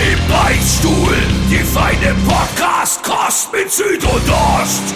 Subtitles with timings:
[0.00, 1.14] Im Beichtstuhl,
[1.50, 4.94] die feine Podcast-Kost mit Süd und Ost.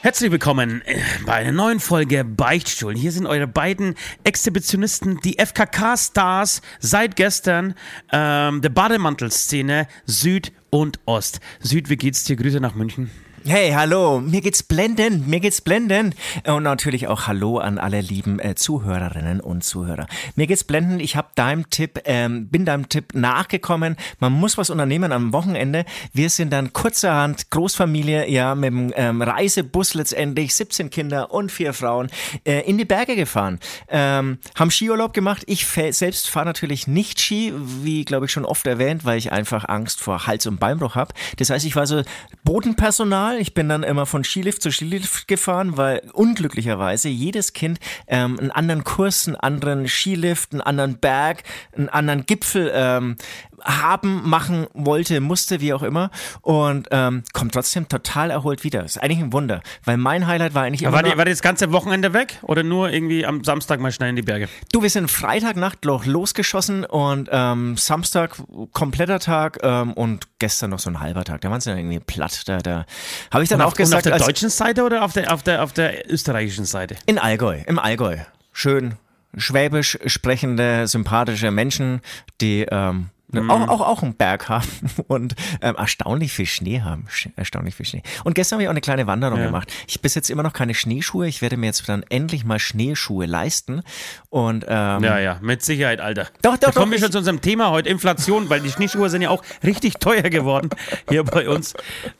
[0.00, 2.96] Herzlich willkommen äh, bei einer neuen Folge Beichtstuhl.
[2.96, 7.74] Hier sind eure beiden Exhibitionisten, die FKK-Stars seit gestern
[8.10, 11.40] ähm, der Bademantelszene Süd und Ost.
[11.60, 12.36] Süd, wie geht's dir?
[12.36, 13.10] Grüße nach München.
[13.44, 16.14] Hey, hallo, mir geht's blendend, mir geht's blendend.
[16.44, 20.06] Und natürlich auch Hallo an alle lieben äh, Zuhörerinnen und Zuhörer.
[20.34, 23.96] Mir geht's blendend, ich habe deinem Tipp, ähm, bin deinem Tipp nachgekommen.
[24.18, 25.84] Man muss was unternehmen am Wochenende.
[26.12, 31.72] Wir sind dann kurzerhand Großfamilie, ja, mit dem ähm, Reisebus letztendlich, 17 Kinder und vier
[31.72, 32.08] Frauen,
[32.44, 33.60] äh, in die Berge gefahren.
[33.88, 35.44] Ähm, haben Skiurlaub gemacht.
[35.46, 39.68] Ich selbst fahre natürlich nicht Ski, wie glaube ich schon oft erwähnt, weil ich einfach
[39.68, 41.14] Angst vor Hals- und Beinbruch habe.
[41.36, 42.02] Das heißt, ich war so
[42.44, 48.38] Bodenpersonal ich bin dann immer von Skilift zu Skilift gefahren, weil unglücklicherweise jedes Kind ähm,
[48.38, 51.42] einen anderen Kurs, einen anderen Skilift, einen anderen Berg,
[51.76, 53.16] einen anderen Gipfel ähm,
[53.64, 56.10] haben, machen wollte, musste, wie auch immer.
[56.40, 58.84] Und ähm, kommt trotzdem total erholt wieder.
[58.84, 60.92] Ist eigentlich ein Wunder, weil mein Highlight war eigentlich immer.
[60.92, 64.16] War, die, war das ganze Wochenende weg oder nur irgendwie am Samstag mal schnell in
[64.16, 64.48] die Berge?
[64.72, 68.36] Du, wir sind Freitagnacht losgeschossen und ähm, Samstag
[68.72, 71.40] kompletter Tag ähm, und gestern noch so ein halber Tag.
[71.40, 72.42] Da waren sie dann irgendwie platt.
[72.46, 72.86] Da, da
[73.32, 74.06] habe ich dann und auch auf, gesagt.
[74.06, 76.96] Auf der deutschen Seite oder auf der, auf, der, auf der österreichischen Seite?
[77.06, 78.18] In Allgäu, im Allgäu.
[78.52, 78.94] Schön
[79.36, 82.00] schwäbisch sprechende, sympathische Menschen,
[82.40, 83.50] die ähm, Mhm.
[83.50, 84.68] Auch, auch, auch einen Berg haben
[85.06, 87.06] und ähm, erstaunlich viel Schnee haben.
[87.36, 88.02] Erstaunlich viel Schnee.
[88.24, 89.46] Und gestern habe ich auch eine kleine Wanderung ja.
[89.46, 89.72] gemacht.
[89.86, 91.28] Ich besitze immer noch keine Schneeschuhe.
[91.28, 93.82] Ich werde mir jetzt dann endlich mal Schneeschuhe leisten.
[94.30, 96.28] Und, ähm, ja, ja, mit Sicherheit, Alter.
[96.42, 99.22] Doch, doch, da kommen wir schon zu unserem Thema heute, Inflation, weil die Schneeschuhe sind
[99.22, 100.70] ja auch richtig teuer geworden
[101.08, 101.74] hier bei uns.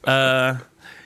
[0.04, 0.54] Äh,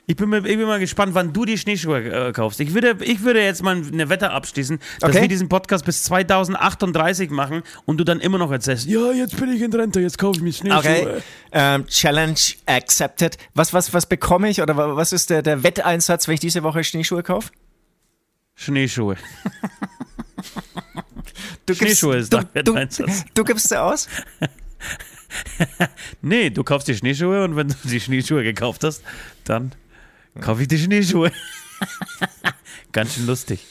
[0.06, 2.58] ich bin, ich bin mal gespannt, wann du die Schneeschuhe äh, kaufst.
[2.60, 5.22] Ich würde, ich würde jetzt mal eine Wette abschließen, dass okay.
[5.22, 9.52] wir diesen Podcast bis 2038 machen und du dann immer noch erzählst, ja, jetzt bin
[9.52, 10.78] ich in Rente, jetzt kaufe ich mir Schneeschuhe.
[10.78, 11.22] Okay.
[11.52, 13.38] Ähm, Challenge accepted.
[13.54, 16.82] Was, was, was bekomme ich oder was ist der, der Wetteinsatz, wenn ich diese Woche
[16.82, 17.50] Schneeschuhe kaufe?
[18.54, 19.16] Schneeschuhe.
[21.66, 22.86] Du Schneeschuhe ist du, du, du,
[23.34, 24.08] du gibst sie aus?
[26.22, 29.02] nee, du kaufst die Schneeschuhe und wenn du die Schneeschuhe gekauft hast,
[29.44, 29.72] dann
[30.41, 31.31] Kaufe ich die Schneeschuhe.
[32.93, 33.66] Ganz schön lustig.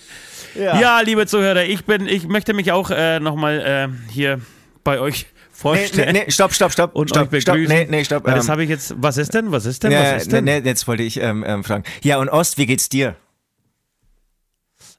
[0.55, 0.79] Ja.
[0.79, 1.01] ja.
[1.01, 4.41] liebe Zuhörer, ich bin, ich möchte mich auch äh, nochmal äh, hier
[4.83, 6.13] bei euch vorstellen.
[6.13, 6.95] Nee, nee, stopp, stopp, stopp.
[6.95, 7.33] Und stopp.
[7.39, 8.25] Stopp, nee, nee, stopp.
[8.25, 8.93] das ähm, habe ich jetzt.
[8.97, 9.51] Was ist denn?
[9.51, 9.91] Was ist denn?
[9.91, 10.45] Was ist denn?
[10.45, 11.83] Nee, jetzt wollte ich ähm, ähm, fragen.
[12.03, 13.15] Ja, und Ost, wie geht's dir?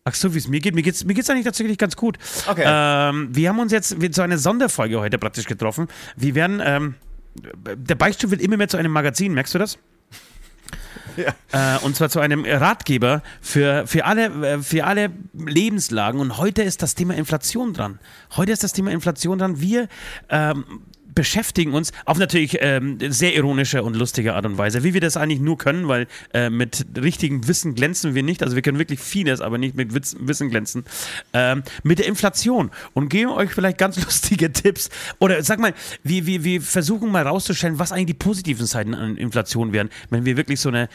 [0.04, 0.74] Ach so, wie es mir geht.
[0.74, 2.18] Mir geht's, mir geht's eigentlich tatsächlich ganz gut.
[2.48, 2.64] Okay.
[2.66, 5.86] Ähm, wir haben uns jetzt zu einer Sonderfolge heute praktisch getroffen.
[6.16, 6.94] Wir werden, ähm,
[7.76, 9.78] der Beichtstuhl wird immer mehr zu einem Magazin, merkst du das?
[11.16, 11.76] Ja.
[11.76, 16.20] Äh, und zwar zu einem Ratgeber für, für, alle, äh, für alle Lebenslagen.
[16.20, 17.98] Und heute ist das Thema Inflation dran.
[18.36, 19.60] Heute ist das Thema Inflation dran.
[19.60, 19.88] Wir
[20.28, 20.64] ähm,
[21.14, 25.16] beschäftigen uns auf natürlich ähm, sehr ironische und lustige Art und Weise, wie wir das
[25.16, 28.42] eigentlich nur können, weil äh, mit richtigem Wissen glänzen wir nicht.
[28.42, 30.84] Also wir können wirklich vieles, aber nicht mit Witz, Wissen glänzen.
[31.32, 34.90] Ähm, mit der Inflation und geben euch vielleicht ganz lustige Tipps.
[35.18, 39.16] Oder sag mal, wir, wir, wir versuchen mal rauszustellen, was eigentlich die positiven Seiten an
[39.16, 40.88] Inflation wären, wenn wir wirklich so eine,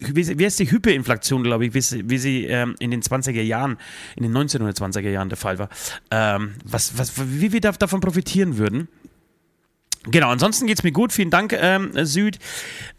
[0.00, 3.42] wie, wie ist die Hyperinflation, glaube ich, wie sie, wie sie ähm, in den 20er
[3.42, 3.76] Jahren,
[4.16, 5.68] in den 1920er Jahren der Fall war,
[6.10, 8.88] ähm, was, was, wie wir davon profitieren würden.
[10.04, 11.12] Genau, ansonsten geht es mir gut.
[11.12, 12.38] Vielen Dank, ähm, Süd.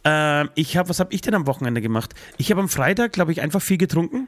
[0.06, 2.14] Äh, ich habe, was habe ich denn am Wochenende gemacht?
[2.38, 4.28] Ich habe am Freitag, glaube ich, einfach viel getrunken.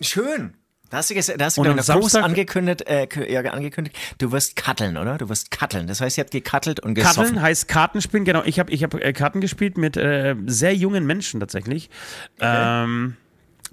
[0.00, 0.54] Schön.
[0.90, 4.96] Da hast du, da hast du genau, groß angekündigt, äh, ja, angekündigt, du wirst katteln,
[4.96, 5.18] oder?
[5.18, 5.86] Du wirst katteln.
[5.86, 7.24] Das heißt, ihr habt gekattelt und gesoffen.
[7.24, 8.42] Katteln heißt Kartenspielen, genau.
[8.44, 11.90] Ich habe ich hab, äh, Karten gespielt mit äh, sehr jungen Menschen tatsächlich.
[12.38, 12.84] Okay.
[12.84, 13.16] Ähm,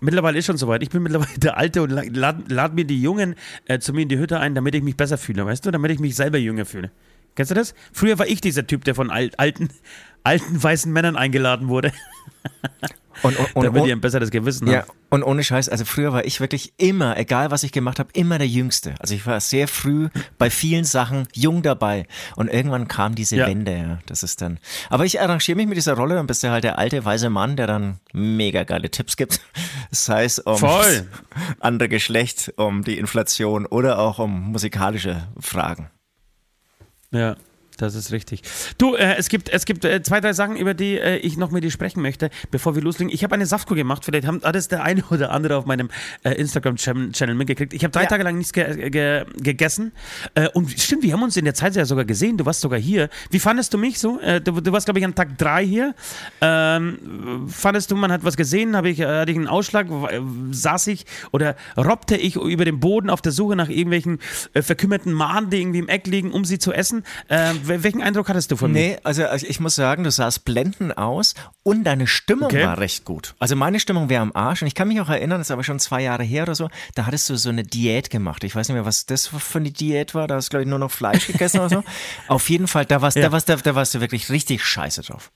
[0.02, 0.84] Mittlerweile ist schon soweit.
[0.84, 4.10] Ich bin mittlerweile der Alte und lade lad mir die Jungen äh, zu mir in
[4.10, 5.72] die Hütte ein, damit ich mich besser fühle, weißt du?
[5.72, 6.92] Damit ich mich selber jünger fühle.
[7.36, 7.74] Kennst du das?
[7.94, 9.70] Früher war ich dieser Typ, der von alten,
[10.24, 11.92] alten weißen Männern eingeladen wurde.
[13.22, 14.92] Und, und, und, Damit ihr ein besseres Gewissen ja, habt.
[15.10, 18.38] Und ohne Scheiß, also früher war ich wirklich immer, egal was ich gemacht habe, immer
[18.38, 18.96] der Jüngste.
[19.00, 22.06] Also ich war sehr früh bei vielen Sachen jung dabei.
[22.36, 23.48] Und irgendwann kam diese ja.
[23.48, 24.00] Wende, ja.
[24.08, 24.60] Das ist dann.
[24.90, 27.56] Aber ich arrangiere mich mit dieser Rolle, dann bist du halt der alte, weise Mann,
[27.56, 29.40] der dann mega geile Tipps gibt.
[29.92, 31.08] Sei es um Voll.
[31.60, 35.90] andere Geschlecht, um die Inflation oder auch um musikalische Fragen.
[37.16, 37.38] Ja.
[37.78, 38.42] Das ist richtig.
[38.78, 41.52] Du, äh, es gibt, es gibt äh, zwei, drei Sachen, über die äh, ich noch
[41.52, 43.14] mit dir sprechen möchte, bevor wir loslegen.
[43.14, 45.90] Ich habe eine Saftkur gemacht, vielleicht haben, hat es der eine oder andere auf meinem
[46.24, 47.74] äh, Instagram-Channel mitgekriegt.
[47.74, 48.08] Ich habe drei Ja.
[48.08, 49.92] Tage lang nichts ge ge gegessen.
[50.36, 52.38] Äh, und stimmt, wir haben uns in der Zeit ja sogar gesehen.
[52.38, 53.10] Du warst sogar hier.
[53.30, 54.20] Wie fandest du mich so?
[54.20, 55.96] Äh, du, du warst, glaube ich, an Tag drei hier.
[56.42, 58.76] Ähm, fandest du, man hat was gesehen?
[58.76, 59.88] Habe ich, hatte ich einen Ausschlag?
[60.52, 64.20] Saß ich oder robbte ich über den Boden auf der Suche nach irgendwelchen
[64.54, 67.04] verkümmerten Mahnen, die irgendwie im Eck liegen, um sie zu essen?
[67.30, 68.80] Ähm, welchen Eindruck hattest du von mir?
[68.80, 71.34] Nee, also also ich muss sagen, du sahst blendend aus
[71.64, 72.66] und deine Stimmung Okay.
[72.66, 73.36] war recht gut.
[73.40, 75.64] Also meine Stimmung wäre am Arsch und ich kann mich auch erinnern, das ist aber
[75.64, 78.44] schon zwei Jahre her oder so, da hattest du so eine Diät gemacht.
[78.44, 80.70] Ich weiß nicht mehr, was das für eine Diät war, da hast du glaube ich
[80.70, 81.84] nur noch Fleisch gegessen oder so.
[82.28, 83.24] Auf jeden Fall, da warst, Ja.
[83.24, 85.32] da, warst, da, da warst du wirklich richtig scheiße drauf.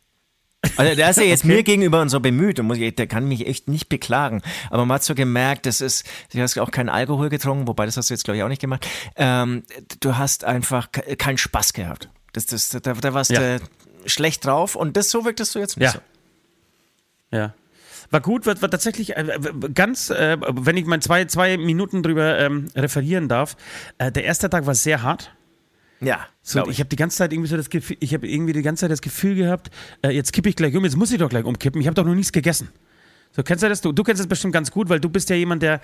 [0.76, 1.56] Also der ist ja jetzt Okay.
[1.56, 4.42] mir gegenüber und so bemüht, und muss ich, der kann mich echt nicht beklagen.
[4.70, 6.04] Aber man hat so gemerkt, das ist,
[6.34, 8.60] du hast auch keinen Alkohol getrunken, wobei das hast du jetzt glaube ich auch nicht
[8.60, 8.86] gemacht.
[9.16, 9.64] Ähm,
[10.02, 12.10] du hast einfach ke- keinen Spaß gehabt.
[12.34, 13.58] Das, das, da, da warst Ja.
[13.58, 13.64] du
[14.06, 15.92] schlecht drauf und das so wirktest du jetzt nicht Ja.
[17.32, 17.38] so.
[17.38, 17.54] Ja.
[18.12, 19.40] War gut, war, war tatsächlich äh,
[19.74, 23.56] ganz, äh, wenn ich mal zwei, zwei Minuten drüber ähm, referieren darf.
[24.00, 25.32] Äh, der erste Tag war sehr hart.
[26.02, 28.54] Ja, So, glaub ich habe die ganze Zeit irgendwie so das Gefühl, ich habe irgendwie
[28.54, 29.70] die ganze Zeit das Gefühl gehabt,
[30.02, 31.82] äh, jetzt kippe ich gleich um, jetzt muss ich doch gleich umkippen.
[31.82, 32.70] Ich habe doch noch nichts gegessen.
[33.34, 33.82] So, kennst du das?
[33.82, 35.82] Du, du kennst das bestimmt ganz gut, weil du bist ja jemand, der,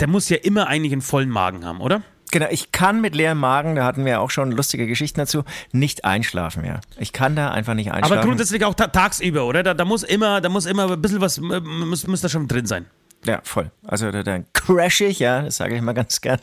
[0.00, 2.02] der muss ja immer eigentlich einen vollen Magen haben, oder?
[2.34, 6.04] Genau, ich kann mit leerem Magen, da hatten wir auch schon lustige Geschichten dazu, nicht
[6.04, 6.80] einschlafen, ja.
[6.98, 8.18] Ich kann da einfach nicht einschlafen.
[8.18, 9.62] Aber grundsätzlich auch ta tagsüber, oder?
[9.62, 12.48] Da, da muss immer, da muss immer ein bisschen was, äh, muss, muss da schon
[12.48, 12.86] drin sein.
[13.24, 13.70] Ja, voll.
[13.86, 16.40] Also da, dann crash ich, ja, das sage ich mal ganz gern.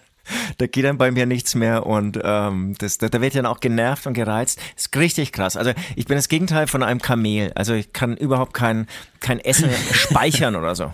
[0.59, 3.59] Da geht dann bei mir nichts mehr und ähm, das, da, da wird dann auch
[3.59, 4.61] genervt und gereizt.
[4.77, 5.57] ist richtig krass.
[5.57, 7.51] Also ich bin das Gegenteil von einem Kamel.
[7.55, 8.87] Also ich kann überhaupt kein,
[9.19, 10.93] kein Essen speichern oder so.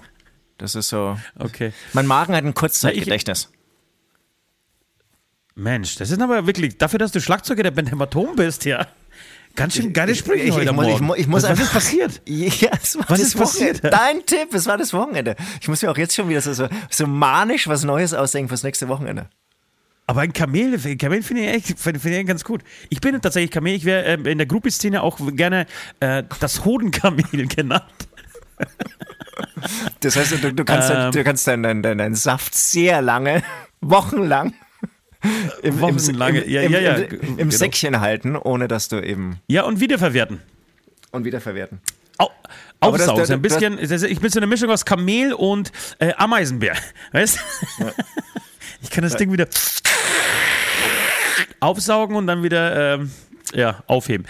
[0.57, 1.19] Das ist so.
[1.37, 1.71] Okay.
[1.93, 3.51] Mein Magen hat ein Kurzzeitgedächtnis.
[5.57, 8.85] Mensch, das ist aber wirklich, dafür, dass du Schlagzeuger der Band Hämatom bist, ja.
[9.55, 11.05] Ganz schön geile Sprüche ich, heute ich, muss, ich, Morgen.
[11.07, 12.21] mu- ich muss was, was ist einfach- passiert?
[12.27, 13.77] Ja, es war Was das ist passiert?
[13.83, 13.89] Wochenende.
[13.89, 15.35] Dein Tipp, es war das Wochenende.
[15.59, 18.61] Ich muss mir auch jetzt schon wieder so, so, so manisch was Neues ausdenken fürs
[18.61, 19.29] nächste Wochenende.
[20.05, 22.61] Aber ein Kamel, ein Kamel finde ich echt finde finde ich ganz gut.
[22.89, 25.65] Ich bin tatsächlich Kamel, ich wäre ähm, in der Groupie-Szene auch gerne
[26.01, 27.83] äh, das Hodenkamel genannt.
[30.01, 31.11] Das heißt, du, du kannst, Ähm.
[31.11, 33.41] du kannst deinen dein, dein, dein Saft sehr lange,
[33.81, 34.53] wochenlang,
[35.63, 37.51] im, Wochenlang, im, ja, im, ja, ja, im, im genau.
[37.51, 40.41] Säckchen halten, ohne dass du eben Ja, und wiederverwerten.
[41.11, 41.79] und wiederverwerten.
[42.19, 42.29] Au
[42.91, 46.13] das- Aufsaugen, das- ein bisschen, das, ich bin so eine Mischung aus Kamel und äh,
[46.17, 46.75] Ameisenbär,
[47.11, 47.39] weißt
[48.83, 49.47] Ich kann das Ding wieder
[51.59, 53.11] aufsaugen und dann wieder ähm,
[53.53, 54.27] ja, aufheben.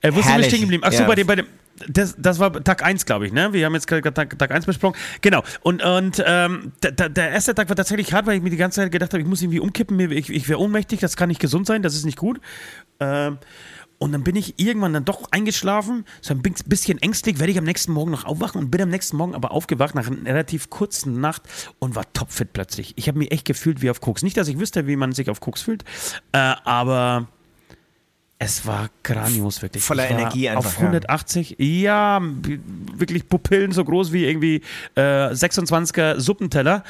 [0.00, 0.46] Äh, wo sind wir Herrlich.
[0.48, 0.82] stehen geblieben?
[0.84, 1.06] Ach so, Ja.
[1.06, 1.46] bei dem, bei dem
[1.88, 3.52] das, das war Tag 1, glaube ich, ne?
[3.52, 4.96] Wir haben jetzt gerade Tag, Tag 1 besprochen.
[5.20, 5.42] Genau.
[5.62, 8.80] Und, und ähm, der, der- erste Tag war tatsächlich hart, weil ich mir die ganze
[8.80, 11.66] Zeit gedacht habe, ich muss irgendwie umkippen, ich, ich wäre ohnmächtig, das kann nicht gesund
[11.66, 12.40] sein, das ist nicht gut.
[13.00, 13.38] Ähm,
[13.98, 17.58] und dann bin ich irgendwann dann doch eingeschlafen, so ein bi- bisschen ängstlich, werde ich
[17.58, 20.68] am nächsten Morgen noch aufwachen und bin am nächsten Morgen aber aufgewacht nach einer relativ
[20.68, 21.42] kurzen Nacht
[21.78, 22.92] und war topfit plötzlich.
[22.96, 24.22] Ich habe mich echt gefühlt wie auf Koks.
[24.22, 25.84] Nicht, dass ich wüsste, wie man sich auf Koks fühlt,
[26.32, 27.28] äh, aber
[28.38, 29.82] es war grandios wirklich.
[29.82, 32.58] Voller Energie einfach, Auf 180, ja, b-
[32.96, 34.60] wirklich Pupillen so groß wie irgendwie
[34.96, 35.00] äh,
[35.30, 36.84] 26er Suppenteller.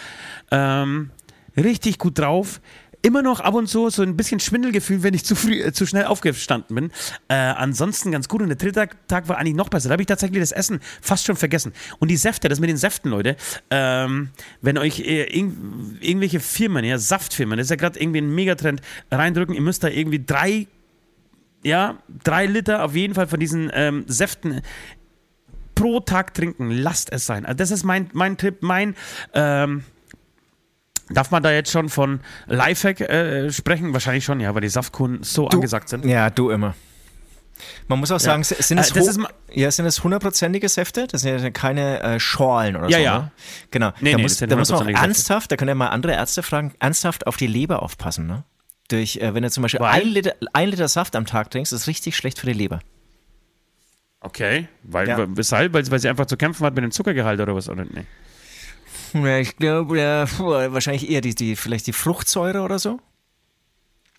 [0.50, 1.10] Ähm,
[1.56, 2.60] richtig gut drauf.
[3.02, 5.84] Immer noch ab und zu so ein bisschen Schwindelgefühl, wenn ich zu früh, äh, zu
[5.84, 6.90] schnell aufgestanden bin.
[7.28, 8.40] Äh, ansonsten ganz gut.
[8.40, 9.90] Und der dritte Tag, war eigentlich noch besser.
[9.90, 11.74] Da habe ich tatsächlich das Essen fast schon vergessen.
[11.98, 13.36] Und die Säfte, das mit den Säften, Leute,
[13.70, 14.30] ähm,
[14.62, 15.52] wenn euch äh, irg
[16.00, 18.80] irgendwelche Firmen, ja, Saftfirmen, das ist ja gerade irgendwie ein Megatrend,
[19.10, 20.66] reindrücken, ihr müsst da irgendwie drei
[21.64, 24.60] ja, drei Liter auf jeden Fall von diesen ähm, Säften
[25.74, 26.70] pro Tag trinken.
[26.70, 27.44] Lasst es sein.
[27.44, 28.94] Also das ist mein, mein Tipp, mein.
[29.32, 29.84] Ähm,
[31.10, 33.92] darf man da jetzt schon von Lifehack äh, sprechen?
[33.92, 36.04] Wahrscheinlich schon, ja, weil die Saftkunden so angesagt sind.
[36.04, 36.74] Ja, du immer.
[37.88, 39.20] Man muss auch sagen, sind es, Äh, ist
[39.52, 41.06] ja, sind es hundertprozentige Säfte?
[41.06, 43.04] Das sind ja keine äh, Schorlen oder Ja, so.
[43.04, 43.18] ja.
[43.18, 43.30] Ne?
[43.70, 43.92] Genau.
[44.00, 46.42] Nee, da nee, muss, da muss man auch ernsthaft, da können ja mal andere Ärzte
[46.42, 48.26] fragen, ernsthaft auf die Leber aufpassen.
[48.26, 48.44] Ne?
[48.94, 50.02] Durch, äh, wenn du zum Beispiel Weil?
[50.02, 52.78] ein Liter, ein Liter Saft am Tag trinkst, ist richtig schlecht für die Leber.
[54.20, 55.26] Okay, weil, Ja.
[55.36, 55.72] weshalb?
[55.72, 57.68] Weil, weil sie einfach zu kämpfen hat mit dem Zuckergehalt oder was?
[57.68, 57.84] Oder?
[57.84, 58.04] Nee.
[59.26, 63.00] Ja, ich glaube, ja, wahrscheinlich eher die, die, vielleicht die Fruchtsäure oder so.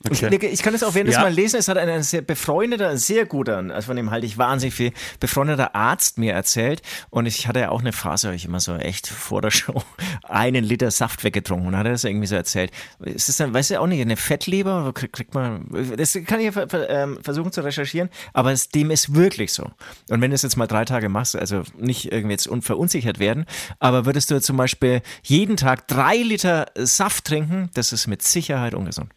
[0.09, 0.35] Okay.
[0.35, 1.23] Ich, ich kann es auch währenddessen Ja.
[1.23, 1.57] mal lesen.
[1.57, 4.73] Es hat ein, ein sehr befreundeter, ein sehr guter, also von dem halte ich wahnsinnig
[4.75, 6.81] viel, befreundeter Arzt mir erzählt.
[7.09, 9.83] Und ich hatte ja auch eine Phase, wo ich immer so echt vor der Show
[10.23, 12.71] einen Liter Saft weggetrunken und hat er das irgendwie so erzählt.
[13.03, 16.65] Es ist dann, weißt du auch nicht, eine Fettleber, kriegt, man, das kann ich ja
[16.89, 19.63] ähm, versuchen zu recherchieren, aber es, dem ist wirklich so.
[20.09, 23.19] Und wenn du es jetzt mal drei Tage machst, also nicht irgendwie jetzt un, verunsichert
[23.19, 23.45] werden,
[23.79, 28.73] aber würdest du zum Beispiel jeden Tag drei Liter Saft trinken, das ist mit Sicherheit
[28.73, 29.11] ungesund.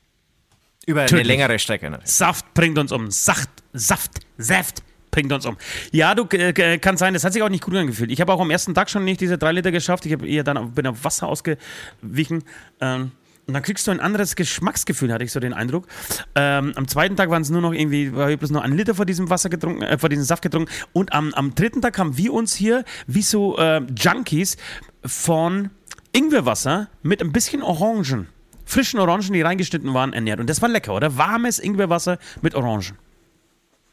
[0.88, 1.26] Über eine Tödlich.
[1.26, 1.90] längere Strecke.
[1.90, 2.00] Ne?
[2.04, 3.10] Saft bringt uns um.
[3.10, 5.58] Saft, Saft, Saft bringt uns um.
[5.92, 8.10] Ja, du äh, äh, kann sein, das hat sich auch nicht gut angefühlt.
[8.10, 10.06] Ich habe auch am ersten Tag schon nicht diese drei Liter geschafft.
[10.06, 12.42] Ich hab eher dann bin auf Wasser ausgewichen.
[12.80, 13.10] Ähm,
[13.46, 15.86] und dann kriegst du ein anderes Geschmacksgefühl, hatte ich so den Eindruck.
[16.34, 18.94] Ähm, am zweiten Tag waren es nur noch irgendwie, war ich bloß noch ein Liter
[18.94, 20.70] vor diesem Wasser getrunken, äh, vor diesem Saft getrunken.
[20.94, 24.56] Und am, am dritten Tag haben wir uns hier wie so äh, Junkies
[25.04, 25.68] von
[26.12, 28.28] Ingwerwasser mit ein bisschen Orangen,
[28.68, 30.40] frischen Orangen, die reingeschnitten waren, ernährt.
[30.40, 31.16] Und das war lecker, oder?
[31.16, 32.96] Warmes Ingwerwasser mit Orangen.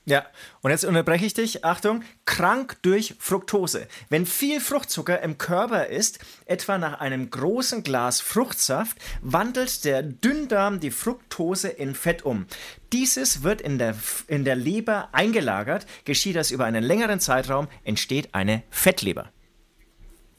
[0.08, 0.24] Ja,
[0.62, 1.65] und jetzt unterbreche ich dich.
[1.65, 3.88] Achtung, krank durch Fructose.
[4.10, 10.79] Wenn viel Fruchtzucker im Körper ist, etwa nach einem großen Glas Fruchtsaft, wandelt der Dünndarm
[10.79, 12.46] die Fructose in Fett um.
[12.94, 13.96] Dieses wird in der,
[14.27, 15.88] in der Leber eingelagert.
[16.05, 19.32] Geschieht das über einen längeren Zeitraum, entsteht eine Fettleber.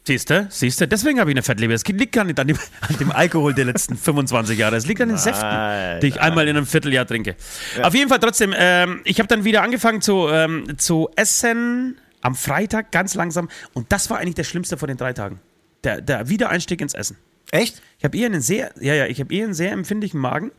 [0.07, 0.47] Siehst du?
[0.51, 0.87] Siehst du?
[0.87, 1.75] Deswegen habe ich eine Fettleber.
[1.75, 4.77] Es liegt gar nicht an dem, an dem Alkohol der letzten 25 Jahre.
[4.77, 7.35] Es liegt an den Säften, die ich einmal in einem Vierteljahr trinke.
[7.83, 12.37] Auf jeden Fall trotzdem, ähm, ich habe dann wieder angefangen zu, ähm, zu essen am
[12.37, 13.49] Freitag, ganz langsam.
[13.73, 15.41] Und das war eigentlich der schlimmste von den drei Tagen.
[15.83, 17.17] Der, der Wiedereinstieg ins Essen.
[17.51, 17.83] Echt?
[17.99, 20.53] Ich habe eher einen sehr, ja, ja, ich habe eher einen sehr empfindlichen Magen.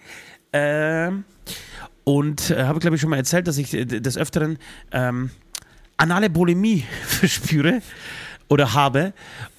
[0.51, 1.24] Ähm,
[2.04, 4.58] und äh, habe, glaube ich, schon mal erzählt, dass ich äh, des Öfteren
[4.92, 5.30] ähm,
[5.96, 7.82] anale Bulimie verspüre
[8.48, 9.13] oder habe.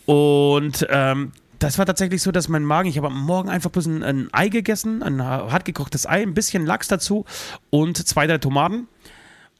[0.06, 3.86] Und ähm, das war tatsächlich so, dass mein Magen, ich habe am Morgen einfach bloß
[3.86, 7.24] ein, ein Ei gegessen, ein hart gekochtes Ei, ein bisschen Lachs dazu
[7.70, 8.88] und zwei, drei Tomaten.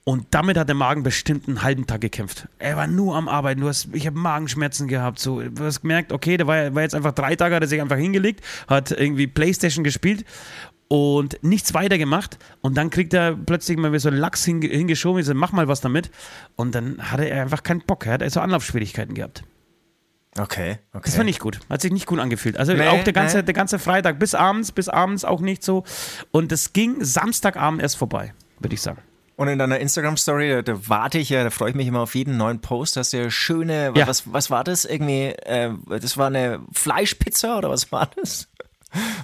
[0.04, 2.48] Und damit hat der Magen bestimmt einen halben Tag gekämpft.
[2.58, 3.60] Er war nur am Arbeiten.
[3.60, 5.18] Du hast, ich habe Magenschmerzen gehabt.
[5.18, 7.82] So, du hast gemerkt, okay, der war, war jetzt einfach drei Tage, hat er sich
[7.82, 10.24] einfach hingelegt, hat irgendwie Playstation gespielt
[10.88, 12.38] und nichts weiter gemacht.
[12.62, 15.20] Und dann kriegt er plötzlich mal wieder so einen Lachs hinge- hingeschoben.
[15.20, 16.10] Ich so, mach mal was damit.
[16.56, 18.06] Und dann hatte er einfach keinen Bock.
[18.06, 19.44] Er hat so Anlaufschwierigkeiten gehabt.
[20.38, 21.02] Okay, okay.
[21.04, 21.58] Das war nicht gut.
[21.68, 22.56] Hat sich nicht gut angefühlt.
[22.58, 23.42] Also Nee, auch der ganze, nee.
[23.44, 25.84] der ganze Freitag bis abends, bis abends auch nicht so.
[26.30, 29.00] Und es ging Samstagabend erst vorbei, würde ich sagen.
[29.36, 32.14] Und in deiner Instagram-Story, da, da warte ich ja, da freue ich mich immer auf
[32.14, 32.96] jeden neuen Post.
[32.96, 34.06] Hast du ja schöne, Ja.
[34.06, 34.84] was, was war das?
[34.84, 38.48] Irgendwie, äh, das war eine Fleischpizza oder was war das?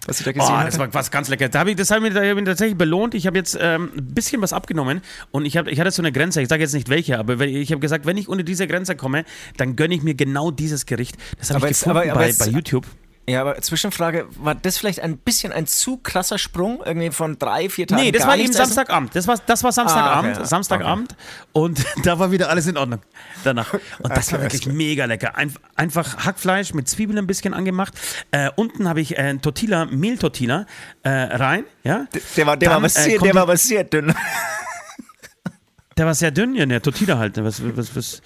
[0.07, 0.71] Was ich da gesehen Oh, hatte?
[0.71, 1.49] das war was ganz lecker.
[1.49, 3.15] Da hab ich, das habe ich, mir- da hab ich mir tatsächlich belohnt.
[3.15, 6.13] Ich habe jetzt ähm, ein bisschen was abgenommen und ich, hab, ich hatte so eine
[6.13, 6.43] Grenze.
[6.43, 8.95] Ich sage jetzt nicht welche, aber wenn, ich habe gesagt, wenn ich unter diese Grenze
[8.97, 9.25] komme,
[9.57, 11.17] dann gönne ich mir genau dieses Gericht.
[11.39, 12.87] Das habe ich gefunden aber- aber bei, bei YouTube.
[13.27, 16.83] Ja, aber Zwischenfrage, war das vielleicht ein bisschen ein zu krasser Sprung?
[16.85, 18.53] Irgendwie von drei, vier Tagen Nee, das war eben?
[18.53, 19.17] Samstagabend.
[19.17, 20.37] Das war, das war Samstagabend.
[20.37, 20.49] Ah, okay.
[20.49, 21.17] Samstagabend.
[21.53, 23.01] Und da war wieder alles in Ordnung
[23.43, 23.73] danach.
[23.73, 25.37] Und das war Okay, wirklich mega lecker.
[25.37, 27.95] Ein, einfach Hackfleisch mit Zwiebeln ein bisschen angemacht.
[28.31, 30.67] Äh, unten habe ich äh, Tortilla, Mehltortilla
[31.03, 31.65] äh, rein.
[31.83, 32.07] Ja?
[32.37, 34.15] Der war, der Dann, war, aber äh, sehr, der war sehr dünn.
[35.97, 37.43] Der war sehr dünn, ja, der Tortilla halt.
[37.43, 38.23] Was, was, was,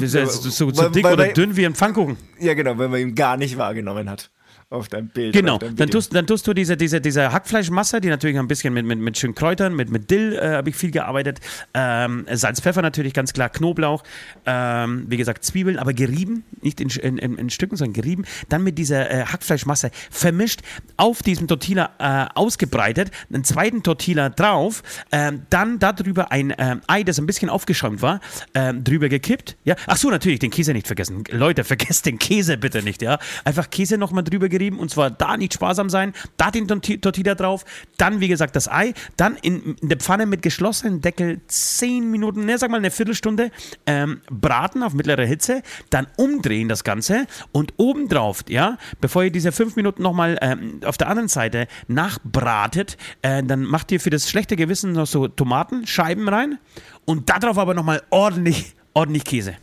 [0.00, 2.16] ist er so, so Weil- dick oder dünn wie ein Pfannkuchen.
[2.38, 4.30] ja, genau, wenn man ihn gar nicht wahrgenommen hat.
[4.72, 5.32] Auf deinem Bild.
[5.32, 8.72] Genau, deinem dann tust, dann tust du diese, diese, diese Hackfleischmasse, die natürlich ein bisschen
[8.72, 11.40] mit, mit, mit schönen Kräutern, mit, mit Dill äh, habe ich viel gearbeitet.
[11.74, 14.04] Ähm, Salz, Pfeffer natürlich, ganz klar, Knoblauch,
[14.46, 18.24] ähm, wie gesagt, Zwiebeln, aber gerieben, nicht in, in, in, in Stücken, sondern gerieben.
[18.48, 20.60] Dann mit dieser äh, Hackfleischmasse vermischt,
[20.96, 27.02] auf diesem Tortilla äh, ausgebreitet, einen zweiten Tortilla drauf, ähm, dann darüber ein ähm, Ei,
[27.02, 28.20] das ein bisschen aufgeschäumt war,
[28.54, 29.56] ähm, drüber gekippt.
[29.64, 29.74] Ja?
[29.88, 31.24] Ach so, natürlich, den Käse nicht vergessen.
[31.28, 33.02] Leute, vergesst den Käse bitte nicht.
[33.02, 33.18] Ja?
[33.42, 37.34] Einfach Käse nochmal drüber gerieben und zwar da nicht sparsam sein, da den Torti- Tortilla
[37.34, 37.64] drauf,
[37.96, 42.44] dann wie gesagt das Ei, dann in, in der Pfanne mit geschlossenem Deckel 10 Minuten,
[42.44, 43.50] ne, sag mal eine Viertelstunde
[43.86, 49.52] ähm, braten auf mittlerer Hitze, dann umdrehen das Ganze und obendrauf, ja, bevor ihr diese
[49.52, 54.28] 5 Minuten nochmal ähm, auf der anderen Seite nachbratet, äh, dann macht ihr für das
[54.28, 56.58] schlechte Gewissen noch so Tomatenscheiben rein
[57.04, 59.56] und darauf aber nochmal ordentlich, ordentlich Käse.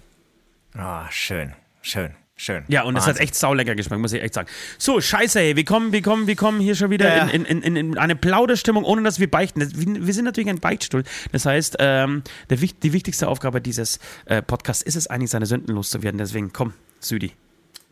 [0.75, 2.63] Ah, schön, schön, schön.
[2.69, 3.23] Ja, und es hat Wahnsinn.
[3.23, 4.47] echt saulecker geschmeckt, muss ich echt sagen.
[4.77, 7.31] So, scheiße, ey, wir kommen, wir kommen, wir kommen hier schon wieder Ja, ja.
[7.31, 9.59] in, in, in, in eine Plauderstimmung, ohne dass wir beichten.
[9.59, 11.03] Das- Wir wir sind natürlich ein Beichtstuhl.
[11.33, 15.75] Das heißt, ähm, der, die wichtigste Aufgabe dieses äh, Podcasts ist es eigentlich, seine Sünden
[15.75, 16.17] loszuwerden.
[16.17, 17.33] Deswegen, komm, Südi.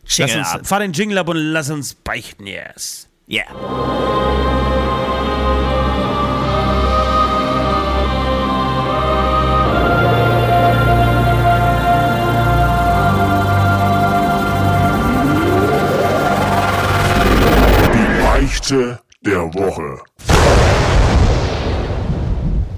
[0.03, 0.67] Lass Jingle uns, ab.
[0.67, 3.09] fahr den Jingle ab und lass uns beichten, yes.
[3.27, 3.45] Yeah.
[18.67, 20.01] Beichte der Woche.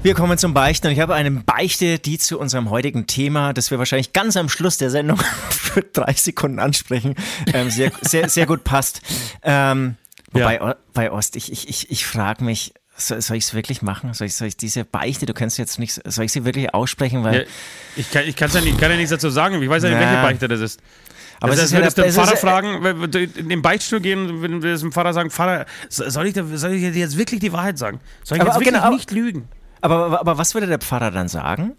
[0.03, 3.71] Wir kommen zum Beichten und ich habe eine Beichte, die zu unserem heutigen Thema, das
[3.71, 5.17] wir wahrscheinlich ganz am Schluss der Sendung
[5.49, 7.15] für 30 Sekunden ansprechen,
[7.53, 8.99] ähm, sehr, sehr, sehr gut passt.
[9.43, 9.95] Ähm,
[10.33, 13.81] wobei, O- bei Ost, ich, ich, ich, ich frage mich, soll, soll ich es wirklich
[13.81, 14.13] machen?
[14.13, 17.23] Soll ich, soll ich diese Beichte, du kennst jetzt nicht, soll ich sie wirklich aussprechen?
[17.23, 17.45] Weil, Ja,
[17.95, 19.61] ich kann, ich kann's ja nicht, kann ja nichts dazu sagen.
[19.61, 20.05] Ich weiß ja nicht, Ja.
[20.09, 20.81] welche Beichte das ist.
[21.39, 24.63] Aber das, das würdest ja du den Pfarrer fragen, in den Beichtstuhl gehen und wenn
[24.63, 27.99] wir dem Pfarrer sagen, Pfarrer, soll ich, soll ich dir jetzt wirklich die Wahrheit sagen?
[28.23, 29.47] Soll ich aber, jetzt wirklich genau, nicht lügen?
[29.81, 31.73] Aber, aber, aber was würde der Pfarrer dann sagen?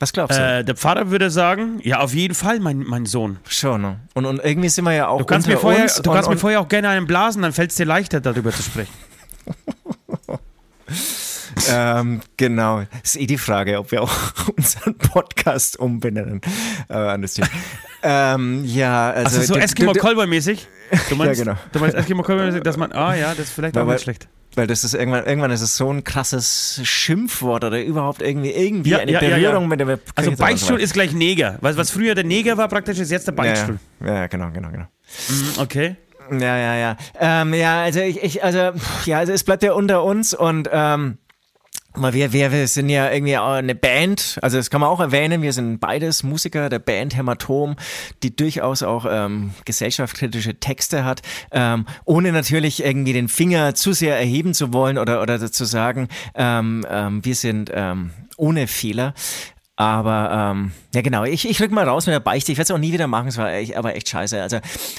[0.00, 0.42] Was glaubst du?
[0.42, 3.38] Äh, der Pfarrer würde sagen, ja, auf jeden Fall, mein, mein Sohn.
[3.46, 3.82] Schon.
[3.82, 4.00] Ne?
[4.14, 5.18] Und, und irgendwie sind wir ja auch.
[5.18, 7.70] Du kannst, mir vorher, du kannst und, mir vorher auch gerne einen blasen, dann fällt
[7.70, 8.94] es dir leichter, darüber zu sprechen.
[11.72, 12.82] ähm, genau.
[13.02, 14.12] Ist eh die Frage, ob wir auch
[14.56, 16.40] unseren Podcast umbenennen.
[16.88, 17.40] Äh, an das
[18.02, 19.40] ähm, ja, also.
[19.40, 20.66] also so Eskimo Callboy-mäßig?
[21.10, 21.58] Du meinst, ja, genau.
[21.72, 24.28] Du meinst Eskimo Callboy-mäßig, dass man, ah ja, das ist vielleicht auch nicht schlecht.
[24.56, 28.90] Weil das ist irgendwann, irgendwann ist es so ein krasses Schimpfwort oder überhaupt irgendwie, irgendwie
[28.90, 31.58] ja, eine ja, Berührung ja, mit dem Also Beichtstuhl ist gleich Neger.
[31.60, 33.78] Was, was früher der Neger war, praktisch ist jetzt der Beichtstuhl.
[34.04, 34.86] Ja, genau, genau, genau.
[35.28, 35.96] Mhm, okay.
[36.32, 36.96] Ja, ja, ja.
[37.18, 38.72] Ähm, ja, also ich, ich, also,
[39.04, 41.18] ja, also es bleibt ja unter uns und ähm,
[41.96, 45.52] wir, wir, wir sind ja irgendwie eine Band, also das kann man auch erwähnen, wir
[45.52, 47.76] sind beides Musiker der Band Hämatom,
[48.22, 54.16] die durchaus auch ähm, gesellschaftskritische Texte hat, ähm, ohne natürlich irgendwie den Finger zu sehr
[54.16, 59.14] erheben zu wollen oder, oder zu sagen, ähm, ähm, wir sind ähm, ohne Fehler.
[59.80, 62.52] Aber ähm, ja genau, ich, ich rück mal raus mit der Beichte.
[62.52, 64.42] Ich werde es auch nie wieder machen, es war echt, aber echt scheiße.
[64.42, 64.58] Also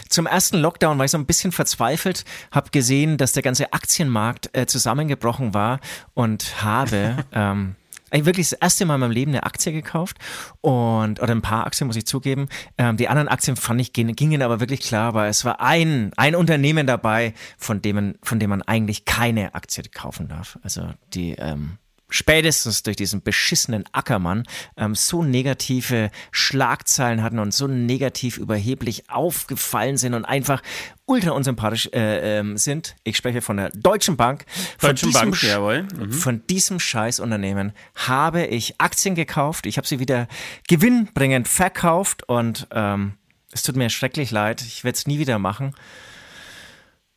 [0.10, 4.50] zum ersten Lockdown war ich so ein bisschen verzweifelt, habe gesehen, dass der ganze Aktienmarkt
[4.58, 5.82] äh, zusammengebrochen war
[6.16, 7.76] und habe ähm,
[8.10, 10.18] eigentlich wirklich das erste Mal in meinem Leben eine Aktie gekauft
[10.62, 12.50] und oder ein paar Aktien muss ich zugeben.
[12.80, 16.34] Ähm, die anderen Aktien fand ich gingen aber wirklich klar, weil es war ein ein
[16.34, 20.58] Unternehmen dabei, von dem man von dem man eigentlich keine Aktie kaufen darf.
[20.64, 21.78] Also die ähm,
[22.12, 24.44] spätestens durch diesen beschissenen Ackermann
[24.78, 30.62] ähm, so negative Schlagzeilen hatten und so negativ überheblich aufgefallen sind und einfach
[31.06, 32.96] ultra unsympathisch äh, ähm, sind.
[33.04, 34.46] Ich spreche von der Deutschen Bank.
[34.78, 35.84] Von Deutschen diesem, Bank, jawohl.
[35.84, 36.12] Mhm.
[36.12, 39.66] Von diesem Scheißunternehmen habe ich Aktien gekauft.
[39.66, 40.28] Ich habe sie wieder
[40.68, 43.14] gewinnbringend verkauft und ähm,
[43.52, 44.62] es tut mir schrecklich leid.
[44.62, 45.74] Ich werde es nie wieder machen.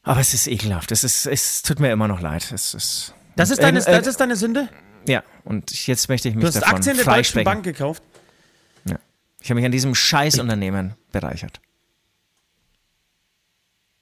[0.03, 0.93] Aber es ist ekelhaft.
[0.93, 2.53] Es, ist, es tut mir immer noch leid.
[2.53, 4.69] Es ist das ist deine, äh, das ist deine Sünde?
[5.07, 8.03] Ja, und jetzt möchte ich mich du hast davon Aktien der Deutschen Bank gekauft?
[8.87, 8.99] Ja.
[9.41, 11.61] Ich habe mich an diesem Scheißunternehmen bereichert.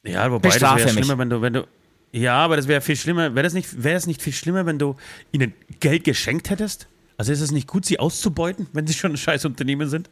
[0.04, 1.66] Ja, wobei Bestrafe das wäre schlimmer, wenn du, wenn du.
[2.12, 3.34] Ja, aber das wäre viel schlimmer.
[3.34, 4.96] Wäre das, nicht, wär das nicht viel schlimmer, wenn du
[5.30, 6.88] ihnen Geld geschenkt hättest?
[7.16, 10.10] Also ist es nicht gut, sie auszubeuten, wenn sie schon ein Scheißunternehmen sind?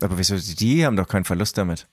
[0.00, 0.36] Aber wieso?
[0.36, 1.86] Die haben doch keinen Verlust damit.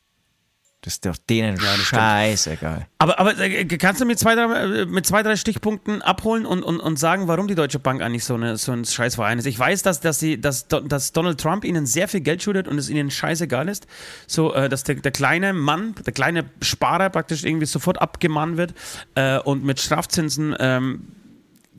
[0.83, 2.87] Das ist doch denen ja, scheißegal.
[2.97, 6.63] Aber, aber äh, kannst du mit zwei, drei, äh, mit zwei, drei Stichpunkten abholen und,
[6.63, 9.45] und, und sagen, warum die Deutsche Bank eigentlich so, eine, so ein Scheißverein ist?
[9.45, 12.79] Ich weiß, dass, dass, sie, dass, dass Donald Trump ihnen sehr viel Geld schuldet und
[12.79, 13.85] es ihnen scheißegal ist.
[14.25, 18.73] So, äh, dass der, der kleine Mann, der kleine Sparer praktisch irgendwie sofort abgemahnt wird
[19.13, 21.07] äh, und mit Strafzinsen ähm,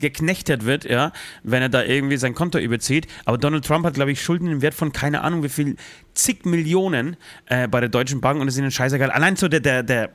[0.03, 1.11] geknechtet wird, ja,
[1.43, 3.07] wenn er da irgendwie sein Konto überzieht.
[3.25, 5.77] Aber Donald Trump hat, glaube ich, Schulden im Wert von keine Ahnung wie viel,
[6.13, 7.15] zig Millionen
[7.47, 9.09] äh, bei der Deutschen Bank und es ist ihnen scheißegal.
[9.09, 10.09] Allein so der, der, der,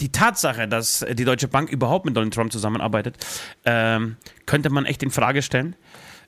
[0.00, 3.16] die Tatsache, dass die Deutsche Bank überhaupt mit Donald Trump zusammenarbeitet,
[3.64, 5.76] ähm, könnte man echt in Frage stellen.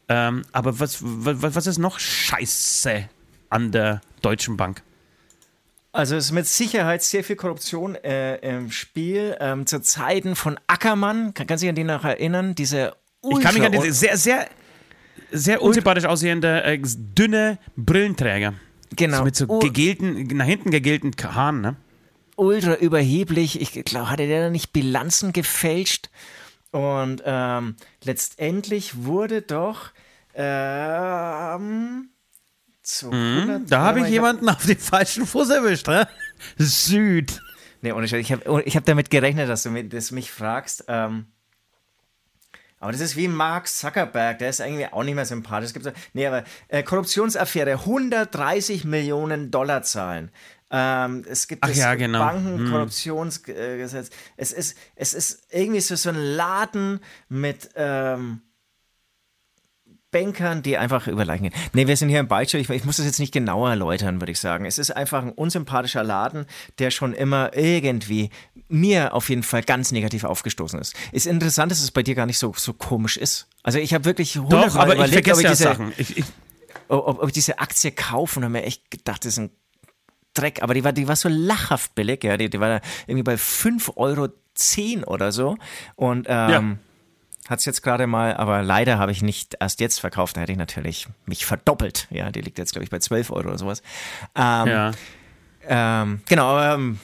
[0.08, 3.08] Ähm, aber was, was, was ist noch scheiße
[3.48, 4.82] an der Deutschen Bank?
[5.92, 9.36] Also es ist mit Sicherheit sehr viel Korruption äh, im Spiel.
[9.40, 13.54] Ähm, zu Zeiten von Ackermann, kann, kann sich an den noch erinnern, diese Ich kann
[13.54, 14.48] mich an diese sehr, sehr,
[15.30, 18.54] sehr unsympathisch aussehende, äh, dünne Brillenträger.
[18.96, 19.18] Genau.
[19.18, 21.76] So mit so gegelten, nach hinten gegelten Haaren, ne?
[22.36, 23.60] Ultra überheblich.
[23.60, 26.08] Ich glaube, hatte der da nicht Bilanzen gefälscht?
[26.70, 29.90] Und ähm, letztendlich wurde doch
[30.34, 32.08] ähm,
[33.10, 36.08] Mhm, da habe ich jemanden auf den falschen Fuß erwischt, ne?
[36.58, 37.40] Süd.
[37.80, 40.84] Nee, ohne Ich habe oh, ich hab damit gerechnet, dass du mich, das mich fragst.
[40.88, 41.26] Ähm,
[42.78, 45.68] aber das ist wie Mark Zuckerberg, der ist irgendwie auch nicht mehr sympathisch.
[45.68, 50.32] Es gibt so, nee, aber äh, Korruptionsaffäre, 130 Millionen Dollar zahlen.
[50.70, 52.18] Ähm, es gibt Ach das ja, genau.
[52.18, 54.08] Bankenkorruptionsgesetz.
[54.08, 54.14] Hm.
[54.36, 57.70] Es, ist, es ist irgendwie so, so ein Laden mit.
[57.76, 58.40] Ähm,
[60.12, 61.54] Bankern, die einfach über Leichen gehen.
[61.72, 62.60] Nee, wir sind hier im Beichtstuhl.
[62.60, 64.66] Ich, ich, muss das jetzt nicht genauer erläutern, würde ich sagen.
[64.66, 66.46] Es ist einfach ein unsympathischer Laden,
[66.78, 68.30] der schon immer irgendwie
[68.68, 70.94] mir auf jeden Fall ganz negativ aufgestoßen ist.
[71.10, 73.48] Ist interessant, dass es bei dir gar nicht so, so komisch ist.
[73.62, 75.92] Also ich habe wirklich Doch, aber überlegt, ich ob, ich diese, Sachen.
[75.96, 76.24] Ich, ich,
[76.88, 79.50] ob, ob ich diese Aktie kaufe und habe mir echt gedacht, das ist ein
[80.34, 80.62] Dreck.
[80.62, 82.22] Aber die war, die war so lachhaft billig.
[82.22, 82.36] Ja.
[82.36, 85.56] Die, die war irgendwie bei 5,10 Euro oder so.
[85.96, 86.76] Und ähm, ja
[87.48, 90.36] hat es jetzt gerade mal, aber leider habe ich nicht erst jetzt verkauft.
[90.36, 92.06] Da hätte ich natürlich mich verdoppelt.
[92.10, 93.82] Ja, die liegt jetzt, glaube ich, bei 12 Euro oder sowas.
[94.34, 94.90] Ähm, ja.
[95.64, 96.98] Ähm, genau, ähm,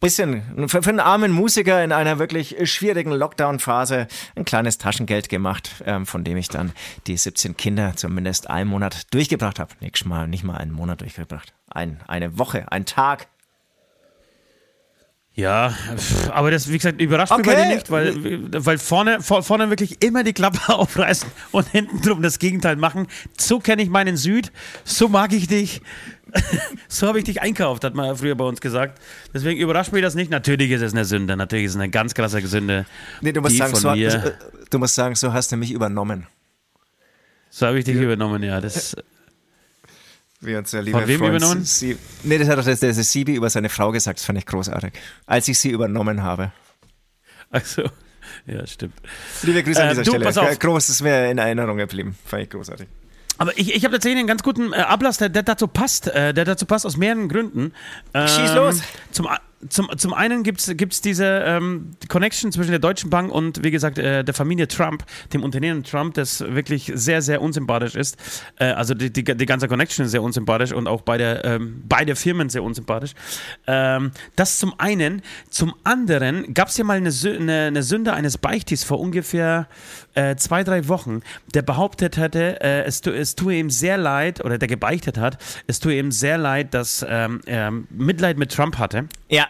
[0.00, 5.82] bisschen für, für einen armen Musiker in einer wirklich schwierigen Lockdown-Phase ein kleines Taschengeld gemacht,
[5.84, 6.72] ähm, von dem ich dann
[7.06, 9.74] die 17 Kinder zumindest einen Monat durchgebracht habe.
[9.80, 11.52] Nicht mal, nicht mal einen Monat durchgebracht.
[11.68, 13.28] Ein, eine Woche, ein Tag.
[15.34, 15.74] Ja,
[16.32, 17.42] aber das, wie gesagt, überrascht okay.
[17.42, 22.02] mich bei dir nicht, weil, weil vorne, vorne wirklich immer die Klappe aufreißen und hinten
[22.02, 23.06] drum das Gegenteil machen.
[23.38, 24.50] So kenne ich meinen Süd,
[24.84, 25.82] so mag ich dich,
[26.88, 29.00] so habe ich dich einkauft, hat man früher bei uns gesagt.
[29.32, 30.30] Deswegen überrascht mich das nicht.
[30.30, 32.84] Natürlich ist es eine Sünde, natürlich ist es eine ganz krasse Sünde.
[33.20, 34.32] Nee, du musst, sagen, so, äh,
[34.68, 36.26] du musst sagen, so hast du mich übernommen.
[37.50, 38.02] So habe ich dich ja.
[38.02, 38.60] übernommen, ja.
[38.60, 38.96] Das,
[40.40, 41.64] wie unser lieber Von wem Freund übernommen?
[41.64, 44.46] Sie, nee, das hat doch der, der Sibi über seine Frau gesagt, das fand ich
[44.46, 44.92] großartig.
[45.26, 46.52] Als ich sie übernommen habe.
[47.50, 47.82] Also,
[48.46, 48.94] ja, stimmt.
[49.42, 50.24] Liebe Grüße an Äh, dieser du, Stelle.
[50.24, 50.58] pass auf.
[50.58, 52.16] Groß ist mir in Erinnerung geblieben.
[52.24, 52.86] Fand ich großartig.
[53.38, 56.08] Aber ich, ich habe tatsächlich einen ganz guten äh, Ablass, der, der dazu passt.
[56.08, 57.72] Äh, der dazu passt aus mehreren Gründen.
[58.12, 58.82] Ähm, Schieß los.
[59.12, 59.28] Zum,
[59.68, 63.98] zum, zum einen gibt es diese ähm, Connection zwischen der Deutschen Bank und, wie gesagt,
[63.98, 68.16] äh, der Familie Trump, dem Unternehmen Trump, das wirklich sehr, sehr unsympathisch ist.
[68.58, 72.16] Äh, also die, die, die ganze Connection ist sehr unsympathisch und auch beide, ähm, beide
[72.16, 73.12] Firmen sehr unsympathisch.
[73.66, 75.22] Ähm, das zum einen.
[75.50, 79.68] Zum anderen gab es ja mal eine, eine, eine Sünde eines Beichtis vor ungefähr
[80.14, 81.20] äh, zwei, drei Wochen,
[81.54, 85.80] der behauptet hatte, äh, es, es tue ihm sehr leid, oder der gebeichtet hat, es
[85.80, 89.06] tue ihm sehr leid, dass ähm, er Mitleid mit Trump hatte.
[89.28, 89.49] Ja.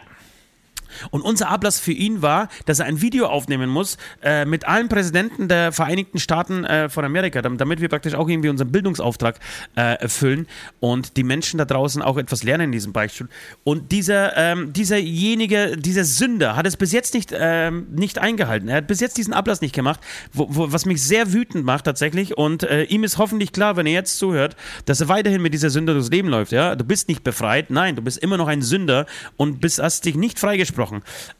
[1.09, 4.89] Und unser Ablass für ihn war, dass er ein Video aufnehmen muss äh, mit allen
[4.89, 9.39] Präsidenten der Vereinigten Staaten äh, von Amerika, dam- damit wir praktisch auch irgendwie unseren Bildungsauftrag
[9.75, 10.47] äh, erfüllen
[10.79, 13.29] und die Menschen da draußen auch etwas lernen in diesem Beichtstuhl.
[13.63, 18.67] Und dieser, ähm, dieserjenige, dieser Sünder hat es bis jetzt nicht, ähm, nicht eingehalten.
[18.67, 19.99] Er hat bis jetzt diesen Ablass nicht gemacht,
[20.33, 22.37] wo, wo, was mich sehr wütend macht tatsächlich.
[22.37, 25.69] Und äh, ihm ist hoffentlich klar, wenn er jetzt zuhört, dass er weiterhin mit dieser
[25.69, 26.51] Sünde durchs Leben läuft.
[26.51, 26.75] Ja?
[26.75, 29.05] Du bist nicht befreit, nein, du bist immer noch ein Sünder
[29.37, 30.80] und bist, hast dich nicht freigesprochen.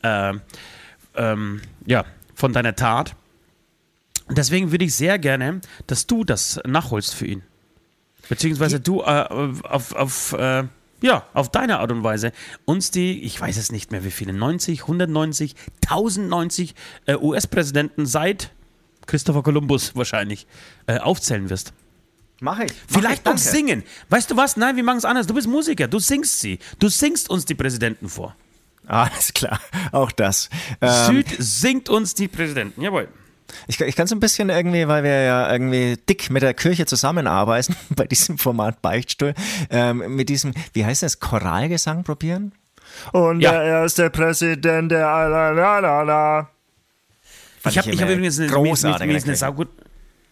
[0.02, 0.34] Äh,
[1.16, 3.16] ähm, ja, von deiner Tat.
[4.30, 7.44] Deswegen würde ich sehr gerne, dass du das nachholst für ihn.
[8.30, 9.28] Beziehungsweise du äh,
[9.64, 10.64] auf, auf, äh,
[11.02, 12.32] ja, auf deine Art und Weise
[12.66, 16.76] uns die, ich weiß es nicht mehr wie viele, 90, 190, 1090
[17.08, 18.52] äh, US-Präsidenten seit
[19.06, 20.48] Christopher Columbus wahrscheinlich
[20.88, 21.74] äh, aufzählen wirst.
[22.40, 22.72] Mach ich.
[22.88, 23.58] Vielleicht Mach noch ich, danke.
[23.58, 23.84] singen.
[24.10, 24.58] Weißt du was?
[24.58, 25.28] Nein, wir machen es anders.
[25.28, 26.60] Du bist Musiker, du singst sie.
[26.80, 28.36] Du singst uns die Präsidenten vor.
[28.88, 29.60] Alles klar,
[29.92, 30.50] auch das.
[30.82, 30.90] Ähm,
[31.24, 32.82] Süd singt uns die Präsidenten.
[32.82, 33.08] Jawohl.
[33.68, 36.86] ich ich kann so ein bisschen irgendwie, weil wir ja irgendwie dick mit der Kirche
[36.86, 39.34] zusammenarbeiten, bei diesem Format Beichtstuhl,
[39.70, 42.54] ähm, mit diesem, wie heißt das, Choralgesang probieren?
[43.14, 43.52] Und Ja.
[43.52, 46.50] der erste Präsident der la la la la.
[47.66, 49.36] Ich habe ich hab übrigens eine, mir, mir, großartig mir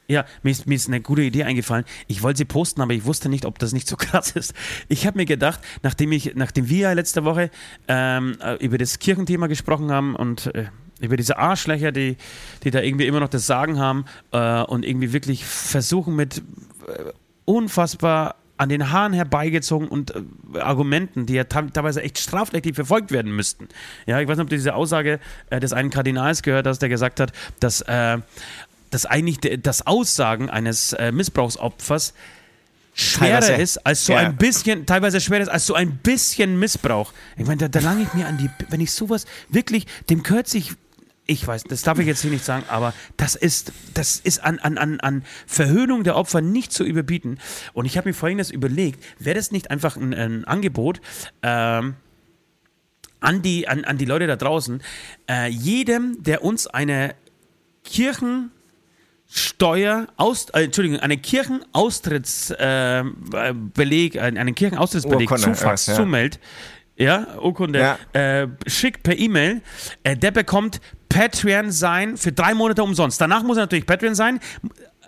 [0.10, 1.86] ja, mir ist, mir ist eine gute Idee eingefallen.
[2.08, 4.54] Ich wollte sie posten, aber ich wusste nicht, ob das nicht so krass ist.
[4.89, 7.52] Ich habe mir gedacht, nachdem ich, nachdem wir ja letzte Woche
[7.88, 10.65] ähm, äh, über das Kirchenthema gesprochen haben und äh,
[11.00, 12.17] über diese Arschlöcher, die,
[12.63, 16.39] die da irgendwie immer noch das Sagen haben äh, und irgendwie wirklich versuchen mit
[16.88, 17.12] äh,
[17.45, 23.34] unfassbar an den Haaren herbeigezogen und äh, Argumenten, die ja teilweise echt strafrechtlich verfolgt werden
[23.34, 23.69] müssten.
[24.06, 25.19] Ja, ich weiß nicht, ob du diese Aussage
[25.50, 28.17] äh, des einen Kardinals gehört hast, der gesagt hat, dass, äh,
[28.89, 32.13] dass eigentlich das Aussagen eines äh, Missbrauchsopfers
[32.93, 33.62] schwerer Teilweise.
[33.62, 34.19] ist als so Ja.
[34.19, 37.13] ein bisschen, teilweise schwerer ist als so ein bisschen Missbrauch.
[37.38, 40.47] Ich meine, da, da lange ich mir an die, wenn ich sowas wirklich, dem gehört
[40.47, 40.73] sich,
[41.25, 44.58] ich weiß, das darf ich jetzt hier nicht sagen, aber das ist, das ist an,
[44.60, 47.38] an, an, an Verhöhnung der Opfer nicht zu überbieten.
[47.73, 50.99] Und ich habe mir folgendes überlegt, wäre das nicht einfach ein, ein Angebot,
[51.43, 51.95] ähm,
[53.21, 54.82] an die, an, an die Leute da draußen,
[55.30, 57.13] äh, jedem, der uns eine
[59.30, 62.56] Kirchensteuer, aus, äh, Entschuldigung, eine Kirchenaustrittsbeleg,
[63.34, 65.96] äh, Beleg, einen einen Kirchenaustrittsbeleg Urkunde, zufax, ja.
[65.96, 66.39] zumeldet,
[66.96, 67.98] ja, Urkunde, Ja.
[68.13, 69.62] Äh, schickt per E-Mail,
[70.04, 73.20] äh, der bekommt Patreon sein für drei Monate umsonst.
[73.22, 74.39] Danach muss er natürlich Patreon sein.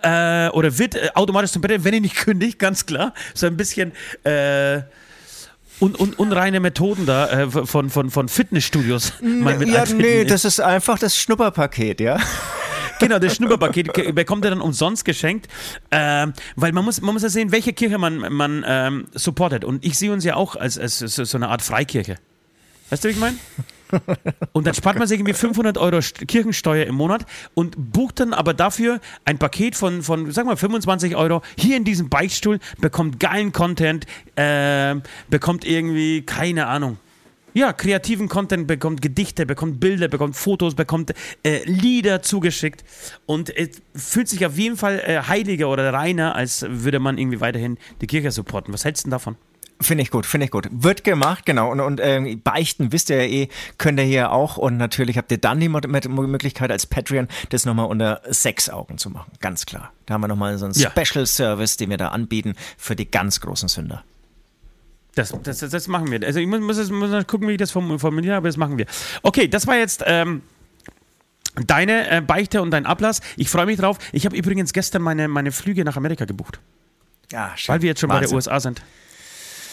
[0.02, 3.14] Äh, oder wird äh, automatisch zum Patreon, wenn er nicht kündigt, ganz klar.
[3.34, 3.92] So ein bisschen
[4.24, 4.82] äh,
[5.80, 9.12] un, un, unreine Methoden da äh, von, von, von Fitnessstudios.
[9.20, 12.18] Ja, nee, das ist einfach das Schnupperpaket, ja.
[13.02, 15.48] Genau, das Schnupperpaket ke- bekommt er dann umsonst geschenkt,
[15.90, 19.64] ähm, weil man muss, man muss ja sehen, welche Kirche man, man ähm, supportet.
[19.64, 22.16] Und ich sehe uns ja auch als, als so eine Art Freikirche.
[22.90, 23.36] Weißt du, wie ich meine?
[24.52, 28.32] Und dann spart man sich irgendwie 500 Euro St- Kirchensteuer im Monat und bucht dann
[28.32, 32.58] aber dafür ein Paket von, von sagen wir mal, 25 Euro hier in diesem Beichtstuhl,
[32.80, 36.96] bekommt geilen Content, ähm, bekommt irgendwie, keine Ahnung,
[37.54, 41.12] ja, kreativen Content, bekommt Gedichte, bekommt Bilder, bekommt Fotos, bekommt
[41.42, 42.84] äh, Lieder zugeschickt
[43.26, 47.40] und äh, fühlt sich auf jeden Fall äh, heiliger oder reiner, als würde man irgendwie
[47.40, 48.72] weiterhin die Kirche supporten.
[48.72, 49.36] Was hältst du denn davon?
[49.82, 50.68] Finde ich gut, finde ich gut.
[50.70, 51.70] Wird gemacht, genau.
[51.70, 54.56] Und, und ähm, beichten wisst ihr ja eh, könnt ihr hier auch.
[54.56, 59.10] Und natürlich habt ihr dann die Möglichkeit als Patreon, das nochmal unter sechs Augen zu
[59.10, 59.32] machen.
[59.40, 59.92] Ganz klar.
[60.06, 60.90] Da haben wir nochmal so einen ja.
[60.90, 64.04] Special Service, den wir da anbieten für die ganz großen Sünder.
[65.14, 66.24] Das, das, das machen wir.
[66.24, 68.86] Also ich muss, muss, muss gucken, wie ich das formuliere, aber das machen wir.
[69.22, 70.42] Okay, das war jetzt ähm,
[71.66, 73.20] deine äh, Beichte und dein Ablass.
[73.36, 73.98] Ich freue mich drauf.
[74.12, 76.60] Ich habe übrigens gestern meine, meine Flüge nach Amerika gebucht.
[77.30, 77.74] Ja, schön.
[77.74, 78.24] Weil wir jetzt schon Wahnsinn.
[78.24, 78.82] bei der USA sind.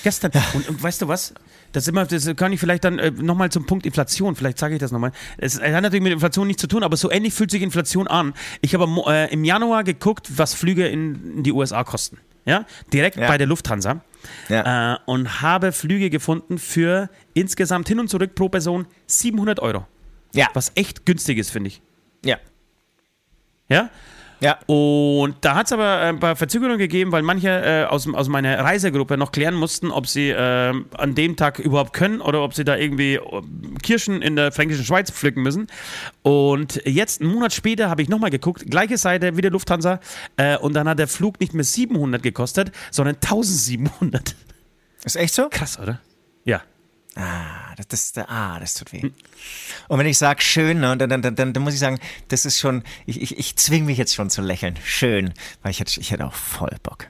[0.04, 0.32] Gestern.
[0.54, 1.34] Und, und, weißt du was?
[1.72, 4.80] Das, immer, das kann ich vielleicht dann äh, nochmal zum Punkt Inflation, vielleicht sage ich
[4.80, 5.12] das nochmal.
[5.38, 8.34] Es hat natürlich mit Inflation nichts zu tun, aber so ähnlich fühlt sich Inflation an.
[8.62, 12.18] Ich habe äh, im Januar geguckt, was Flüge in, in die USA kosten.
[12.46, 12.66] Ja?
[12.94, 13.28] Direkt ja.
[13.28, 14.02] bei der Lufthansa.
[14.50, 14.96] Ja.
[14.96, 19.88] Äh, und habe Flüge gefunden für insgesamt hin und zurück pro Person 700 Euro.
[20.34, 20.48] Ja.
[20.54, 21.82] Was echt günstig ist, finde ich.
[22.24, 22.38] Ja.
[23.70, 23.90] Ja?
[24.40, 24.58] Ja.
[24.68, 28.60] Und da hat es aber ein paar Verzögerungen gegeben, weil manche äh, aus, aus meiner
[28.60, 32.64] Reisegruppe noch klären mussten, ob sie äh, an dem Tag überhaupt können oder ob sie
[32.64, 33.42] da irgendwie äh,
[33.84, 35.68] Kirschen in der fränkischen Schweiz pflücken müssen.
[36.22, 40.00] Und jetzt, einen Monat später, habe ich nochmal geguckt, gleiche Seite wie der Lufthansa.
[40.38, 44.36] Äh, und dann hat der Flug nicht mehr 700 gekostet, sondern 1700.
[45.04, 45.50] Ist echt so?
[45.50, 46.00] Krass, oder?
[46.46, 46.62] Ja.
[47.20, 49.12] Ah, das, das, ah, das tut weh.
[49.90, 52.60] Und wenn ich sage schön, ne, dann, dann, dann, dann muss ich sagen, das ist
[52.60, 54.78] schon, ich, ich, ich zwinge mich jetzt schon zu lächeln.
[54.86, 57.08] Schön, weil ich hätte, ich auch voll Bock.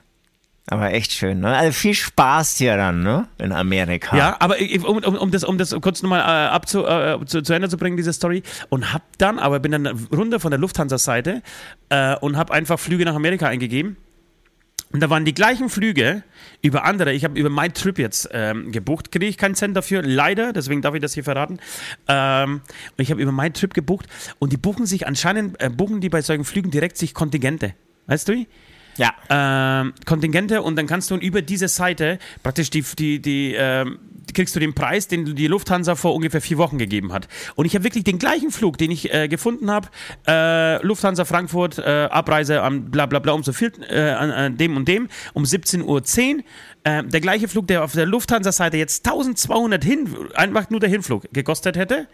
[0.66, 1.56] Aber echt schön, ne?
[1.56, 3.28] Also viel Spaß hier dann, ne?
[3.38, 4.16] In Amerika.
[4.16, 7.52] Ja, aber um, um, um das, um das kurz nochmal äh, abzu, äh, zu, zu
[7.52, 8.42] Ende zu bringen, diese Story.
[8.68, 11.42] Und hab dann, aber bin dann runter von der Lufthansa-Seite
[11.88, 13.96] äh, und hab einfach Flüge nach Amerika eingegeben
[14.92, 16.24] und da waren die gleichen Flüge
[16.62, 17.12] über andere.
[17.12, 19.12] Ich habe über MyTrip jetzt ähm, gebucht.
[19.12, 20.52] Kriege ich keinen Cent dafür, leider.
[20.52, 21.58] Deswegen darf ich das hier verraten.
[22.08, 22.60] Ähm,
[22.96, 24.06] und ich habe über MyTrip gebucht.
[24.40, 27.74] Und die buchen sich anscheinend, äh, buchen die bei solchen Flügen direkt sich Kontingente.
[28.06, 28.46] Weißt du?
[28.96, 29.14] Ja.
[29.28, 33.98] Ähm, Kontingente und dann kannst du über diese Seite praktisch die, die, die, ähm,
[34.34, 37.28] kriegst du den Preis, den die Lufthansa vor ungefähr vier Wochen gegeben hat.
[37.56, 39.88] Und ich habe wirklich den gleichen Flug, den ich äh, gefunden habe,
[40.26, 44.56] äh, Lufthansa Frankfurt, äh, Abreise am bla bla bla um so viel, äh, an, an,
[44.56, 46.42] dem und dem, um 17.10 Uhr.
[46.84, 51.28] Äh, der gleiche Flug, der auf der Lufthansa-Seite jetzt 1200 hin, einfach nur der Hinflug
[51.32, 52.08] gekostet hätte,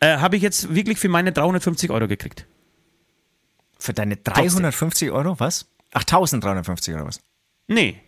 [0.00, 2.46] äh, habe ich jetzt wirklich für meine 350 Euro gekriegt.
[3.78, 5.66] Für deine 350 Euro, was?
[5.92, 7.20] Ach, 1350 oder was?
[7.68, 8.01] Nee,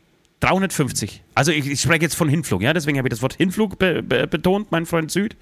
[0.45, 1.23] 350.
[1.35, 4.03] Also ich, ich spreche jetzt von Hinflug, ja, deswegen habe ich das Wort Hinflug be,
[4.03, 5.37] be, betont, mein Freund Süd.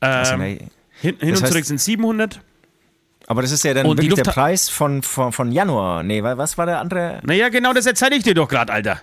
[0.00, 0.34] Ähm, also.
[0.36, 2.40] Hin, hin und zurück sind 700.
[3.26, 6.02] Aber das ist ja dann und wirklich der Preis von, von, von Januar.
[6.02, 7.20] Nee, was war der andere?
[7.24, 9.00] Naja, genau das erzähle ich dir doch gerade, Alter.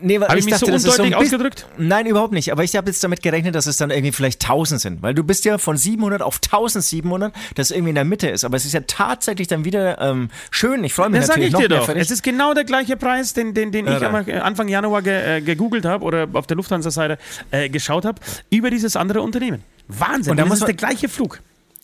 [0.00, 1.66] Nee, habe ich, ich mich dachte, so undeutlich so ausgedrückt?
[1.78, 2.52] Nein, überhaupt nicht.
[2.52, 5.02] Aber ich habe jetzt damit gerechnet, dass es dann irgendwie vielleicht 1000 sind.
[5.02, 8.44] Weil du bist ja von 700 auf 1700, das irgendwie in der Mitte ist.
[8.44, 10.84] Aber es ist ja tatsächlich dann wieder ähm, schön.
[10.84, 11.88] Ich freue mich das natürlich sag ich dir doch.
[11.88, 15.86] Es ist genau der gleiche Preis, den, den, den ich Anfang Januar ge, äh, gegoogelt
[15.86, 17.18] habe oder auf der Lufthansa-Seite
[17.50, 18.20] äh, geschaut habe,
[18.50, 19.62] über dieses andere Unternehmen.
[19.88, 20.32] Wahnsinn.
[20.32, 21.40] Und dann das ist der gleiche Flug.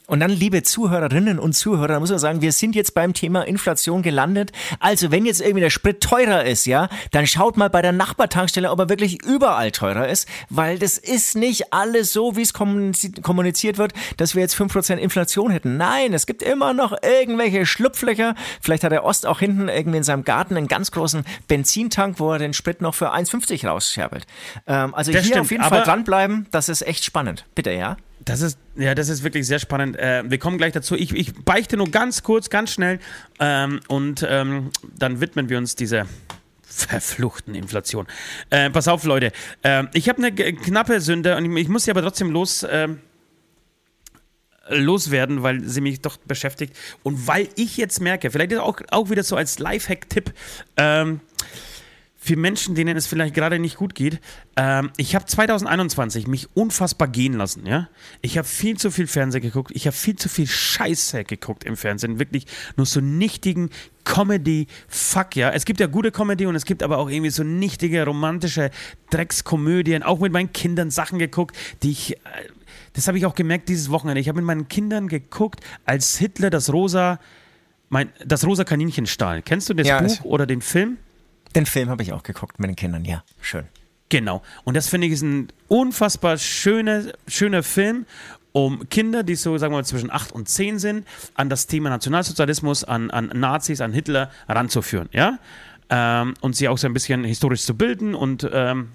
[0.07, 4.03] Und dann, liebe Zuhörerinnen und Zuhörer, muss man sagen, wir sind jetzt beim Thema Inflation
[4.03, 4.53] gelandet.
[4.79, 8.71] Also, wenn jetzt irgendwie der Sprit teurer ist, ja, dann schaut mal bei der Nachbartankstelle,
[8.71, 13.79] ob er wirklich überall teurer ist, weil das ist nicht alles so, wie es kommuniziert
[13.79, 15.79] wird, dass wir jetzt 5% Inflation hätten.
[15.79, 18.35] Nein, es gibt immer noch irgendwelche Schlupflöcher.
[18.61, 22.31] Vielleicht hat der Ost auch hinten irgendwie in seinem Garten einen ganz großen Benzintank, wo
[22.31, 24.27] er den Sprit noch für 1,50 rausscherbelt.
[24.67, 27.47] Ähm, also das hier stimmt, auf jeden Fall dranbleiben, das ist echt spannend.
[27.55, 27.97] Bitte, ja?
[28.25, 29.97] Das ist, ja, das ist wirklich sehr spannend.
[29.97, 30.95] Äh, wir kommen gleich dazu.
[30.95, 32.99] Ich, ich beichte nur ganz kurz, ganz schnell
[33.39, 36.07] ähm, und ähm, dann widmen wir uns dieser
[36.63, 38.07] verfluchten Inflation.
[38.51, 39.33] Äh, pass auf, Leute.
[39.63, 43.01] Äh, ich habe eine knappe Sünde und ich, ich, muss sie aber trotzdem los ähm,
[44.69, 49.23] loswerden, weil sie mich doch beschäftigt und weil ich jetzt merke, vielleicht auch, auch wieder
[49.23, 50.33] so als Lifehack-Tipp,
[50.77, 51.21] ähm,
[52.25, 54.19] für Menschen, denen es vielleicht gerade nicht gut geht.
[54.57, 57.91] Ähm, ich habe 2021 mich unfassbar gehen lassen, ja.
[58.23, 59.73] Ich habe viel zu viel Fernsehen geguckt.
[59.75, 62.19] Ich habe viel zu viel Scheiße geguckt im Fernsehen.
[62.19, 62.47] Wirklich
[62.79, 63.69] nur so nichtigen
[64.05, 65.51] Comedy-Fuck, ja.
[65.51, 68.71] Es gibt ja gute Comedy und es gibt aber auch irgendwie so nichtige romantische
[69.11, 70.03] Dreckskomödien.
[70.03, 72.17] Auch mit meinen Kindern Sachen geguckt, die ich.
[72.17, 72.21] Äh,
[72.95, 74.23] das habe ich auch gemerkt dieses Wochenende.
[74.23, 77.21] Ich habe mit meinen Kindern geguckt, als Hitler das rosa,
[77.91, 79.43] mein, das rosa Kaninchen stahl.
[79.43, 80.97] Kennst du das ja, Buch oder den Film?
[81.55, 83.23] Den Film habe ich auch geguckt mit den Kindern, ja.
[83.40, 83.64] Schön.
[84.09, 84.43] Genau.
[84.64, 88.07] Und das finde ich ist ein unfassbar schöner, schöner Film,
[88.53, 91.90] um Kinder, die so, sagen wir mal, zwischen 8 und 10 sind, an das Thema
[91.90, 95.38] Nationalsozialismus, an, an Nazis, an Hitler ranzuführen, ja?
[95.90, 98.90] Ähm, und sie auch so ein bisschen historisch zu bilden und ähm,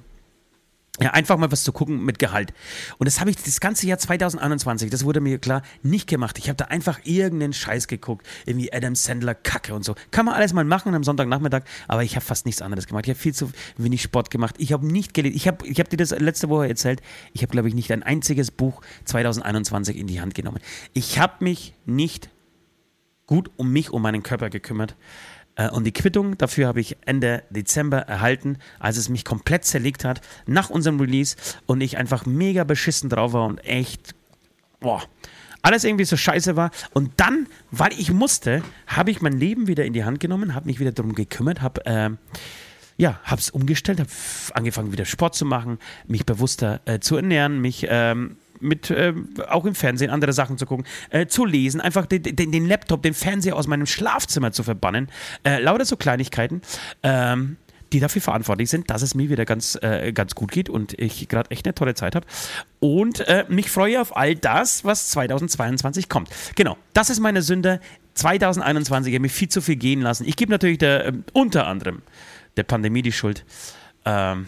[1.02, 2.54] Ja, einfach mal was zu gucken mit Gehalt.
[2.98, 6.38] Und das habe ich das ganze Jahr 2021, das wurde mir klar, nicht gemacht.
[6.38, 8.28] Ich habe da einfach irgendeinen Scheiß geguckt.
[8.46, 9.96] Irgendwie Adam Sandler, Kacke und so.
[10.12, 13.06] Kann man alles mal machen am Sonntagnachmittag, aber ich habe fast nichts anderes gemacht.
[13.06, 14.56] Ich habe viel zu wenig Sport gemacht.
[14.58, 15.36] Ich habe nicht gelesen.
[15.36, 17.02] Ich habe ich hab dir das letzte Woche erzählt.
[17.34, 20.60] Ich habe, glaube ich, nicht ein einziges Buch 2021 in die Hand genommen.
[20.94, 22.30] Ich habe mich nicht
[23.26, 24.96] gut um mich, um meinen Körper gekümmert.
[25.60, 30.06] Äh, und die Quittung dafür habe ich Ende Dezember erhalten, als es mich komplett zerlegt
[30.06, 34.16] hat nach unserem Release und ich einfach mega beschissen drauf war und echt,
[34.80, 35.04] boah,
[35.62, 36.72] alles irgendwie so scheiße war.
[36.94, 40.68] Und dann, weil ich musste, habe ich mein Leben wieder in die Hand genommen, habe
[40.68, 42.10] mich wieder darum gekümmert, habe äh,
[42.96, 44.10] ja, habe es umgestellt, habe
[44.54, 49.14] angefangen wieder Sport zu machen, mich bewusster äh, zu ernähren, mich ähm, mit äh,
[49.48, 53.02] auch im Fernsehen andere Sachen zu gucken, äh, zu lesen, einfach den, den, den, Laptop,
[53.02, 55.10] den Fernseher aus meinem Schlafzimmer zu verbannen.
[55.44, 56.62] Äh, lauter so Kleinigkeiten.
[57.04, 57.58] Ähm,
[57.94, 61.28] die dafür verantwortlich sind, dass es mir wieder ganz, äh, ganz gut geht und ich
[61.28, 62.26] gerade echt eine tolle Zeit habe.
[62.80, 66.30] Und äh, mich freue auf all das, was 2022 kommt.
[66.56, 67.80] Genau, das ist meine Sünde.
[68.16, 70.28] 2021 habe ich viel zu viel gehen lassen.
[70.28, 72.02] Ich gebe natürlich der, äh, unter anderem
[72.58, 73.46] der Pandemie die Schuld.
[74.06, 74.48] Ähm,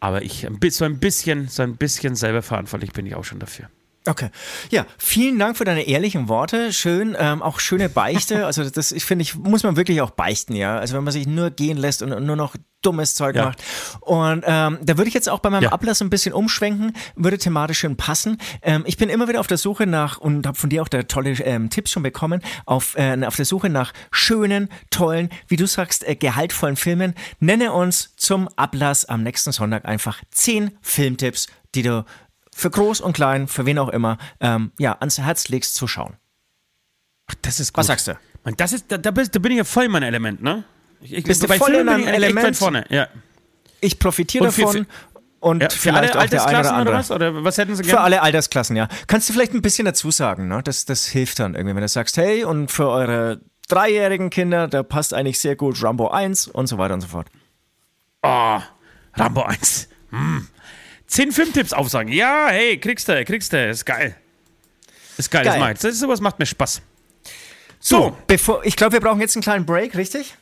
[0.00, 3.68] aber ich so ein bisschen, so ein bisschen selber verantwortlich bin ich auch schon dafür.
[4.06, 4.30] Okay.
[4.70, 6.72] Ja, vielen Dank für deine ehrlichen Worte.
[6.72, 8.46] Schön, ähm, auch schöne Beichte.
[8.56, 10.78] Also das, ich finde, ich muss man wirklich auch beichten, ja.
[10.78, 12.54] Also wenn man sich nur gehen lässt und nur noch
[12.86, 13.46] dummes Zeug ja.
[13.46, 13.62] macht.
[14.00, 15.72] Und ähm, da würde ich jetzt auch bei meinem ja.
[15.72, 18.38] Ablass ein bisschen umschwenken, würde thematisch schön passen.
[18.62, 21.02] Ähm, ich bin immer wieder auf der Suche nach, und habe von dir auch da
[21.02, 25.66] tolle ähm, Tipps schon bekommen, auf, äh, auf der Suche nach schönen, tollen, wie du
[25.66, 27.14] sagst, äh, gehaltvollen Filmen.
[27.40, 32.04] Nenne uns zum Ablass am nächsten Sonntag einfach zehn Filmtipps, die du
[32.56, 36.16] für groß und klein, für wen auch immer, ähm, ja, ans Herz legst zu schauen.
[37.26, 37.80] Ach, das ist gut.
[37.80, 38.18] Was sagst du?
[38.44, 40.64] Und das ist, da, da, bist, da bin ich ja voll in meinem Element, ne?
[41.02, 42.56] Ich, ich, Bist du voll in einem Element?
[42.56, 43.08] vorne, ja.
[43.80, 44.72] Ich profitiere davon.
[44.72, 44.86] Für,
[45.40, 47.10] und ja, für alle Altersklassen oder, oder, was?
[47.10, 47.98] Oder was hätten Sie gerne?
[47.98, 48.88] Für alle Altersklassen, ja.
[49.06, 50.62] Kannst du vielleicht ein bisschen dazu sagen, ne?
[50.64, 54.82] Das, das hilft dann irgendwie, wenn du sagst, hey, und für eure dreijährigen Kinder, da
[54.82, 57.28] passt eigentlich sehr gut Rambo 1 und so weiter und so fort.
[58.22, 58.60] Oh,
[59.14, 59.88] Rambo 1.
[60.10, 60.48] Hm.
[61.06, 62.12] Zehn Filmtipps aufsagen.
[62.12, 63.70] Ja, hey, kriegst du, kriegst du.
[63.70, 64.16] Ist geil.
[65.16, 65.52] Ist geil, geil.
[65.52, 65.76] das macht.
[65.76, 66.82] Das ist, sowas macht mir Spaß.
[67.78, 70.34] So, so bevor, ich glaube, wir brauchen jetzt einen kleinen Break, richtig?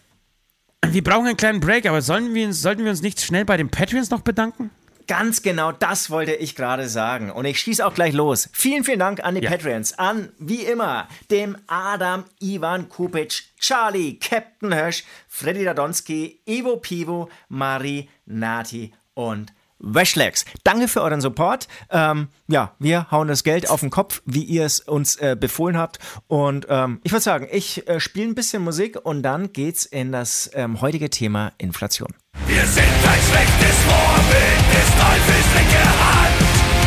[0.87, 3.71] Wir brauchen einen kleinen Break, aber sollen wir, sollten wir uns nicht schnell bei den
[3.71, 4.71] Patreons noch bedanken?
[5.07, 7.31] Ganz genau, das wollte ich gerade sagen.
[7.31, 8.49] Und ich schieße auch gleich los.
[8.53, 9.51] Vielen, vielen Dank an die ja.
[9.51, 9.99] Patreons.
[9.99, 18.09] An, wie immer, dem Adam, Ivan Kupic, Charlie, Captain Hirsch, Freddy Radonski, Ivo Pivo, Marie,
[18.25, 20.45] Nati und Washlegs.
[20.65, 21.69] Danke für euren Support.
[21.91, 25.77] Ähm, ja, wir hauen das Geld auf den Kopf, wie ihr es uns äh, befohlen
[25.77, 25.99] habt.
[26.27, 30.13] Und ähm, ich würde sagen, ich äh, spiele ein bisschen Musik und dann geht's in
[30.13, 32.15] das ähm, heutige Thema Inflation.
[32.47, 36.35] Wir sind ein schlechtes Vorbild des Teufels linke Hand.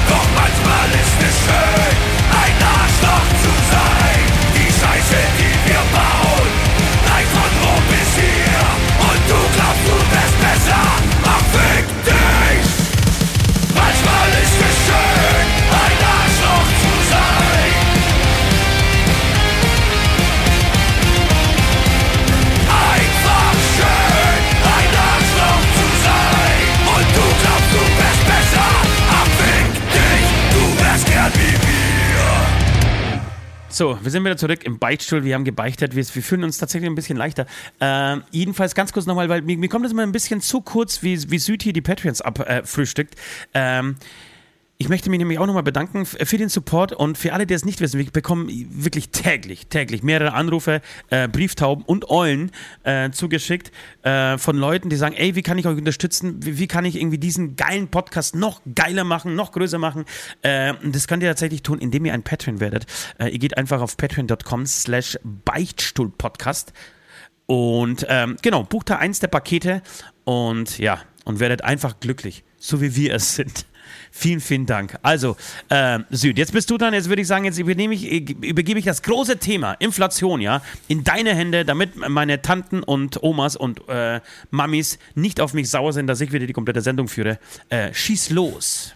[0.10, 1.97] Doch manchmal ist es schön,
[2.32, 4.19] ein Arschloch zu sein.
[4.56, 6.27] Die Scheiße, die wir bauen,
[33.78, 35.24] So, wir sind wieder zurück im Beichtstuhl.
[35.24, 35.96] Wir haben gebeichtet.
[35.96, 37.46] Wir, wir fühlen uns tatsächlich ein bisschen leichter.
[37.80, 41.04] Äh, jedenfalls ganz kurz nochmal, weil mir, mir kommt es immer ein bisschen zu kurz,
[41.04, 43.13] wie, wie Süd hier die Patreons abfrühstückt.
[43.54, 43.98] Äh, ähm,
[44.80, 47.66] ich möchte mich nämlich auch nochmal bedanken für den Support und für alle, die es
[47.66, 47.98] nicht wissen.
[47.98, 52.52] Wir bekommen wirklich täglich, täglich mehrere Anrufe, äh, Brieftauben und Eulen
[52.84, 53.72] äh, zugeschickt
[54.04, 56.46] äh, von Leuten, die sagen, ey, wie kann ich euch unterstützen?
[56.46, 60.06] Wie, wie kann ich irgendwie diesen geilen Podcast noch geiler machen, noch größer machen?
[60.44, 62.86] Äh, das könnt ihr tatsächlich tun, indem ihr ein Patreon werdet.
[63.18, 66.72] Äh, ihr geht einfach auf patreon.com slash beichtstuhlpodcast
[67.48, 69.82] und ähm, genau, bucht da eins der Pakete
[70.24, 73.66] und ja, und werdet einfach glücklich, so wie wir es sind.
[74.12, 74.97] Vielen, vielen Dank.
[75.02, 75.36] Also,
[75.69, 78.86] äh, Süd, jetzt bist du dann, jetzt würde ich sagen, jetzt übernehme ich, übergebe ich
[78.86, 84.21] das große Thema Inflation, ja, in deine Hände, damit meine Tanten und Omas und äh,
[84.52, 87.39] Mamis nicht auf mich sauer sind, dass ich wieder die komplette Sendung führe.
[87.69, 88.93] Äh, schieß los.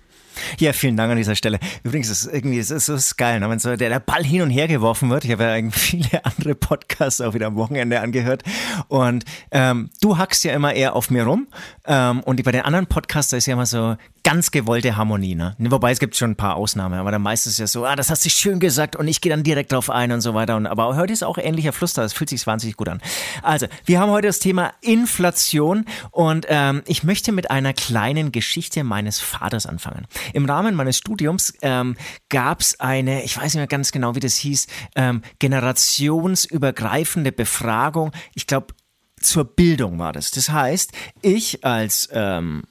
[0.60, 1.60] Ja, vielen Dank an dieser Stelle.
[1.84, 3.50] Übrigens, ist irgendwie, es ist geil, ne?
[3.50, 5.26] wenn so der, der Ball hin und her geworfen wird.
[5.26, 8.44] Ich habe ja viele andere Podcasts auch wieder am Wochenende angehört.
[8.88, 11.48] Und ähm, du hackst ja immer eher auf mir rum.
[11.86, 15.36] Ähm, und bei den anderen Podcasts ist ja immer so ganz gewollte Harmonie.
[15.36, 15.56] Ne?
[15.58, 18.26] Wobei es gibt schon ein paar Ausnahmen, aber dann meistens ja so, ah, das hast
[18.26, 20.56] du schön gesagt und ich gehe dann direkt drauf ein und so weiter.
[20.56, 22.04] Und, aber heute ist auch ähnlicher Fluss da.
[22.04, 23.02] Es fühlt sich wahnsinnig gut an.
[23.42, 28.84] Also, wir haben heute das Thema Inflation und ähm, ich möchte mit einer kleinen Geschichte
[28.84, 30.06] meines Vaters anfangen.
[30.34, 31.96] Im Rahmen meines Studiums ähm,
[32.30, 38.12] gab es eine, ich weiß nicht mehr ganz genau, wie das hieß, ähm, generationsübergreifende Befragung.
[38.36, 38.74] Ich glaube,
[39.20, 40.32] zur Bildung war das.
[40.32, 42.64] Das heißt, ich als ähm,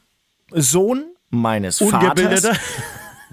[0.51, 2.49] Sohn meines Vaters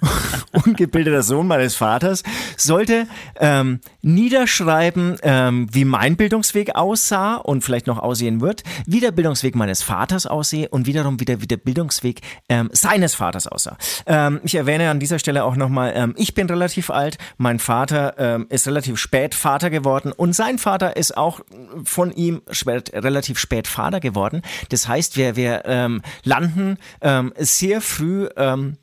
[0.65, 2.23] ungebildeter Sohn meines Vaters,
[2.55, 3.07] sollte
[3.39, 9.55] ähm, niederschreiben, ähm, wie mein Bildungsweg aussah und vielleicht noch aussehen wird, wie der Bildungsweg
[9.55, 13.77] meines Vaters aussehe und wiederum wieder wie der Bildungsweg ähm, seines Vaters aussah.
[14.05, 18.15] Ähm, ich erwähne an dieser Stelle auch nochmal, ähm, ich bin relativ alt, mein Vater
[18.17, 21.41] ähm, ist relativ spät Vater geworden und sein Vater ist auch
[21.83, 24.41] von ihm spät, relativ spät Vater geworden.
[24.69, 28.77] Das heißt, wir, wir ähm, landen ähm, sehr früh ähm,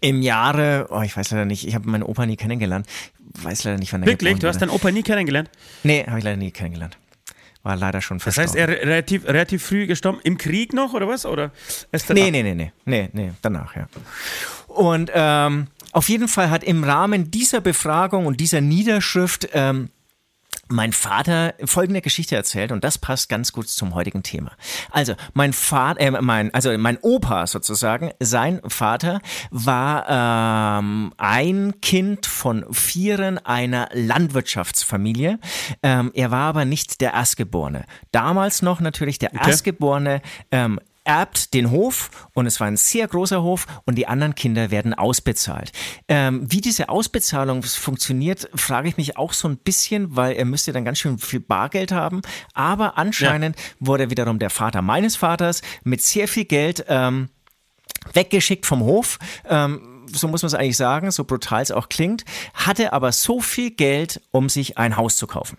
[0.00, 2.86] im Jahre, oh, ich weiß leider nicht, ich habe meinen Opa nie kennengelernt.
[3.42, 4.38] Weiß leider nicht, wann er Wirklich?
[4.38, 5.50] Du hast deinen Opa nie kennengelernt?
[5.82, 6.98] Nee, habe ich leider nie kennengelernt.
[7.62, 8.52] War leider schon verstorben.
[8.52, 11.26] Das heißt, er relativ, relativ früh gestorben, im Krieg noch oder was?
[11.26, 11.50] Oder
[11.90, 13.88] erst nee, nee, nee, nee, nee, nee, danach, ja.
[14.68, 19.88] Und ähm, auf jeden Fall hat im Rahmen dieser Befragung und dieser Niederschrift ähm,
[20.68, 24.52] mein Vater folgende Geschichte erzählt und das passt ganz gut zum heutigen Thema.
[24.90, 32.26] Also mein Vater, äh, mein, also mein Opa sozusagen, sein Vater war ähm, ein Kind
[32.26, 35.38] von vieren einer Landwirtschaftsfamilie.
[35.82, 37.84] Ähm, er war aber nicht der Erstgeborene.
[38.12, 39.50] Damals noch natürlich der okay.
[39.50, 44.34] Erstgeborene ähm, erbt den Hof und es war ein sehr großer Hof und die anderen
[44.34, 45.72] Kinder werden ausbezahlt.
[46.08, 50.72] Ähm, wie diese Ausbezahlung funktioniert, frage ich mich auch so ein bisschen, weil er müsste
[50.72, 52.22] dann ganz schön viel Bargeld haben.
[52.54, 53.62] Aber anscheinend ja.
[53.80, 57.28] wurde wiederum der Vater meines Vaters mit sehr viel Geld ähm,
[58.12, 59.18] weggeschickt vom Hof.
[59.48, 63.40] Ähm, so muss man es eigentlich sagen, so brutal es auch klingt, hatte aber so
[63.40, 65.58] viel Geld, um sich ein Haus zu kaufen.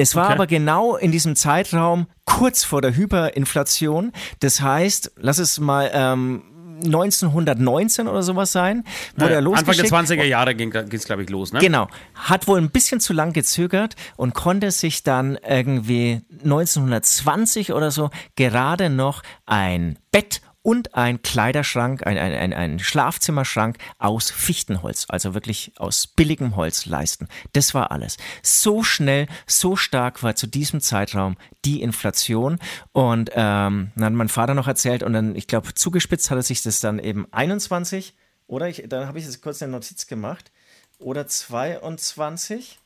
[0.00, 0.34] Es war okay.
[0.34, 4.12] aber genau in diesem Zeitraum kurz vor der Hyperinflation.
[4.40, 6.42] Das heißt, lass es mal ähm,
[6.84, 8.84] 1919 oder sowas sein,
[9.16, 9.92] wurde ja, er losgeschickt.
[9.92, 11.60] Anfang der 20er Jahre ging es, glaube ich, los, ne?
[11.60, 11.88] Genau.
[12.14, 18.10] Hat wohl ein bisschen zu lang gezögert und konnte sich dann irgendwie 1920 oder so
[18.36, 25.32] gerade noch ein Bett und ein Kleiderschrank, ein, ein, ein, ein Schlafzimmerschrank aus Fichtenholz, also
[25.34, 27.28] wirklich aus billigem Holz leisten.
[27.52, 28.18] Das war alles.
[28.42, 32.58] So schnell, so stark war zu diesem Zeitraum die Inflation.
[32.92, 36.42] Und ähm, dann hat mein Vater noch erzählt und dann, ich glaube, zugespitzt hat er
[36.42, 38.14] sich das dann eben 21,
[38.46, 38.68] oder?
[38.68, 40.50] Ich, dann habe ich jetzt kurz eine Notiz gemacht.
[40.98, 42.78] Oder 22.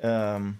[0.00, 0.58] Ähm,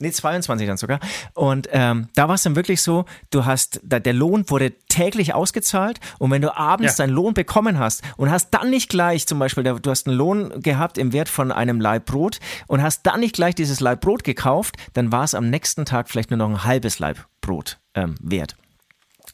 [0.00, 0.98] Nee, 22 dann sogar.
[1.34, 5.34] Und ähm, da war es dann wirklich so, du hast, da, der Lohn wurde täglich
[5.34, 7.04] ausgezahlt und wenn du abends ja.
[7.04, 10.60] deinen Lohn bekommen hast und hast dann nicht gleich, zum Beispiel, du hast einen Lohn
[10.60, 14.24] gehabt im Wert von einem Laib Brot und hast dann nicht gleich dieses Laib Brot
[14.24, 18.16] gekauft, dann war es am nächsten Tag vielleicht nur noch ein halbes Laib Brot ähm,
[18.20, 18.56] wert.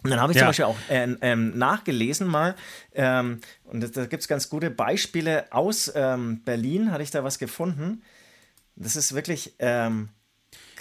[0.03, 0.43] Und dann habe ich ja.
[0.43, 2.55] zum Beispiel auch äh, ähm, nachgelesen mal,
[2.95, 7.39] ähm, und da, gibt es ganz gute Beispiele aus ähm, Berlin, hatte ich da was
[7.39, 8.03] gefunden.
[8.77, 10.11] Das ist wirklich, ähm,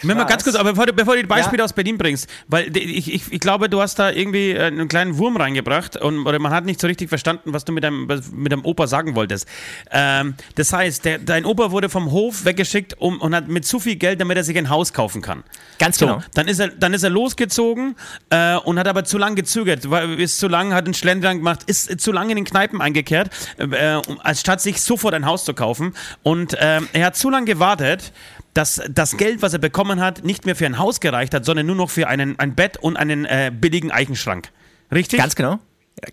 [0.02, 0.16] Krass.
[0.16, 1.66] Mal ganz kurz, aber bevor du, bevor du die Beispiele ja.
[1.66, 5.18] aus Berlin bringst, weil ich, ich, ich glaube, du hast da irgendwie äh, einen kleinen
[5.18, 8.52] Wurm reingebracht und oder man hat nicht so richtig verstanden, was du mit deinem, mit
[8.52, 9.48] deinem Opa sagen wolltest.
[9.92, 13.80] Ähm, das heißt, der, dein Opa wurde vom Hof weggeschickt um, und hat mit zu
[13.80, 15.44] viel Geld, damit er sich ein Haus kaufen kann.
[15.80, 16.22] Ganz so, genau.
[16.34, 17.96] Dann ist er, dann ist er losgezogen
[18.30, 21.64] äh, und hat aber zu lange gezögert, weil, ist zu lange, hat einen Schlendern gemacht,
[21.66, 25.54] ist zu lange in den Kneipen eingekehrt, äh, als statt sich sofort ein Haus zu
[25.54, 25.94] kaufen.
[26.24, 28.14] Und äh, er hat zu lange gewartet,
[28.54, 31.66] dass das Geld, was er bekommen hat, nicht mehr für ein Haus gereicht hat, sondern
[31.66, 34.50] nur noch für einen, ein Bett und einen äh, billigen Eichenschrank.
[34.92, 35.20] Richtig?
[35.20, 35.60] Ganz genau.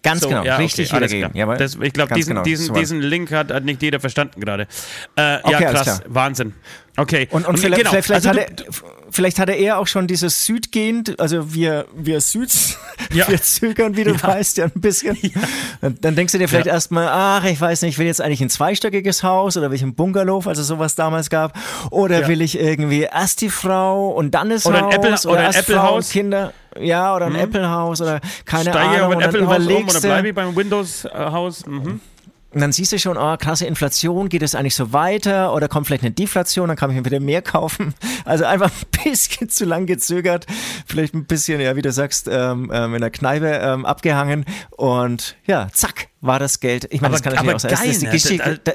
[0.03, 1.59] Ganz so, genau, ja, richtig okay, wiedergegeben.
[1.59, 4.67] Das, ich glaube, diesen, genau, diesen, diesen Link hat, hat, nicht jeder verstanden gerade.
[5.15, 6.55] Äh, okay, ja, krass, Wahnsinn.
[6.97, 7.29] Okay.
[7.31, 7.91] Und, und, und vielleicht, genau.
[7.91, 8.65] vielleicht, vielleicht, also hatte,
[9.11, 12.79] vielleicht hatte er auch schon dieses Südgehen, also wir, wir Süds,
[13.13, 13.29] ja.
[13.29, 14.23] wir zögern, wie du ja.
[14.23, 15.17] weißt, ja ein bisschen.
[15.21, 15.91] Ja.
[16.01, 16.73] Dann denkst du dir vielleicht ja.
[16.73, 19.83] erstmal, ach, ich weiß nicht, ich will jetzt eigentlich ein zweistöckiges Haus oder will ich
[19.83, 21.59] ein Bungalow, also sowas damals gab,
[21.91, 25.31] oder will ich irgendwie erst die Frau und dann das oder Haus ein Apple, oder,
[25.31, 26.53] oder erst Apple Frau Kinder.
[26.79, 27.39] Ja, oder ein mhm.
[27.39, 29.21] Apple-Haus oder keine Steige Ahnung.
[29.21, 31.67] Steige Apple-Haus um oder bleibe ich beim Windows-Haus?
[31.67, 32.01] Mhm.
[32.57, 35.87] Und dann siehst du schon, oh, krasse Inflation, geht es eigentlich so weiter oder kommt
[35.87, 37.93] vielleicht eine Deflation, dann kann ich mir wieder mehr kaufen.
[38.25, 40.47] Also einfach ein bisschen zu lang gezögert,
[40.87, 45.37] vielleicht ein bisschen, ja, wie du sagst, ähm, ähm, in der Kneipe ähm, abgehangen und
[45.47, 46.89] ja, zack, war das Geld.
[46.91, 47.75] Ich meine, das kann natürlich auch sein.
[47.75, 48.11] Geil, ne?
[48.11, 48.73] Geschichte, da,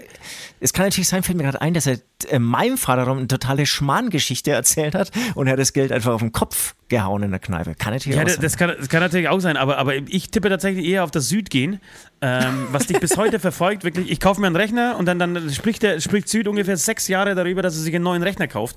[0.59, 1.97] es kann natürlich sein, fällt mir gerade ein, dass er
[2.29, 6.21] äh, meinem Vater eine totale Schmarrngeschichte erzählt hat und er hat das Geld einfach auf
[6.21, 7.73] den Kopf gehauen in der Kneipe.
[7.73, 8.43] Kann natürlich ja, auch das, sein.
[8.43, 11.29] das, kann, das kann natürlich auch sein, aber, aber ich tippe tatsächlich eher auf das
[11.29, 11.79] Süd gehen,
[12.21, 13.83] ähm, was dich bis heute verfolgt.
[13.83, 17.07] Wirklich, ich kaufe mir einen Rechner und dann, dann spricht, der, spricht Süd ungefähr sechs
[17.07, 18.75] Jahre darüber, dass er sich einen neuen Rechner kauft.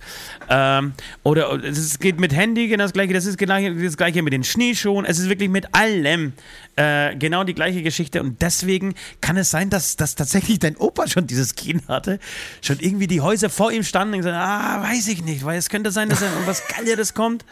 [0.48, 4.32] Ähm, oder es geht mit Handy genau das gleiche, das ist genau das gleiche mit
[4.32, 6.32] den Schneeschuhen, es ist wirklich mit allem
[6.76, 11.06] äh, genau die gleiche Geschichte und deswegen kann es sein, dass, dass tatsächlich dein Opa
[11.06, 12.18] schon dieses Gen hatte,
[12.62, 15.68] schon irgendwie die Häuser vor ihm standen und gesagt, ah, weiß ich nicht, weil es
[15.68, 17.44] könnte sein, dass irgendwas Geileres kommt.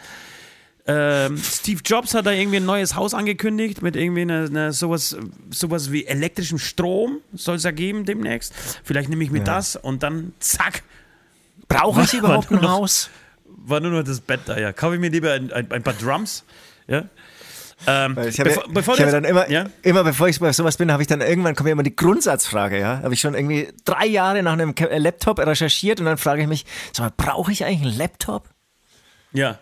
[0.85, 5.15] Ähm, Steve Jobs hat da irgendwie ein neues Haus angekündigt mit irgendwie eine, eine sowas,
[5.49, 8.53] sowas wie elektrischem Strom soll es ja geben demnächst.
[8.83, 9.45] Vielleicht nehme ich mir Ja.
[9.45, 10.83] das und dann zack.
[11.69, 13.09] Brauche ich überhaupt ein Haus?
[13.45, 14.73] War nur noch das Bett da, ja.
[14.73, 16.43] Kaufe ich mir lieber ein, ein, ein paar Drums.
[16.87, 17.05] Ja.
[17.87, 19.65] Ähm, Weil ich habe, bevor, bevor ich habe das- dann immer, ja?
[19.81, 22.79] immer bevor ich bei sowas bin, habe ich dann irgendwann kommt ja immer die Grundsatzfrage,
[22.79, 23.01] ja.
[23.03, 26.47] Habe ich schon irgendwie drei Jahre nach einem äh, Laptop recherchiert und dann frage ich
[26.47, 28.49] mich, sag mal, brauche ich eigentlich einen Laptop?
[29.31, 29.59] Ja.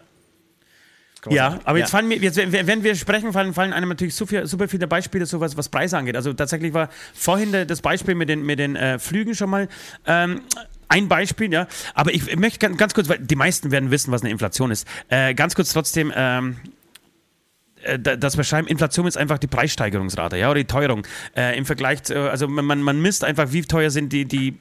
[1.29, 4.47] Ja, aber jetzt fallen mir, jetzt, wenn wir sprechen, fallen, fallen einem natürlich so viel,
[4.47, 6.15] super viele Beispiele, so was, was Preise angeht.
[6.15, 9.67] Also tatsächlich war vorhin das Beispiel mit den, mit den äh, Flügen schon mal
[10.07, 10.41] ähm,
[10.87, 11.67] ein Beispiel, ja.
[11.93, 14.87] Aber ich, möchte ganz, kurz, weil die meisten werden wissen, was eine Inflation ist.
[15.09, 16.11] Äh, ganz kurz trotzdem.
[16.15, 16.80] Ähm, äh,
[17.97, 21.05] das beschreiben, Inflation ist einfach die Preissteigerungsrate, ja, oder die Teuerung.
[21.35, 24.57] Äh, Im Vergleich, zu, also man, man misst einfach, wie teuer sind die, die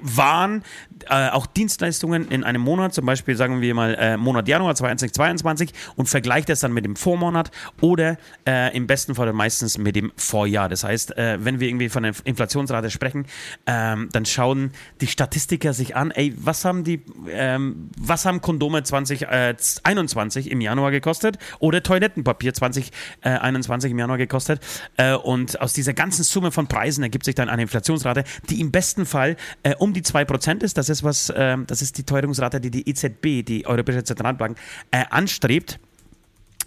[0.00, 0.62] Waren,
[1.08, 5.72] äh, auch Dienstleistungen in einem Monat, zum Beispiel sagen wir mal äh, Monat Januar 2022
[5.96, 8.16] und vergleicht das dann mit dem Vormonat oder
[8.46, 10.68] äh, im besten Fall meistens mit dem Vorjahr.
[10.68, 13.26] Das heißt, äh, wenn wir irgendwie von der Inflationsrate sprechen,
[13.66, 14.70] ähm, dann schauen
[15.00, 20.90] die Statistiker sich an, ey, was haben die, ähm, was haben Kondome 2021 im Januar
[20.90, 24.60] gekostet oder Toilettenpapier 2021 im Januar gekostet
[24.96, 28.70] äh, und aus dieser ganzen Summe von Preisen ergibt sich dann eine Inflationsrate, die im
[28.70, 30.78] besten Fall äh, um die 2% ist.
[30.78, 34.58] Das ist was, ähm, das ist die Teuerungsrate, die die EZB, die Europäische Zentralbank,
[34.90, 35.78] äh, anstrebt.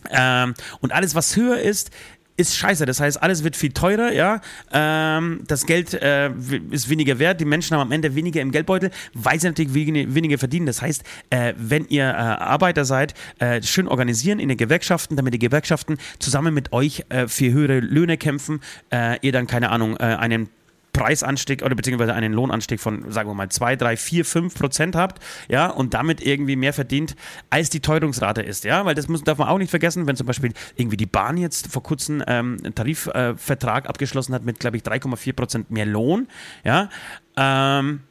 [0.10, 1.92] Ähm, und alles, was höher ist,
[2.38, 2.86] ist scheiße.
[2.86, 4.42] Das heißt, alles wird viel teurer, ja.
[4.72, 6.30] Ähm, das Geld äh,
[6.70, 7.42] ist weniger wert.
[7.42, 10.68] Die Menschen haben am Ende weniger im Geldbeutel, weil sie natürlich weniger, weniger verdienen.
[10.68, 15.34] Das heißt, äh, wenn ihr äh, Arbeiter seid, äh, schön organisieren in den Gewerkschaften, damit
[15.34, 19.98] die Gewerkschaften zusammen mit euch äh, für höhere Löhne kämpfen, äh, ihr dann, keine Ahnung,
[19.98, 20.50] äh, einen
[20.98, 25.24] Preisanstieg oder beziehungsweise einen Lohnanstieg von, sagen wir mal, 2, 3, 4, 5 Prozent habt,
[25.48, 27.16] ja, und damit irgendwie mehr verdient,
[27.50, 30.28] als die Teuerungsrate ist, ja, weil das muss, darf man auch nicht vergessen, wenn zum
[30.28, 34.78] Beispiel irgendwie die Bahn jetzt vor kurzem ähm, einen Tarifvertrag äh, abgeschlossen hat mit, glaube
[34.78, 36.28] ich, 3,4 Prozent mehr Lohn,
[36.64, 36.90] ja,
[37.36, 38.02] ähm,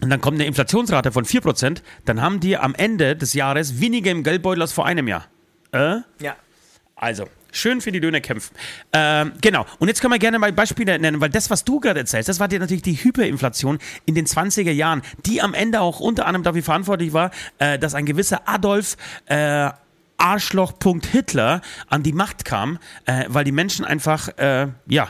[0.00, 3.80] und dann kommt eine Inflationsrate von 4 Prozent, dann haben die am Ende des Jahres
[3.80, 5.26] weniger im Geldbeutel als vor einem Jahr.
[5.72, 6.00] Äh?
[6.20, 6.36] Ja.
[6.94, 8.54] Also, schön für die Löhne kämpfen.
[8.92, 9.66] Ähm, genau.
[9.78, 12.40] Und jetzt können wir gerne mal Beispiele nennen, weil das, was du gerade erzählst, das
[12.40, 16.42] war dir natürlich die Hyperinflation in den 20er Jahren, die am Ende auch unter anderem
[16.42, 18.96] dafür verantwortlich war, äh, dass ein gewisser Adolf
[19.26, 19.70] äh,
[20.16, 25.08] Arschloch.Hitler Hitler an die Macht kam, äh, weil die Menschen einfach, äh, ja,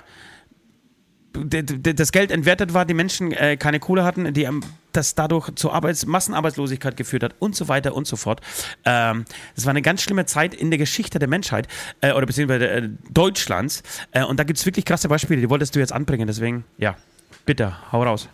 [1.35, 4.62] das Geld entwertet war, die Menschen äh, keine Kohle hatten, die ähm,
[4.93, 8.41] das dadurch zur Arbeits Massenarbeitslosigkeit geführt hat und so weiter und so fort.
[8.85, 9.24] Ähm,
[9.57, 11.66] war eine ganz schlimme Zeit in der Geschichte der Menschheit
[12.01, 13.82] äh, oder beziehungsweise äh, Deutschlands.
[14.12, 16.26] Äh, und da gibt es wirklich krasse Beispiele, die wolltest du jetzt anbringen.
[16.26, 16.97] Deswegen, ja,
[17.45, 18.28] bitte, hau raus.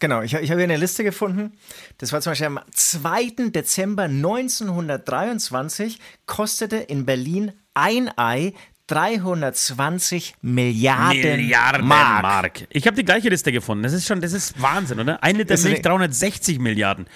[0.00, 1.52] Genau, ich, ich habe hier eine Liste gefunden.
[1.98, 3.50] Das war zum Beispiel am 2.
[3.50, 8.54] Dezember 1923 kostete in Berlin ein Ei
[8.86, 12.22] 320 Milliarden, Milliarden Mark.
[12.22, 12.66] Mark.
[12.70, 13.82] Ich habe die gleiche Liste gefunden.
[13.82, 15.22] Das ist schon, das ist Wahnsinn, oder?
[15.22, 17.06] Ein Liter Milch, eine- 360 Milliarden.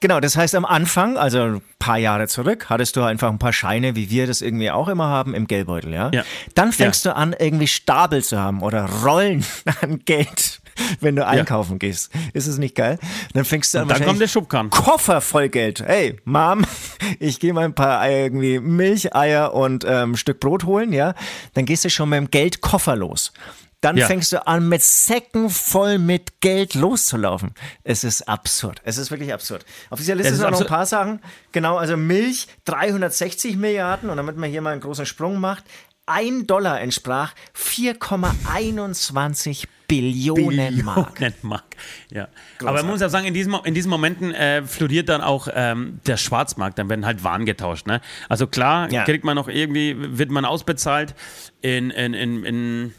[0.00, 3.52] Genau, das heißt am Anfang, also ein paar Jahre zurück, hattest du einfach ein paar
[3.52, 6.10] Scheine, wie wir das irgendwie auch immer haben, im Geldbeutel, ja?
[6.14, 6.24] Ja.
[6.54, 9.44] Dann fängst du an, irgendwie Stapel zu haben oder Rollen
[9.82, 10.62] an Geld,
[11.00, 12.10] wenn du einkaufen gehst.
[12.32, 12.98] Ist es nicht geil?
[13.34, 14.70] Dann fängst du an, Und dann kommt der Schubkarren.
[14.70, 15.82] Koffer voll Geld.
[15.84, 16.64] Hey, Mom,
[17.18, 21.14] ich gehe mal ein paar Eier, irgendwie Milcheier und ähm, ein Stück Brot holen, ja?
[21.52, 23.34] Dann gehst du schon mit dem Geldkoffer los.
[23.82, 24.06] Dann Ja.
[24.06, 27.54] fängst du an, mit Säcken voll mit Geld loszulaufen.
[27.82, 28.80] Es ist absurd.
[28.84, 29.64] Es ist wirklich absurd.
[29.88, 31.20] Auf dieser Liste sind auch noch ein paar Sachen.
[31.52, 34.10] Genau, also Milch 360 Milliarden.
[34.10, 35.64] Und damit man hier mal einen großen Sprung macht,
[36.04, 41.14] ein Dollar entsprach 4,21 Billionen Mark.
[41.14, 41.64] Billionen Mark.
[42.10, 42.28] Ja.
[42.60, 45.48] Aber man muss ja sagen, in diesen, Mo- in diesen Momenten äh, floriert dann auch
[45.52, 46.78] ähm, der Schwarzmarkt.
[46.78, 47.86] Dann werden halt Waren getauscht.
[47.86, 48.00] Ne?
[48.28, 49.04] Also klar, Ja.
[49.04, 51.14] kriegt man noch irgendwie, wird man ausbezahlt
[51.60, 52.94] in, in, in, in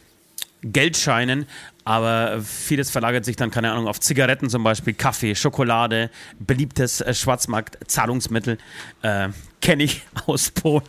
[0.63, 1.47] Geldscheinen,
[1.83, 6.09] aber vieles verlagert sich dann, keine Ahnung, auf Zigaretten zum Beispiel, Kaffee, Schokolade,
[6.39, 8.57] beliebtes äh, Schwarzmarkt-Zahlungsmittel,
[9.01, 9.29] äh,
[9.61, 10.83] kenne ich aus Polen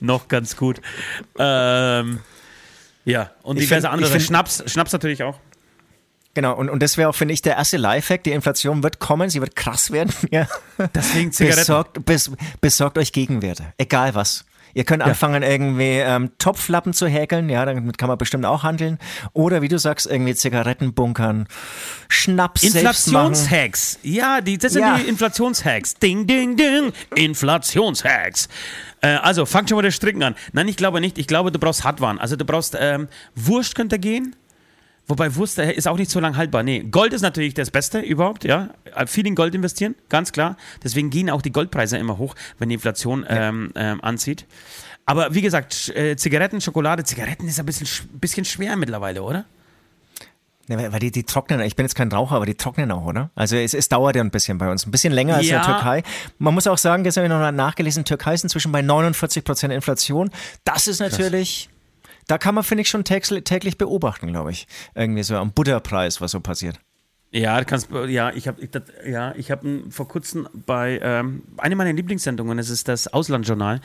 [0.00, 0.80] noch ganz gut.
[1.38, 2.20] Ähm,
[3.04, 4.20] ja, und diverse find, andere.
[4.20, 5.38] Schnaps, Schnaps natürlich auch.
[6.34, 8.22] Genau, und, und das wäre auch, finde ich, der erste Lifehack.
[8.24, 10.12] Die Inflation wird kommen, sie wird krass werden.
[10.30, 10.46] Ja.
[10.94, 11.60] Deswegen Zigaretten.
[11.60, 14.44] Besorgt, bes, besorgt euch Gegenwerte, egal was.
[14.74, 15.08] Ihr könnt ja.
[15.08, 18.98] anfangen, irgendwie ähm, Topflappen zu häkeln, ja, damit kann man bestimmt auch handeln.
[19.32, 21.48] Oder wie du sagst, irgendwie Zigaretten bunkern,
[22.08, 23.98] Schnaps Inflationshacks.
[24.02, 24.98] Ja, die, das sind ja.
[24.98, 25.94] die Inflationshacks.
[25.94, 26.92] Ding, ding, ding.
[27.14, 28.48] Inflationshacks.
[29.00, 30.34] Äh, also, fangt schon mal das Stricken an.
[30.52, 31.18] Nein, ich glaube nicht.
[31.18, 32.18] Ich glaube, du brauchst Hardwaren.
[32.18, 34.34] Also, du brauchst ähm, Wurst könnte gehen.
[35.08, 36.62] Wobei Wurst ist auch nicht so lange haltbar.
[36.62, 38.70] Nee, Gold ist natürlich das Beste überhaupt, ja.
[39.06, 40.56] Viel in Gold investieren, ganz klar.
[40.82, 44.46] Deswegen gehen auch die Goldpreise immer hoch, wenn die Inflation ähm, ähm, anzieht.
[45.04, 49.44] Aber wie gesagt, äh, Zigaretten, Schokolade, Zigaretten ist ein bisschen, bisschen schwer mittlerweile, oder?
[50.68, 53.30] Ja, weil die, die trocknen, ich bin jetzt kein Raucher, aber die trocknen auch, oder?
[53.36, 55.58] Also es, es dauert ja ein bisschen bei uns, ein bisschen länger als ja.
[55.58, 56.02] in der Türkei.
[56.40, 59.72] Man muss auch sagen, gestern habe ich noch nachgelesen, Türkei ist inzwischen bei 49 Prozent
[59.72, 60.30] Inflation.
[60.64, 61.68] Das ist natürlich...
[61.68, 61.75] Krass
[62.26, 64.66] da kann man, finde ich, schon täglich beobachten, glaube ich.
[64.94, 66.80] Irgendwie so am Butterpreis, was so passiert.
[67.32, 68.68] Ja, kannst, ja, ich habe
[69.04, 69.60] ja, hab
[69.90, 73.80] vor kurzem bei ähm, eine meiner Lieblingssendungen, das ist das Auslandjournal.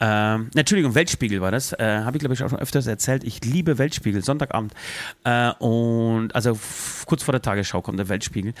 [0.00, 1.72] Ähm, Entschuldigung, Weltspiegel war das.
[1.72, 3.24] Äh, habe ich, glaube ich, auch schon öfters erzählt.
[3.24, 4.72] Ich liebe Weltspiegel, Sonntagabend.
[5.24, 6.58] Äh, und also
[7.04, 8.54] kurz vor der Tagesschau kommt der Weltspiegel.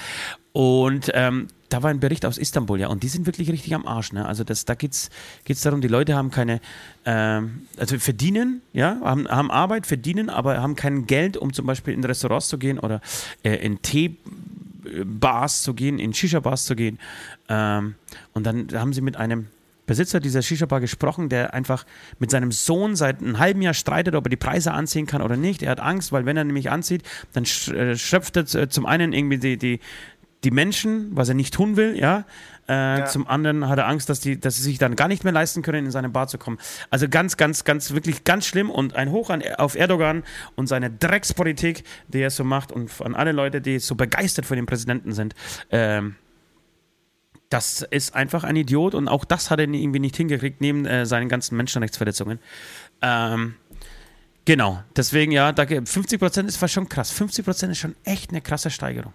[0.56, 3.88] Und ähm, da war ein Bericht aus Istanbul, ja, und die sind wirklich richtig am
[3.88, 4.12] Arsch.
[4.12, 4.24] Ne?
[4.24, 6.60] Also das, da geht es darum, die Leute haben keine,
[7.04, 11.92] ähm, also verdienen, ja, haben, haben Arbeit, verdienen, aber haben kein Geld, um zum Beispiel
[11.92, 13.00] in Restaurants zu gehen oder
[13.42, 17.00] äh, in Teebars zu gehen, in Shisha-Bars zu gehen.
[17.48, 17.96] Ähm,
[18.32, 19.48] und dann haben sie mit einem
[19.86, 21.84] Besitzer dieser Shisha-Bar gesprochen, der einfach
[22.18, 25.36] mit seinem Sohn seit einem halben Jahr streitet, ob er die Preise anziehen kann oder
[25.36, 25.62] nicht.
[25.62, 27.02] Er hat Angst, weil wenn er nämlich anzieht,
[27.34, 29.80] dann äh, schöpft er zum einen irgendwie die, die,
[30.44, 32.24] die Menschen, was er nicht tun will, ja.
[32.68, 33.04] Äh, ja.
[33.06, 35.62] Zum anderen hat er Angst, dass, die, dass sie sich dann gar nicht mehr leisten
[35.62, 36.58] können, in seine Bar zu kommen.
[36.90, 40.22] Also ganz, ganz, ganz, wirklich ganz schlimm und ein Hoch an, auf Erdogan
[40.54, 44.56] und seine Dreckspolitik, die er so macht und an alle Leute, die so begeistert von
[44.56, 45.34] dem Präsidenten sind.
[45.70, 46.16] Ähm,
[47.50, 51.06] das ist einfach ein Idiot und auch das hat er irgendwie nicht hingekriegt, neben äh,
[51.06, 52.40] seinen ganzen Menschenrechtsverletzungen.
[53.02, 53.54] Ähm,
[54.44, 57.12] genau, deswegen ja, da, 50% ist fast schon krass.
[57.12, 59.12] 50% ist schon echt eine krasse Steigerung.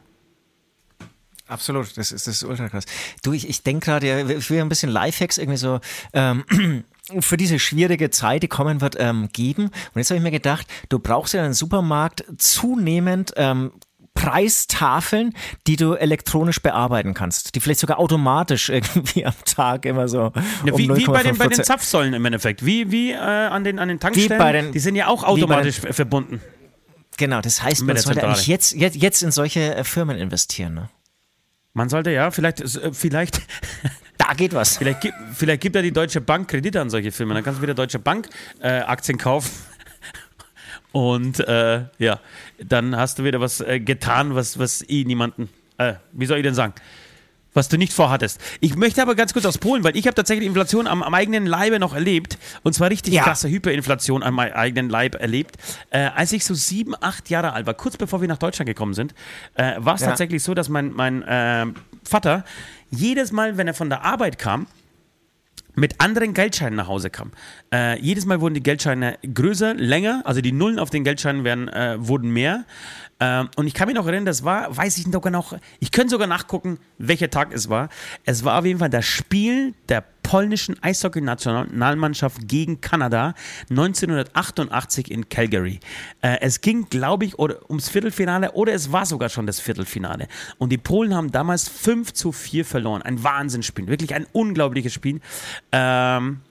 [1.49, 2.85] Absolut, das ist, das ist ultra krass.
[3.23, 5.79] Du, ich, ich denke gerade, ich will ein bisschen Lifehacks irgendwie so
[6.13, 6.43] ähm,
[7.19, 9.65] für diese schwierige Zeit, die kommen wird, ähm, geben.
[9.65, 13.71] Und jetzt habe ich mir gedacht, du brauchst ja in einem Supermarkt zunehmend ähm,
[14.13, 15.33] Preistafeln,
[15.65, 20.31] die du elektronisch bearbeiten kannst, die vielleicht sogar automatisch irgendwie am Tag immer so.
[20.65, 23.63] Ja, wie, um wie bei, den, bei den Zapfsäulen im Endeffekt, wie, wie äh, an,
[23.63, 26.41] den, an den Tankstellen, den, die sind ja auch automatisch den, verbunden.
[27.17, 30.75] Genau, das heißt, man sollte eigentlich jetzt, jetzt, jetzt in solche äh, Firmen investieren.
[30.75, 30.89] Ne?
[31.79, 33.41] Man sollte ja, vielleicht, äh, vielleicht.
[34.17, 34.77] Da geht was.
[34.77, 37.33] Vielleicht, vielleicht gibt ja die Deutsche Bank Kredite an solche Filme.
[37.33, 38.27] Dann kannst du wieder Deutsche Bank
[38.59, 39.49] äh, Aktien kaufen.
[40.91, 42.19] Und äh, ja,
[42.61, 45.47] dann hast du wieder was äh, getan, was, was eh niemanden.
[45.77, 46.73] Äh, wie soll ich denn sagen?
[47.53, 48.39] Was du nicht vorhattest.
[48.59, 51.45] Ich möchte aber ganz kurz aus Polen, weil ich habe tatsächlich Inflation am, am, eigenen
[51.45, 52.37] Leibe noch erlebt.
[52.63, 53.23] Und zwar richtig ja.
[53.23, 55.57] krasse Hyperinflation am eigenen Leib erlebt.
[55.89, 58.93] Äh, als ich so sieben, acht Jahre alt war, kurz bevor wir nach Deutschland gekommen
[58.93, 59.13] sind,
[59.55, 60.07] äh, war es ja.
[60.07, 61.65] tatsächlich so, dass mein, mein äh,
[62.03, 62.45] Vater
[62.91, 64.67] jedes Mal, wenn er von der Arbeit kam,
[65.79, 67.31] mit anderen Geldscheinen nach Hause kam.
[67.73, 71.69] Äh, jedes Mal wurden die Geldscheine größer, länger, also die Nullen auf den Geldscheinen werden,
[71.69, 72.65] äh, wurden mehr.
[73.19, 76.11] Ähm, und ich kann mich noch erinnern, das war, weiß ich sogar noch, ich könnte
[76.11, 77.89] sogar nachgucken, welcher Tag es war.
[78.25, 83.33] Es war auf jeden Fall das Spiel der polnischen Eishockey-Nationalmannschaft gegen Kanada
[83.71, 85.79] 1988 in Calgary.
[86.21, 90.27] Äh, es ging, glaube ich, oder, ums Viertelfinale oder es war sogar schon das Viertelfinale.
[90.59, 93.01] Und die Polen haben damals 5 zu 4 verloren.
[93.01, 95.19] Ein Wahnsinnsspiel, wirklich ein unglaubliches Spiel.
[95.71, 96.41] Ähm,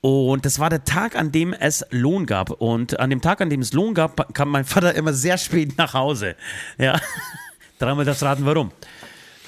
[0.00, 2.52] und das war der Tag, an dem es Lohn gab.
[2.52, 5.76] Und an dem Tag, an dem es Lohn gab, kam mein Vater immer sehr spät
[5.76, 6.36] nach Hause.
[6.78, 6.98] Ja,
[7.78, 8.72] dreimal das raten, warum.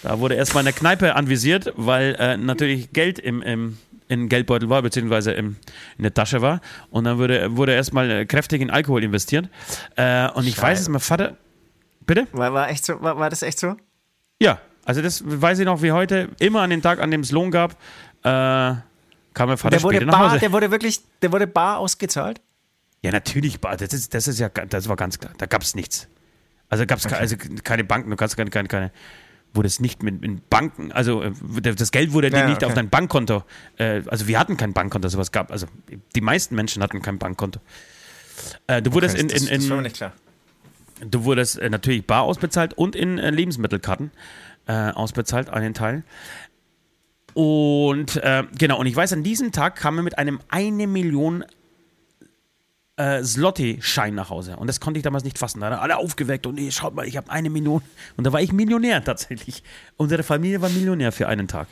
[0.06, 3.76] Da wurde erstmal in der Kneipe anvisiert, weil äh, natürlich Geld im, im,
[4.06, 5.56] in Geldbeutel war, beziehungsweise im,
[5.98, 6.60] in der Tasche war.
[6.90, 9.48] Und dann wurde, wurde erstmal äh, kräftig in Alkohol investiert.
[9.96, 10.62] Äh, und ich Scheiße.
[10.62, 11.36] weiß es, mein Vater.
[12.06, 12.28] Bitte?
[12.30, 13.74] War, war, echt so, war, war das echt so?
[14.40, 16.28] Ja, also das weiß ich noch wie heute.
[16.38, 17.72] Immer an den Tag, an dem es Lohn gab.
[18.22, 18.84] Äh, kam
[19.48, 20.38] mein Vater der wurde später bar, nach Hause.
[20.38, 22.40] Der wurde wirklich, der wurde bar ausgezahlt?
[23.02, 23.76] Ja, natürlich bar.
[23.76, 25.32] Das ist, das ist ja, das war ganz klar.
[25.38, 26.06] Da gab es nichts.
[26.68, 27.16] Also gab es okay.
[27.16, 28.92] also keine Banken, du kannst keine, keine, keine
[29.56, 32.66] wurde es nicht mit, mit Banken, also äh, das Geld wurde ja, nicht okay.
[32.66, 33.44] auf dein Bankkonto,
[33.78, 35.66] äh, also wir hatten kein Bankkonto, sowas gab, also
[36.14, 37.60] die meisten Menschen hatten kein Bankkonto.
[38.66, 40.12] Äh, du wurdest okay, in, in, in, das mir nicht klar.
[41.00, 44.10] du wurdest äh, natürlich bar ausbezahlt und in äh, Lebensmittelkarten
[44.66, 46.04] äh, ausbezahlt, einen Teil.
[47.34, 48.18] Und
[48.58, 51.44] genau, und ich weiß, an diesem Tag kam er mit einem eine Million
[52.96, 54.56] äh, Slotty-Schein nach Hause.
[54.56, 55.60] Und das konnte ich damals nicht fassen.
[55.60, 57.82] Da haben alle aufgeweckt und schaut mal, ich habe eine Million.
[58.16, 59.62] Und da war ich Millionär tatsächlich.
[59.96, 61.68] Unsere Familie war Millionär für einen Tag.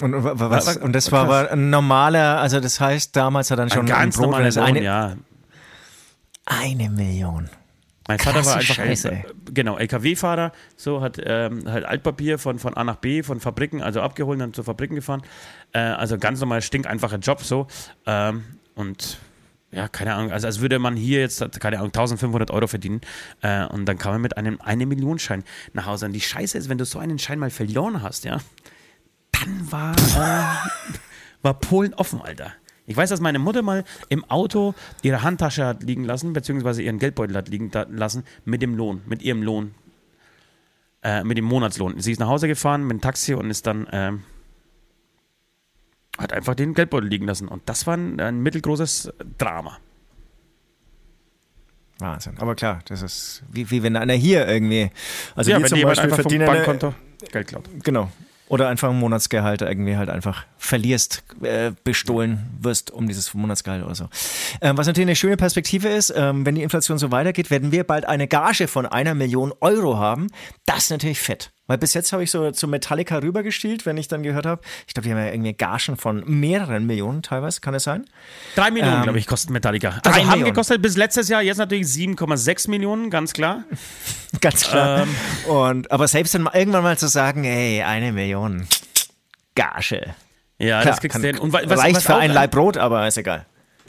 [0.00, 3.70] Und, was, und das war aber ein normaler, also das heißt, damals hat er dann
[3.70, 5.16] schon ein ganz ein normaler Lohn, eine, ja.
[6.46, 7.48] eine Million.
[8.08, 9.24] Mein Vater Krasse war einfach Scheiße, ein, ey.
[9.52, 14.00] genau LKW-Fahrer, so hat ähm, halt Altpapier von, von A nach B, von Fabriken, also
[14.00, 15.22] abgeholt, dann zu Fabriken gefahren.
[15.72, 17.68] Äh, also ganz normal stinkeinfacher Job so.
[18.04, 18.42] Ähm,
[18.74, 19.18] und
[19.74, 23.00] ja, keine Ahnung, also als würde man hier jetzt, keine Ahnung, 1500 Euro verdienen
[23.42, 26.06] äh, und dann kam man mit einem eine Million Schein nach Hause.
[26.06, 28.38] Und die Scheiße ist, wenn du so einen Schein mal verloren hast, ja,
[29.32, 30.98] dann war, äh,
[31.42, 32.52] war Polen offen, Alter.
[32.86, 36.98] Ich weiß, dass meine Mutter mal im Auto ihre Handtasche hat liegen lassen, beziehungsweise ihren
[36.98, 39.74] Geldbeutel hat liegen lassen mit dem Lohn, mit ihrem Lohn.
[41.02, 42.00] Äh, mit dem Monatslohn.
[42.00, 44.22] Sie ist nach Hause gefahren mit dem Taxi und ist dann, ähm,
[46.18, 47.48] hat einfach den Geldbeutel liegen lassen.
[47.48, 49.78] Und das war ein, ein mittelgroßes Drama.
[51.98, 52.34] Wahnsinn.
[52.38, 54.90] Aber klar, das ist wie, wie wenn einer hier irgendwie,
[55.36, 56.94] also ja, wir wenn zum jemand Beispiel verdienen, Bankkonto
[57.30, 57.68] Geld klaut.
[57.82, 58.10] genau.
[58.46, 63.94] Oder einfach ein Monatsgehalt irgendwie halt einfach verlierst, äh, bestohlen wirst um dieses Monatsgehalt oder
[63.94, 64.08] so.
[64.60, 67.84] Ähm, was natürlich eine schöne Perspektive ist, ähm, wenn die Inflation so weitergeht, werden wir
[67.84, 70.26] bald eine Gage von einer Million Euro haben.
[70.66, 71.52] Das ist natürlich fett.
[71.66, 74.92] Weil bis jetzt habe ich so zu Metallica rübergestielt, wenn ich dann gehört habe, ich
[74.92, 78.04] glaube, die haben ja irgendwie Gagen von mehreren Millionen teilweise, kann es sein?
[78.54, 79.98] Drei Millionen, Ähm, glaube ich, kosten Metallica.
[80.02, 80.44] drei Also haben Millionen.
[80.52, 83.64] gekostet bis letztes Jahr, jetzt natürlich 7,6 Millionen, ganz klar.
[84.40, 85.02] Ganz klar.
[85.04, 85.50] Ähm.
[85.50, 88.66] Und, aber selbst dann irgendwann mal zu sagen, ey, eine Million
[89.54, 90.14] Gage.
[90.58, 91.38] Ja, Klar, das kriegst du hin.
[91.38, 93.46] Und wa- was, reicht was für ein Laib Brot, aber ist egal.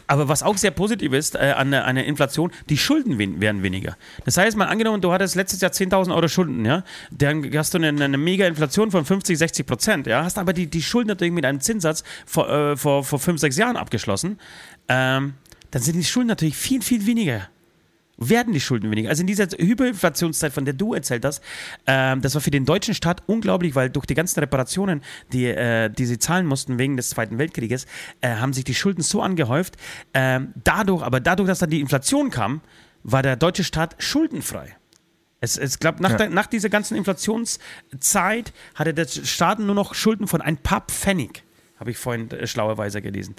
[0.07, 3.97] Aber was auch sehr positiv ist äh, an, an der Inflation, die Schulden werden weniger.
[4.23, 7.77] Das heißt, mal angenommen, du hattest letztes Jahr 10.000 Euro Schulden, ja, dann hast du
[7.77, 11.33] eine, eine mega Inflation von 50, 60 Prozent, ja, hast aber die, die Schulden natürlich
[11.33, 14.39] mit einem Zinssatz vor, äh, vor, vor 5, 6 Jahren abgeschlossen,
[14.87, 15.33] ähm,
[15.71, 17.49] dann sind die Schulden natürlich viel, viel weniger.
[18.17, 19.09] Werden die Schulden weniger.
[19.09, 21.43] Also in dieser Hyperinflationszeit, von der du erzählt hast,
[21.85, 25.01] ähm, das war für den deutschen Staat unglaublich, weil durch die ganzen Reparationen,
[25.33, 27.85] die, äh, die sie zahlen mussten wegen des Zweiten Weltkrieges,
[28.21, 29.75] äh, haben sich die Schulden so angehäuft.
[30.13, 32.61] Ähm, dadurch, aber dadurch, dass dann die Inflation kam,
[33.03, 34.75] war der deutsche Staat schuldenfrei.
[35.41, 36.17] Es, es glaub, nach, Ja.
[36.17, 41.43] der, nach dieser ganzen Inflationszeit hatte der Staat nur noch Schulden von ein paar Pfennig.
[41.79, 43.35] Habe ich vorhin äh, schlauerweise gelesen.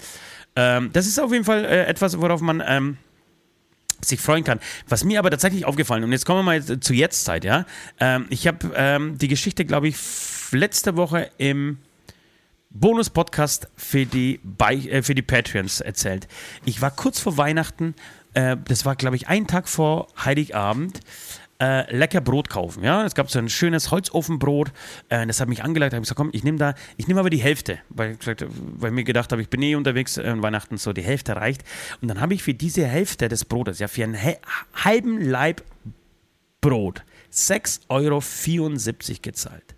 [0.55, 2.97] Ähm, das ist auf jeden Fall äh, etwas, worauf man ähm,
[4.01, 4.59] sich freuen kann.
[4.87, 7.65] Was mir aber tatsächlich aufgefallen, und jetzt kommen wir mal zu Jetztzeit, ja.
[7.99, 9.97] Ähm, ich habe ähm, die Geschichte, glaube ich,
[10.51, 11.77] letzte Woche im
[12.69, 16.27] Bonus-Podcast für die, äh, für die Patreons erzählt.
[16.65, 17.95] Ich war kurz vor Weihnachten,
[18.33, 20.99] äh, das war, glaube ich, ein Tag vor Heiligabend,
[21.59, 22.83] äh, lecker Brot kaufen.
[22.83, 24.71] Ja, es gab so ein schönes Holzofenbrot.
[25.09, 25.95] Äh, das hat mich angeleitet.
[25.95, 28.17] Habe ich gesagt, komm, ich nehme da, ich nehme aber die Hälfte, weil
[28.77, 31.63] weil mir gedacht habe, ich bin eh unterwegs äh, Weihnachten, so die Hälfte reicht.
[32.01, 34.17] Und dann habe ich für diese Hälfte des Brotes, ja, für einen
[34.73, 35.63] halben Leib
[36.61, 38.21] Brot 6,74 Euro
[39.21, 39.75] gezahlt.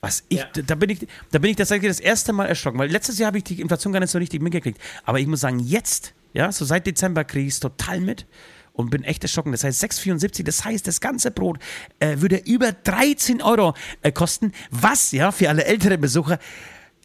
[0.00, 3.18] Was ich, da bin ich, da bin ich tatsächlich das erste Mal erschrocken, weil letztes
[3.18, 4.80] Jahr habe ich die Inflation gar nicht so richtig mitgekriegt.
[5.04, 8.26] Aber ich muss sagen, jetzt, ja, so seit Dezember kriege ich es total mit
[8.72, 9.52] und bin echt erschrocken.
[9.52, 11.58] Das heißt 6,74, das heißt, das ganze Brot
[12.00, 16.38] äh, würde über 13 Euro äh, kosten, was ja für alle älteren Besucher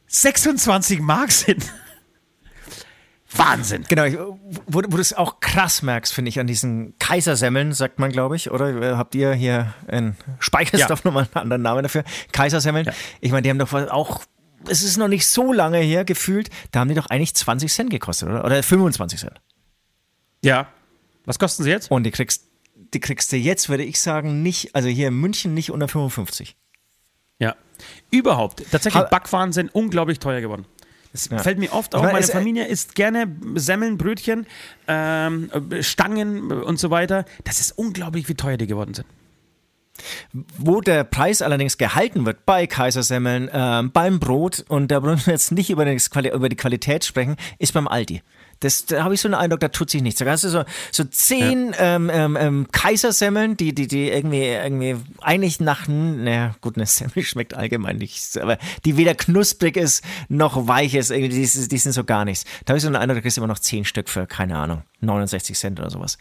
[0.08, 1.64] 26 Mark sind.
[3.36, 3.84] Wahnsinn.
[3.88, 4.38] Genau,
[4.68, 8.38] wo, wo du es auch krass merkst, finde ich, an diesen Kaisersemmeln, sagt man, glaube
[8.38, 8.70] ich, oder?
[8.82, 12.04] Äh, Habt ihr hier in Speichersdorf nochmal einen anderen Namen dafür?
[12.32, 12.86] Kaisersemmeln.
[12.86, 12.94] Ja.
[13.20, 14.22] Ich meine, die haben doch auch,
[14.70, 17.90] es ist noch nicht so lange her gefühlt, da haben die doch eigentlich 20 Cent
[17.90, 18.46] gekostet, oder?
[18.46, 19.42] Oder 25 Cent.
[20.44, 20.68] Ja.
[21.28, 21.92] Was kosten sie jetzt?
[21.92, 22.46] Und die kriegst,
[22.94, 26.56] die kriegst du jetzt, würde ich sagen, nicht, also hier in München nicht unter 55.
[27.40, 27.56] Ja.
[28.10, 28.64] Überhaupt.
[28.72, 30.66] Tatsächlich, Ha- Backwaren sind unglaublich teuer geworden.
[31.14, 31.38] Das Ja.
[31.40, 32.02] fällt mir oft auf.
[32.04, 34.48] meine, es- Familie isst gerne Semmeln, Brötchen,
[34.88, 35.52] ähm,
[35.82, 37.26] Stangen und so weiter.
[37.44, 39.06] Das ist unglaublich, wie teuer die geworden sind.
[40.60, 45.34] Wo der Preis allerdings gehalten wird bei Kaisersemmeln, ähm, beim Brot, und da wollen wir
[45.34, 48.22] jetzt nicht über, Quali über die Qualität sprechen, ist beim Aldi.
[48.60, 50.20] Das, da habe ich so einen Eindruck, da tut sich nichts.
[50.20, 54.96] Da hast du so, so zehn ähm, ähm, ähm, Kaisersemmeln, die, die, die irgendwie, irgendwie
[55.22, 60.68] eigentlich nach, naja, gut, eine Semmel schmeckt allgemein nicht, aber die weder knusprig ist noch
[60.68, 62.46] weich ist, irgendwie, die, die sind so gar nichts.
[62.66, 64.58] Da habe ich so einen Eindruck, da kriegst du immer noch zehn Stück für, keine
[64.58, 66.18] Ahnung, 69 Cent oder sowas.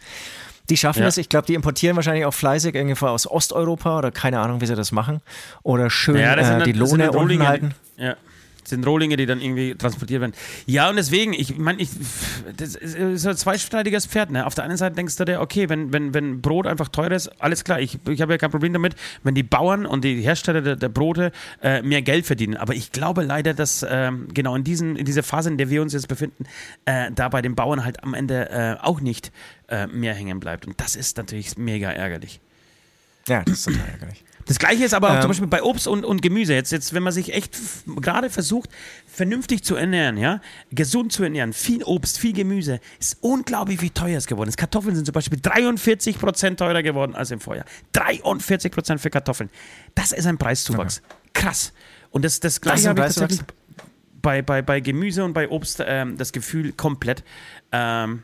[0.68, 1.05] Die schaffen Ja.
[1.07, 4.66] das, ich glaube, die importieren wahrscheinlich auch fleißig irgendwie aus Osteuropa oder keine Ahnung, wie
[4.66, 5.20] sie das machen.
[5.62, 7.74] Oder schön Ja, äh, die Lohne unten halten.
[7.97, 8.16] Ja.
[8.66, 10.32] Sind Rohlinge, die dann irgendwie transportiert werden.
[10.66, 11.90] Ja, und deswegen, ich meine, ich,
[12.56, 14.30] das ist ein zweischneidiges Pferd.
[14.30, 14.46] Ne?
[14.46, 17.28] Auf der einen Seite denkst du dir, okay, wenn, wenn, wenn Brot einfach teuer ist,
[17.40, 20.62] alles klar, ich, ich habe ja kein Problem damit, wenn die Bauern und die Hersteller
[20.62, 22.56] der, der Brote äh, mehr Geld verdienen.
[22.56, 25.82] Aber ich glaube leider, dass ähm, genau in, diesen, in dieser Phase, in der wir
[25.82, 26.44] uns jetzt befinden,
[26.84, 29.32] äh, da bei den Bauern halt am Ende äh, auch nicht
[29.68, 30.66] äh, mehr hängen bleibt.
[30.66, 32.40] Und das ist natürlich mega ärgerlich.
[33.28, 34.24] Ja, das ist total ärgerlich.
[34.47, 36.55] Das gleiche ist aber auch ähm, zum Beispiel bei Obst und, und Gemüse.
[36.55, 38.70] Jetzt, jetzt, wenn man sich echt gerade versucht,
[39.07, 40.40] vernünftig zu ernähren, ja,
[40.70, 44.57] gesund zu ernähren, viel Obst, viel Gemüse, ist unglaublich, wie teuer es geworden ist.
[44.57, 47.66] Kartoffeln sind zum Beispiel 43 Prozent teurer geworden als im Vorjahr.
[47.92, 49.51] 43 Prozent für Kartoffeln.
[49.94, 51.03] Das ist ein Preiszuwachs.
[51.05, 51.16] Okay.
[51.34, 51.72] Krass.
[52.11, 53.40] Und das, das gleiche habe ich tatsächlich
[54.22, 57.24] bei, bei, bei Gemüse und bei Obst ähm, das Gefühl komplett.
[57.72, 58.22] Ähm,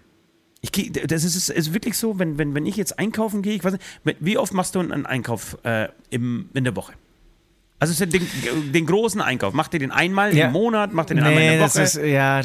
[0.63, 3.65] ich geh, das ist, ist wirklich so, wenn, wenn, wenn ich jetzt einkaufen gehe, ich
[3.65, 3.85] weiß nicht,
[4.21, 6.93] wie oft machst du einen Einkauf äh, im, in der Woche?
[7.81, 8.25] Also den,
[8.73, 10.47] den großen Einkauf, macht ihr den einmal ja.
[10.47, 11.79] im Monat, macht ihr den nee, einmal in der Woche?
[11.81, 12.43] Das ist, ja,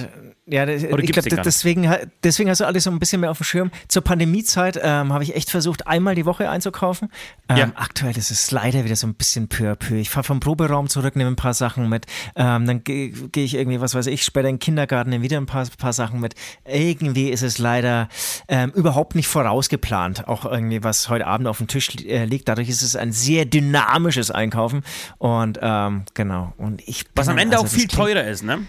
[0.49, 1.93] ja, das, ich glaube, deswegen,
[2.23, 3.71] deswegen hast du alles so ein bisschen mehr auf dem Schirm.
[3.89, 7.09] Zur Pandemiezeit ähm, habe ich echt versucht, einmal die Woche einzukaufen.
[7.49, 7.71] Ähm, ja.
[7.75, 9.95] Aktuell ist es leider wieder so ein bisschen peu à peu.
[9.95, 12.05] Ich fahre vom Proberaum zurück, nehme ein paar Sachen mit.
[12.37, 15.35] Ähm, dann gehe geh ich irgendwie, was weiß ich, später in den Kindergarten, nehme wieder
[15.35, 16.33] ein paar, paar Sachen mit.
[16.65, 18.07] Irgendwie ist es leider
[18.47, 20.29] ähm, überhaupt nicht vorausgeplant.
[20.29, 22.47] Auch irgendwie, was heute Abend auf dem Tisch äh, liegt.
[22.47, 24.83] Dadurch ist es ein sehr dynamisches Einkaufen.
[25.17, 26.53] Und ähm, genau.
[26.55, 28.59] Und ich was am Ende also, auch viel teurer ist, ne?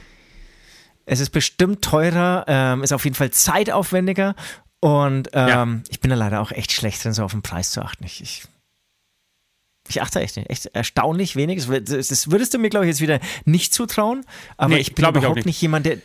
[1.09, 4.35] Es ist bestimmt teurer, ähm, ist auf jeden Fall zeitaufwendiger
[4.81, 5.81] und ähm, ja.
[5.89, 8.05] ich bin da leider auch echt schlecht drin, so auf den Preis zu achten.
[8.05, 8.45] Ich, ich,
[9.89, 11.67] ich achte echt, echt erstaunlich wenig.
[11.67, 14.25] Das, das würdest du mir, glaube ich, jetzt wieder nicht zutrauen,
[14.57, 15.47] aber nee, ich bin überhaupt nicht.
[15.47, 15.99] nicht jemand, der.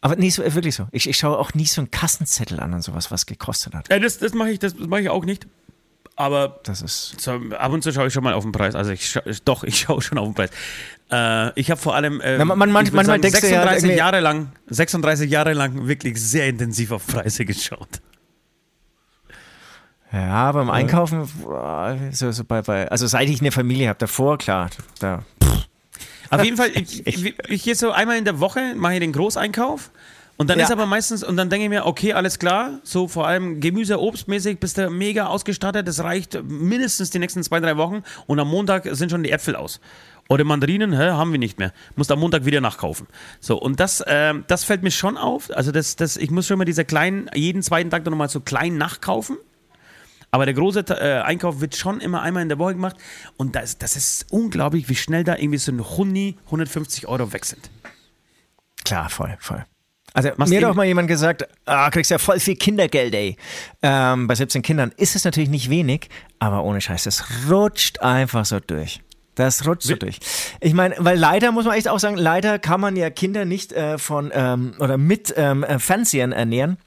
[0.00, 0.86] Aber nee, so, wirklich so.
[0.92, 3.88] Ich, ich schaue auch nie so einen Kassenzettel an und sowas, was gekostet hat.
[3.88, 5.46] Ja, das das mache ich, mach ich auch nicht.
[6.18, 8.74] Aber das ist so, ab und zu schaue ich schon mal auf den Preis.
[8.74, 10.50] Also ich scha doch, ich schaue schon auf den Preis.
[11.12, 14.50] Äh, ich habe vor allem äh, Na, man, man, manchmal sagen, 36 ja, Jahre lang,
[14.66, 18.00] 36 Jahre lang wirklich sehr intensiv auf Preise geschaut.
[20.12, 21.28] Ja, beim Einkaufen,
[22.10, 25.22] so, so bei, bei, also seit ich eine Familie habe, davor, klar, da.
[26.30, 29.12] Auf jeden Fall, ich, ich, ich gehe so einmal in der Woche, mache ich den
[29.12, 29.90] Großeinkauf
[30.38, 30.64] und dann ja.
[30.64, 34.00] ist aber meistens, und dann denke ich mir, okay, alles klar, so vor allem Gemüse,
[34.00, 38.48] Obstmäßig bist du mega ausgestattet, das reicht mindestens die nächsten zwei, drei Wochen und am
[38.48, 39.80] Montag sind schon die Äpfel aus.
[40.28, 41.72] Oder Mandarinen, hä, haben wir nicht mehr.
[41.96, 43.08] Musst am Montag wieder nachkaufen.
[43.40, 45.50] So, und das, äh, das fällt mir schon auf.
[45.50, 48.76] Also, das, das, ich muss schon mal diese kleinen, jeden zweiten Tag nochmal so klein
[48.76, 49.38] nachkaufen.
[50.30, 52.96] Aber der große äh, Einkauf wird schon immer einmal in der Woche gemacht.
[53.38, 57.46] Und das, das ist unglaublich, wie schnell da irgendwie so ein Huni 150 Euro weg
[57.46, 57.70] sind.
[58.84, 59.64] Klar, voll, voll.
[60.14, 63.36] Also Machst mir hat auch mal jemand gesagt, ah, kriegst ja voll viel Kindergeld, ey.
[63.82, 68.44] Ähm, bei 17 Kindern ist es natürlich nicht wenig, aber ohne Scheiß, es rutscht einfach
[68.44, 69.00] so durch.
[69.34, 70.18] Das rutscht so durch.
[70.60, 73.72] Ich meine, weil leider muss man echt auch sagen, leider kann man ja Kinder nicht
[73.72, 76.78] äh, von ähm, oder mit ähm, äh, Fernsehern ernähren.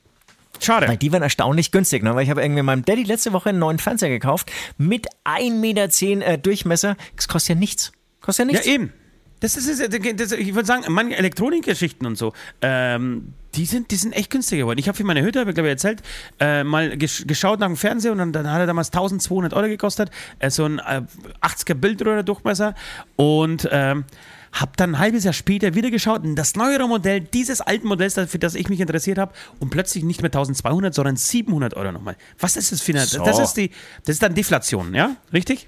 [0.60, 0.88] Schade.
[0.88, 2.14] Weil die waren erstaunlich günstig, ne?
[2.14, 6.28] Weil ich habe irgendwie meinem Daddy letzte Woche einen neuen Fernseher gekauft mit 1,10 Meter
[6.28, 6.98] äh, Durchmesser.
[7.16, 7.94] Das kostet ja nichts.
[8.20, 8.68] Kostet ja nichts.
[8.68, 8.94] Ja, eben.
[9.42, 12.32] Das ist, das, ich würde sagen, manche Elektronikgeschichten und so,
[12.62, 14.80] ähm, die, sind, die sind echt günstig geworden.
[14.80, 16.02] Ich habe für meine Hütte, habe ich glaube ich erzählt,
[16.40, 19.68] äh, mal gesch geschaut nach dem Fernseher und dann, dann, hat er damals 1200 Euro
[19.68, 20.12] gekostet.
[20.40, 21.02] Äh, so ein äh,
[21.42, 22.76] 80er Bildröhre Durchmesser
[23.16, 24.06] und ähm,
[24.52, 28.20] habe dann ein halbes Jahr später wieder geschaut und das neuere Modell dieses alten Modells,
[28.28, 32.16] für das ich mich interessiert habe, und plötzlich nicht mehr 1200, sondern 700 Euro nochmal.
[32.38, 33.06] Was ist das für eine?
[33.06, 33.24] So.
[33.24, 33.72] Das ist die,
[34.06, 35.16] das ist dann Deflation, ja?
[35.34, 35.68] Richtig?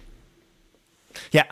[1.32, 1.44] Ja,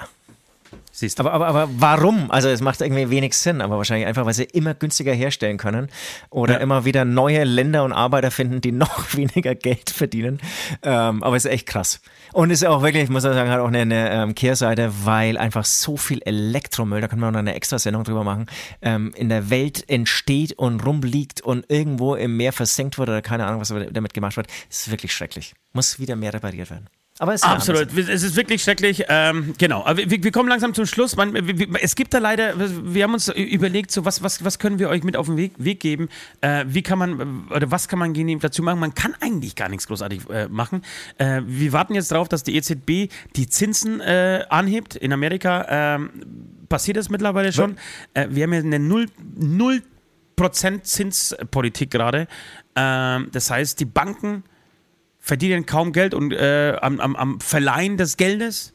[1.02, 1.24] Siehst du.
[1.24, 2.30] Aber, aber, aber warum?
[2.30, 5.90] Also es macht irgendwie wenig Sinn, aber wahrscheinlich einfach, weil sie immer günstiger herstellen können
[6.30, 6.60] oder ja.
[6.60, 10.40] immer wieder neue Länder und Arbeiter finden, die noch weniger Geld verdienen.
[10.84, 12.02] Ähm, aber es ist echt krass.
[12.34, 15.40] Und es ist auch wirklich, ich muss sagen, hat auch eine, eine ähm, Kehrseite, weil
[15.40, 18.46] einfach so viel Elektromüll, da können wir noch eine extra Sendung drüber machen,
[18.84, 23.48] ähm, in der Welt entsteht und rumliegt und irgendwo im Meer versenkt wird oder keine
[23.48, 24.46] Ahnung, was damit gemacht wird.
[24.70, 25.56] Das ist wirklich schrecklich.
[25.74, 26.88] Muss wieder mehr repariert werden.
[27.22, 29.04] Aber es Absolut, es ist wirklich schrecklich.
[29.08, 31.16] Ähm, genau, aber wir, wir, kommen langsam zum Schluss.
[31.16, 34.80] Man, wir, es gibt da leider, wir haben uns überlegt, so was, was, was können
[34.80, 36.10] wir euch mit auf den Weg, Weg geben?
[36.42, 38.80] Äh, wie kann man, oder was kann man dazu machen?
[38.80, 40.82] Man kann eigentlich gar nichts großartig äh, machen.
[41.20, 44.96] Äh, wir warten jetzt darauf, dass die EZB die Zinsen äh, anhebt.
[44.96, 46.10] In Amerika ähm,
[46.70, 47.78] passiert das mittlerweile schon.
[48.16, 49.06] Äh, wir haben ja eine 0,
[49.38, 49.84] 0
[50.82, 52.28] Zinspolitik gerade.
[52.76, 54.44] Ähm, das heißt, die Banken
[55.22, 58.74] verdienen kaum Geld und äh, am, am, am, Verleihen des Geldes.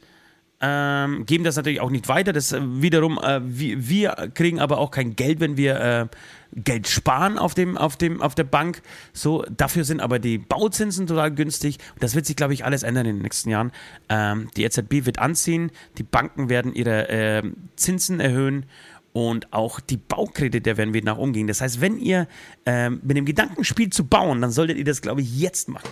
[0.58, 2.32] Ähm, geben das natürlich auch nicht weiter.
[2.32, 6.06] Das äh, wiederum, äh, wir, wir, kriegen aber auch kein Geld, wenn wir äh,
[6.54, 8.80] Geld sparen auf, dem, auf, dem, auf der Bank.
[9.12, 11.76] So, dafür sind aber die Bauzinsen total günstig.
[12.00, 13.70] Das wird sich, glaube ich, alles ändern in den nächsten Jahren.
[14.08, 17.42] Ähm, die EZB wird anziehen, die Banken werden ihre äh,
[17.74, 18.64] Zinsen erhöhen
[19.12, 21.46] und auch die Baukredite werden wir nach umgehen.
[21.46, 22.28] Das heißt, wenn ihr
[22.64, 25.88] ähm, mit dem Gedanken spielt zu bauen, dann solltet ihr das, glaube ich, jetzt machen.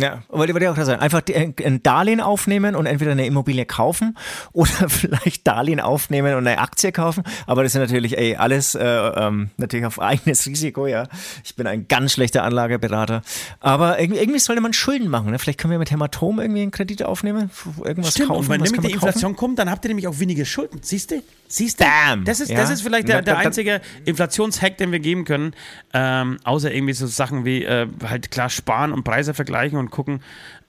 [0.00, 1.00] Ja, wollte ich auch sagen.
[1.00, 4.16] Einfach ein Darlehen aufnehmen und entweder eine Immobilie kaufen
[4.52, 7.22] oder vielleicht Darlehen aufnehmen und eine Aktie kaufen.
[7.46, 11.06] Aber das ist natürlich ey, alles äh, ähm, natürlich auf eigenes Risiko, ja.
[11.44, 13.22] Ich bin ein ganz schlechter Anlageberater.
[13.60, 15.30] Aber irgendwie, irgendwie sollte man Schulden machen.
[15.30, 15.38] Ne?
[15.38, 17.50] Vielleicht können wir mit Hämatom irgendwie einen Kredit aufnehmen,
[17.84, 18.40] irgendwas Stimmt, kaufen.
[18.40, 19.06] Und wenn nämlich die kaufen?
[19.08, 20.78] Inflation kommt, dann habt ihr nämlich auch weniger Schulden.
[20.82, 21.22] Siehst du?
[21.48, 21.84] Siehst du?
[22.24, 22.58] Das ist, Ja.
[22.58, 25.52] das ist vielleicht der, der da- da- einzige Inflationshack, den wir geben können.
[25.92, 30.22] Ähm, außer irgendwie so Sachen wie äh, halt klar sparen und Preise vergleichen und gucken,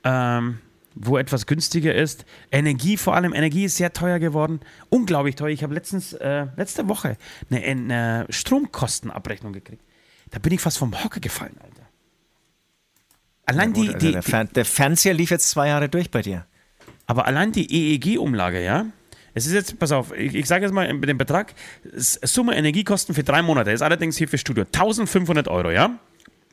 [0.03, 0.59] ähm,
[0.95, 2.25] wo etwas günstiger ist.
[2.51, 3.33] Energie vor allem.
[3.33, 4.59] Energie ist sehr teuer geworden.
[4.89, 5.49] Unglaublich teuer.
[5.49, 7.17] Ich habe letztens, äh, letzte Woche
[7.49, 9.83] eine, eine Stromkostenabrechnung gekriegt.
[10.31, 11.87] Da bin ich fast vom Hocker gefallen, Alter.
[13.45, 16.09] Allein Gut, die, also die, der, die, Fer der Fernseher lief jetzt zwei Jahre durch
[16.11, 16.45] bei dir.
[17.05, 18.85] aber allein die EEG-Umlage, ja?
[19.33, 21.53] Es ist jetzt, pass auf, ich, ich sage jetzt mal mit dem Betrag,
[21.93, 25.99] Summe Energiekosten für drei Monate ist allerdings hier für Studio 1500 Euro, ja?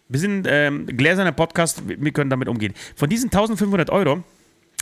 [0.08, 2.72] Wir sind ähm, gläserner Podcast, wir können damit umgehen.
[2.96, 4.24] Von diesen 1500 Euro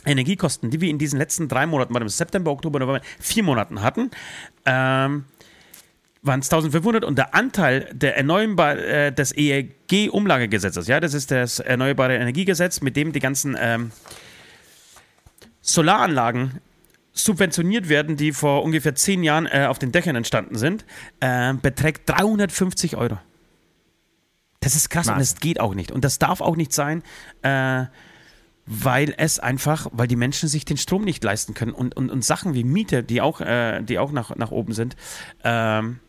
[0.05, 4.11] Energiekosten, die wir in diesen letzten drei Monaten, warte September, Oktober, November, vier Monaten hatten,
[4.65, 5.25] ähm,
[6.21, 11.59] waren es 1500 und der Anteil der erneuerbar, äh, des EEG-Umlagegesetzes, ja, das ist das
[11.59, 13.91] Erneuerbare Energiegesetz, mit dem die ganzen ähm,
[15.61, 16.61] Solaranlagen
[17.11, 20.85] subventioniert werden, die vor ungefähr zehn Jahren äh, auf den Dächern entstanden sind,
[21.19, 23.17] äh, beträgt 350 Euro.
[24.59, 25.35] Das ist krass und Wahnsinn.
[25.35, 25.91] das geht auch nicht.
[25.91, 27.03] Und das darf auch nicht sein,
[27.41, 27.85] äh,
[28.65, 32.23] weil es einfach, weil die Menschen sich den Strom nicht leisten können und, und, und
[32.23, 34.95] Sachen wie Miete, die auch, äh, die auch nach, nach oben sind,
[35.43, 35.99] ähm,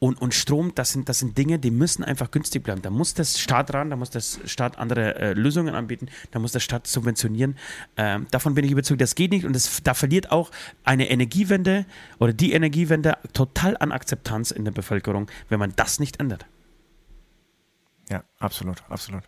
[0.00, 2.82] und, und Strom, das sind, das sind Dinge, die müssen einfach günstig bleiben.
[2.82, 6.52] Da muss der Staat ran, da muss der Staat andere äh, Lösungen anbieten, da muss
[6.52, 7.56] der Staat subventionieren.
[7.96, 10.50] Ähm, davon bin ich überzeugt, das geht nicht und das, da verliert auch
[10.84, 11.84] eine Energiewende
[12.18, 16.46] oder die Energiewende total an Akzeptanz in der Bevölkerung, wenn man das nicht ändert.
[18.10, 19.24] Ja, absolut, absolut.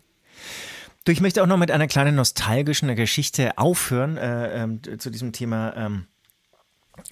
[1.05, 5.33] Du, ich möchte auch noch mit einer kleinen nostalgischen Geschichte aufhören äh, ähm, zu diesem
[5.33, 6.07] Thema ähm,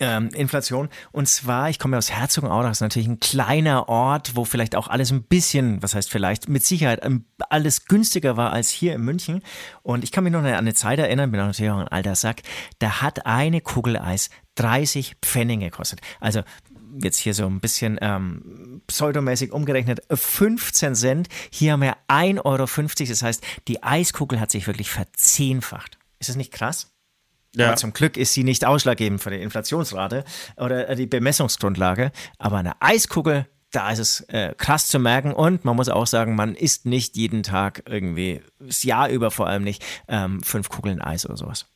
[0.01, 0.89] ähm, Inflation.
[1.13, 4.89] Und zwar, ich komme ja aus das ist natürlich ein kleiner Ort, wo vielleicht auch
[4.89, 9.03] alles ein bisschen, was heißt vielleicht, mit Sicherheit ähm, alles günstiger war als hier in
[9.03, 9.43] München.
[9.83, 12.15] Und ich kann mich noch an eine Zeit erinnern, bin auch natürlich auch ein alter
[12.15, 12.43] Sack,
[12.79, 16.01] da hat eine Kugel Eis 30 Pfennig gekostet.
[16.21, 16.43] Also
[17.03, 21.29] jetzt hier so ein bisschen ähm, pseudomäßig umgerechnet, 15 Cent.
[21.51, 22.67] Hier haben wir 1,50 Euro.
[23.09, 25.99] Das heißt, die Eiskugel hat sich wirklich verzehnfacht.
[26.19, 26.93] Ist das nicht krass?
[27.69, 30.25] Aber zum Glück ist sie nicht ausschlaggebend für die Inflationsrate
[30.57, 32.13] oder äh, die Bemessungsgrundlage.
[32.39, 35.33] Aber eine Eiskugel, da ist es äh, krass zu merken.
[35.33, 39.47] Und man muss auch sagen, man isst nicht jeden Tag irgendwie, das Jahr über vor
[39.47, 41.67] allem nicht, ähm, fünf Kugeln Eis oder sowas.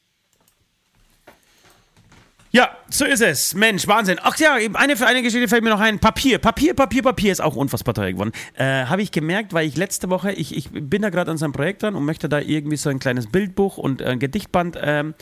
[2.55, 3.55] Ja, so ist es.
[3.55, 4.19] Mensch, Wahnsinn.
[4.23, 5.99] Ach ja, eine für eine Geschichte fällt mir noch ein.
[5.99, 8.33] Papier, Papier, Papier, Papier ist auch unfassbar teuer geworden.
[8.55, 11.47] Äh, Habe ich gemerkt, weil ich letzte Woche, ich, ich bin da gerade an so
[11.47, 15.15] einem Projekt dran und möchte da irgendwie so ein kleines Bildbuch und ein Gedichtband ähm,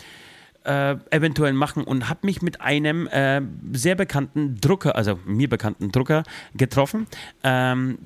[0.64, 3.40] äh, eventuell machen und habe mich mit einem äh,
[3.74, 6.24] sehr bekannten Drucker, also mir bekannten Drucker,
[6.54, 7.06] getroffen.
[7.44, 7.98] Ähm,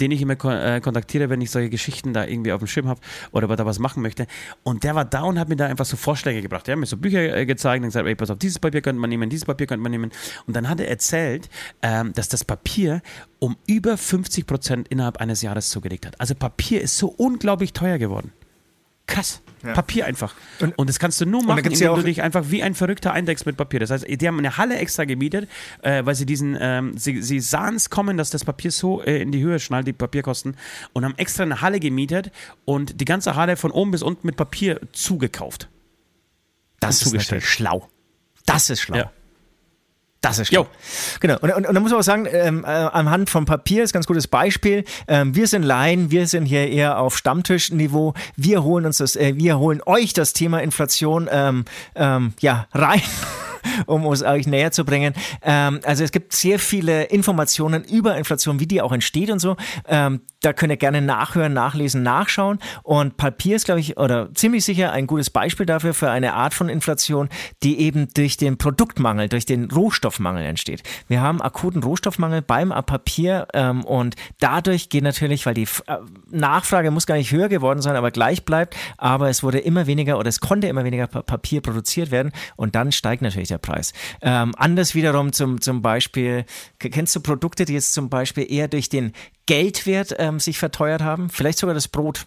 [0.00, 3.00] den ich immer äh, kontaktiere, wenn ich solche Geschichten da irgendwie auf dem Schirm habe
[3.32, 4.26] oder da was machen möchte.
[4.62, 6.68] Und der war da und hat mir da einfach so Vorschläge gebracht.
[6.68, 9.00] Er hat mir so Bücher äh, gezeigt und gesagt, ey, pass auf, dieses Papier könnte
[9.00, 10.10] man nehmen, dieses Papier könnte man nehmen.
[10.46, 11.48] Und dann hat er erzählt,
[11.82, 13.02] ähm, dass das Papier
[13.38, 16.20] um über 50 Prozent innerhalb eines Jahres zugelegt hat.
[16.20, 18.32] Also Papier ist so unglaublich teuer geworden.
[19.06, 19.42] Krass.
[19.64, 19.72] Ja.
[19.74, 20.34] Papier einfach.
[20.76, 23.46] Und, das kannst du nur machen, indem ja du dich einfach wie ein Verrückter eindeckst
[23.46, 23.80] mit Papier.
[23.80, 25.48] Das heißt, die haben eine Halle extra gemietet,
[25.82, 29.22] äh, weil sie diesen, ähm, sie, sie sahen es kommen, dass das Papier so äh,
[29.22, 30.56] in die Höhe schnallt, die Papierkosten,
[30.92, 32.32] und haben extra eine Halle gemietet
[32.64, 35.68] und die ganze Halle von oben bis unten mit Papier zugekauft.
[36.80, 37.42] Das ist zugestellt.
[37.42, 37.88] natürlich schlau.
[38.46, 38.96] Das ist schlau.
[38.96, 39.12] Ja.
[40.22, 40.62] Das ist schlau.
[40.62, 40.66] Jo.
[41.20, 41.36] Genau.
[41.40, 43.94] Und, und, und da muss man auch sagen, ähm, äh, anhand vom Papier ist ein
[43.94, 44.84] ganz gutes Beispiel.
[45.08, 48.14] Ähm, wir sind Laien, wir sind hier eher auf Stammtischniveau.
[48.36, 51.64] Wir holen uns das, äh, wir holen euch das Thema Inflation ähm,
[51.96, 53.02] ähm, ja rein.
[53.86, 55.14] um es euch näher zu bringen.
[55.42, 59.56] Ähm, also es gibt sehr viele Informationen über Inflation, wie die auch entsteht und so.
[59.86, 62.58] Ähm, da könnt ihr gerne nachhören, nachlesen, nachschauen.
[62.82, 66.54] Und Papier ist, glaube ich, oder ziemlich sicher ein gutes Beispiel dafür, für eine Art
[66.54, 67.28] von Inflation,
[67.62, 70.82] die eben durch den Produktmangel, durch den Rohstoffmangel entsteht.
[71.08, 75.98] Wir haben akuten Rohstoffmangel beim Papier ähm, und dadurch geht natürlich, weil die F- äh,
[76.30, 80.18] Nachfrage muss gar nicht höher geworden sein, aber gleich bleibt, aber es wurde immer weniger
[80.18, 83.92] oder es konnte immer weniger Pa- Papier produziert werden und dann steigt natürlich der Preis.
[84.20, 86.44] Ähm, anders wiederum zum, zum Beispiel,
[86.78, 89.12] kennst du Produkte, die jetzt zum Beispiel eher durch den
[89.46, 91.30] Geldwert ähm, sich verteuert haben?
[91.30, 92.26] Vielleicht sogar das Brot.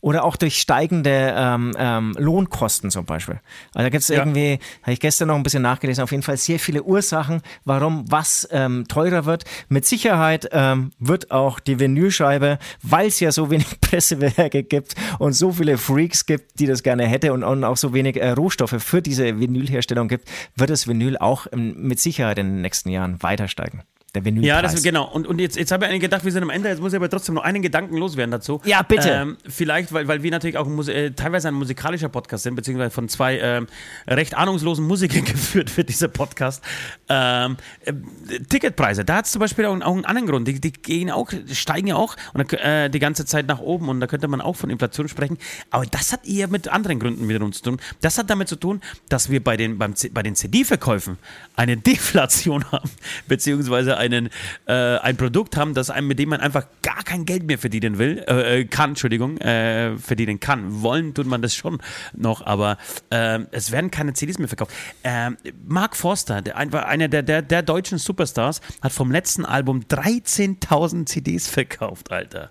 [0.00, 3.40] Oder auch durch steigende ähm, ähm, Lohnkosten zum Beispiel.
[3.72, 4.18] Also da gibt es ja.
[4.18, 8.10] irgendwie, habe ich gestern noch ein bisschen nachgelesen, auf jeden Fall sehr viele Ursachen, warum
[8.10, 9.44] was ähm, teurer wird.
[9.68, 15.32] Mit Sicherheit ähm, wird auch die Vinylscheibe, weil es ja so wenig Pressewerke gibt und
[15.32, 18.82] so viele Freaks gibt, die das gerne hätte und, und auch so wenig äh, Rohstoffe
[18.82, 23.48] für diese Vinylherstellung gibt, wird das Vinyl auch mit Sicherheit in den nächsten Jahren weiter
[23.48, 23.82] steigen.
[24.14, 24.48] Der Vinylpreis.
[24.48, 25.10] Ja, das, genau.
[25.10, 26.96] Und, und jetzt, jetzt habe ich einen gedacht, wir sind am Ende, jetzt muss ich
[26.96, 28.60] aber trotzdem noch einen Gedanken loswerden dazu.
[28.64, 29.10] Ja, bitte.
[29.10, 33.08] Ähm, vielleicht, weil, weil wir natürlich auch äh, teilweise ein musikalischer Podcast sind, beziehungsweise von
[33.08, 33.66] zwei ähm,
[34.06, 36.62] recht ahnungslosen Musikern geführt wird, dieser Podcast.
[37.08, 37.92] Ähm, äh,
[38.48, 40.46] Ticketpreise, da hat es zum Beispiel auch, auch, einen anderen Grund.
[40.46, 43.98] Die, die, gehen auch, steigen ja auch und, äh, die ganze Zeit nach oben und
[43.98, 45.38] da könnte man auch von Inflation sprechen.
[45.70, 47.80] Aber das hat eher mit anderen Gründen wiederum zu tun.
[48.00, 51.18] Das hat damit zu tun, dass wir bei den, beim, bei den CD-Verkäufen
[51.56, 52.90] eine Deflation haben,
[53.26, 54.30] beziehungsweise einen,
[54.66, 57.98] äh, ein Produkt haben, das einem, mit dem man einfach gar kein Geld mehr verdienen
[57.98, 60.82] will, äh, äh, kann, Entschuldigung, äh, verdienen kann.
[60.82, 61.78] Wollen tut man das schon
[62.14, 62.78] noch, aber
[63.10, 64.72] äh, es werden keine CDs mehr verkauft.
[65.02, 65.36] Ähm,
[65.66, 71.48] Mark Forster, der, einer der, der, der deutschen Superstars, hat vom letzten Album 13.000 CDs
[71.48, 72.50] verkauft, Alter.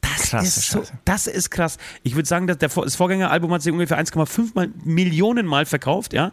[0.00, 1.78] Das Krasse ist so, das ist krass.
[2.02, 6.32] Ich würde sagen, dass der, das Vorgängeralbum hat sich ungefähr 1,5 Millionen Mal verkauft, ja.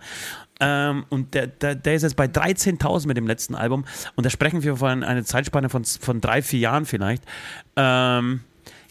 [0.61, 3.83] Ähm, und der, der, der, ist jetzt bei 13.000 mit dem letzten Album.
[4.15, 7.23] Und da sprechen wir von einer Zeitspanne von, von drei, vier Jahren vielleicht.
[7.75, 8.41] Ähm,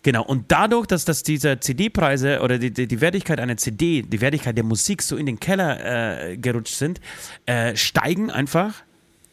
[0.02, 4.20] Genau, und dadurch, dass, dass diese CD-Preise oder die, die, die, Wertigkeit einer CD, die
[4.22, 7.02] Wertigkeit der Musik so in den Keller äh, gerutscht sind,
[7.44, 8.76] äh, steigen einfach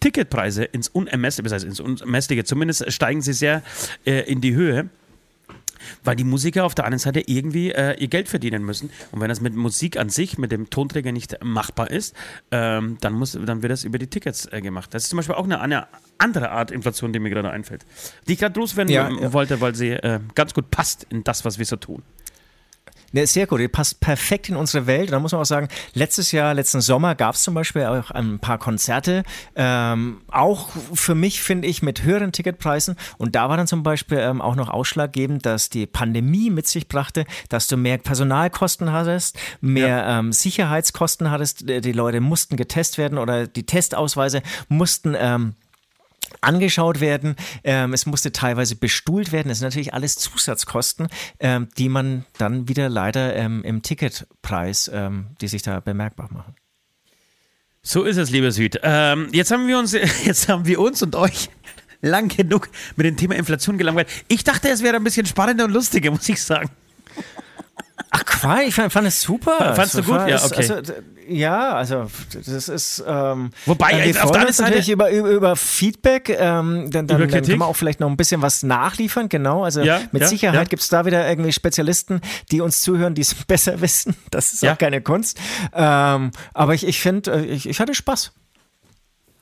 [0.02, 3.64] Ticketpreise ins Unermessliche, das heißt ins Unermessliche, zumindest steigen sie sehr
[4.06, 4.90] äh, in die Höhe
[6.04, 8.90] weil die Musiker auf der anderen Seite irgendwie äh, ihr Geld verdienen müssen.
[9.12, 12.16] Und wenn das mit Musik an sich, mit dem Tonträger nicht machbar ist,
[12.52, 14.94] ähm, dann, muss, dann wird das über die Tickets äh, gemacht.
[14.94, 17.86] Das ist zum Beispiel auch eine, eine andere Art Inflation, die mir gerade einfällt.
[18.28, 19.34] Die ich gerade loswerden ja, ja.
[19.34, 22.04] wollte, weil sie äh, ganz gut passt in das, was wir so tun.
[23.14, 25.12] Ne, sehr gut, die passt perfekt in unsere Welt.
[25.12, 28.40] Da muss man auch sagen, letztes Jahr, letzten Sommer gab es zum Beispiel auch ein
[28.40, 29.24] paar Konzerte,
[29.56, 32.96] ähm, auch für mich, finde ich, mit höheren Ticketpreisen.
[33.18, 36.88] Und da war dann zum Beispiel ähm, auch noch ausschlaggebend, dass die Pandemie mit sich
[36.88, 40.20] brachte, dass du mehr Personalkosten hattest, mehr ja.
[40.20, 41.68] ähm, Sicherheitskosten hattest.
[41.68, 45.56] Die Leute mussten getestet werden oder die Testausweise mussten ähm,
[46.42, 47.36] angeschaut werden.
[47.64, 49.50] Ähm, es musste teilweise bestuhlt werden.
[49.50, 51.08] Das sind natürlich alles Zusatzkosten,
[51.40, 56.56] ähm, die man dann wieder leider ähm, im Ticketpreis, ähm, die sich da bemerkbar machen.
[57.82, 58.80] So ist es, lieber Süd.
[58.84, 59.92] Ähm, jetzt haben wir uns,
[60.26, 61.50] jetzt haben wir uns und euch
[62.02, 64.10] lang genug mit dem Thema Inflation gelangweilt.
[64.28, 66.70] Ich dachte, es wäre ein bisschen spannender und lustiger, muss ich sagen.
[68.12, 69.74] Ach Quatsch, ich fand, fand es super.
[69.76, 70.28] Fandest du gut?
[70.28, 70.56] Ja, okay.
[70.56, 70.94] Also,
[71.28, 73.04] ja, also das ist.
[73.06, 76.30] Ähm, Wobei, äh, wir auf freuen uns natürlich über, über, über Feedback.
[76.30, 79.30] Ähm, dann, dann, dann können wir auch vielleicht noch ein bisschen was nachliefern.
[79.30, 80.64] Genau, also ja, mit ja, Sicherheit ja.
[80.66, 82.22] gibt es da wieder irgendwie Spezialisten,
[82.52, 84.16] die uns zuhören, die es besser wissen.
[84.32, 85.40] Das ist auch keine Kunst.
[85.74, 88.32] Ähm, aber ich, ich finde, äh, ich, ich hatte Spaß.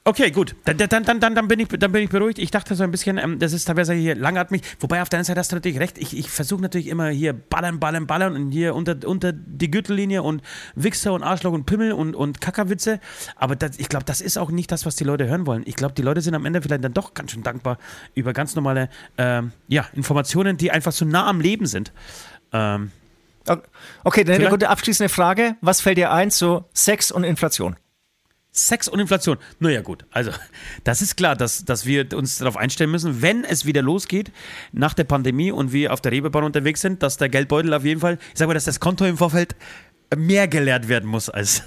[0.07, 0.55] Okay, gut.
[0.65, 2.37] Dann, dann, dann, dann, dann, bin ich, dann bin ich beruhigt.
[2.37, 4.61] Ich dachte so ein bisschen, ähm, das ist teilweise hier langatmig.
[4.79, 5.97] Wobei auf der einen Seite hast du natürlich recht.
[5.97, 10.21] Ich, ich versuche natürlich immer hier ballern, ballern, ballern und hier unter, unter die Gürtellinie
[10.21, 10.43] und
[10.75, 12.99] Wichser und Arschloch und Pimmel und, und Kackerwitze.
[13.35, 15.63] Aber das, ich glaube, das ist auch nicht das, was die Leute hören wollen.
[15.65, 17.79] Ich glaube, die Leute sind am Ende vielleicht dann doch ganz schön dankbar
[18.13, 21.91] über ganz normale ähm, ja, Informationen, die einfach so nah am Leben sind.
[22.53, 22.91] Ähm,
[24.03, 25.55] okay, dann eine gute abschließende Frage.
[25.61, 27.75] Was fällt dir ein zu Sex und Inflation?
[28.55, 29.37] Sex und Inflation.
[29.59, 30.05] Naja, gut.
[30.11, 30.31] Also,
[30.85, 34.31] das ist klar, dass, dass wir uns darauf einstellen müssen, wenn es wieder losgeht
[34.71, 37.99] nach der Pandemie und wir auf der Rebebahn unterwegs sind, dass der Geldbeutel auf jeden
[37.99, 39.55] Fall, ich sag mal, dass das Konto im Vorfeld
[40.15, 41.63] mehr geleert werden muss als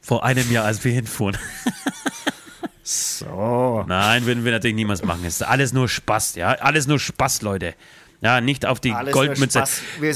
[0.00, 1.36] vor einem Jahr, als wir hinfuhren.
[2.86, 3.82] So.
[3.88, 5.24] Nein, würden wir natürlich niemals machen.
[5.24, 6.52] Es ist alles nur Spaß, ja.
[6.52, 7.74] Alles nur Spaß, Leute.
[8.24, 9.64] Ja, nicht auf die Alles Goldmünze.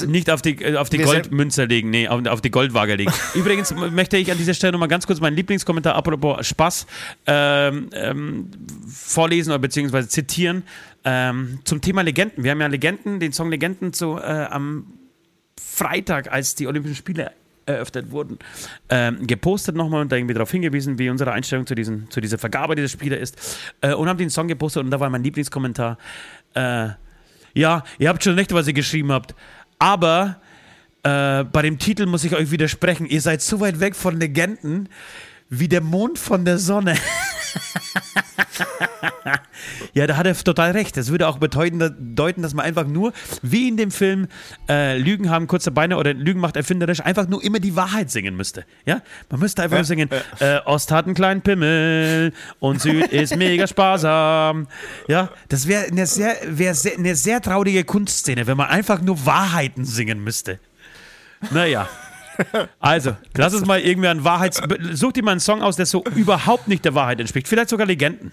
[0.07, 3.13] Nicht auf die, äh, auf die Goldmünze legen, nee, auf, auf, die Goldwaage legen.
[3.35, 6.87] Übrigens möchte ich an dieser Stelle nochmal ganz kurz meinen Lieblingskommentar apropos Spaß
[7.27, 8.51] ähm, ähm,
[8.89, 10.63] vorlesen oder beziehungsweise zitieren
[11.05, 12.45] ähm, zum Thema Legenden.
[12.45, 14.87] Wir haben ja Legenden, den Song Legenden zu, äh, am
[15.61, 17.33] Freitag, als die Olympischen Spiele
[17.67, 18.39] eröffnet wurden,
[18.89, 22.39] ähm, gepostet nochmal und da irgendwie darauf hingewiesen, wie unsere Einstellung zu, diesen, zu dieser
[22.39, 23.37] Vergabe dieser Spiele ist.
[23.83, 25.99] Äh, und haben den Song gepostet und da war mein Lieblingskommentar.
[26.55, 26.89] Äh,
[27.55, 29.35] ja, ihr habt schon recht, was ihr geschrieben habt.
[29.79, 30.41] Aber
[31.03, 33.07] äh, bei dem Titel muss ich euch widersprechen.
[33.07, 34.89] Ihr seid so weit weg von Legenden
[35.49, 36.97] wie der Mond von der Sonne.
[39.95, 40.97] ja, da hat er total recht.
[40.97, 44.29] Das würde auch bedeuten, deuten, dass man einfach nur, wie in dem Film
[44.69, 48.37] äh, Lügen haben kurze Beine oder Lügen macht erfinderisch, einfach nur immer die Wahrheit singen
[48.37, 48.65] müsste.
[48.87, 49.03] Ja?
[49.31, 50.09] Man müsste einfach nur singen,
[50.41, 54.69] äh, Ost hat einen kleinen Pimmel und Süd ist mega sparsam.
[55.07, 59.25] Ja, das wäre eine sehr, wär sehr, eine sehr traurige Kunstszene, wenn man einfach nur
[59.27, 60.59] Wahrheiten singen müsste.
[61.51, 61.89] Naja.
[62.81, 64.61] Also, lass uns mal irgendwie an Wahrheits...
[64.93, 67.49] Such dir mal einen Song aus, der so überhaupt nicht der Wahrheit entspricht.
[67.49, 68.33] Vielleicht sogar Legenden.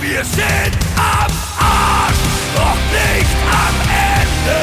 [0.00, 2.16] Wir sind am Arsch,
[2.54, 4.60] doch nicht am Ende.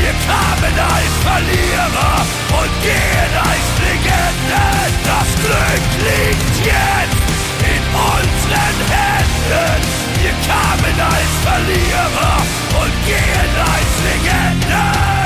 [0.00, 2.26] Wir kamen als Verlierer
[2.60, 4.90] und gehen als Legenden.
[5.04, 7.28] Das Glück liegt jetzt
[7.64, 9.82] in unseren Händen.
[10.22, 12.36] Wir kamen als Verlierer
[12.82, 15.17] und gehen als Legenden.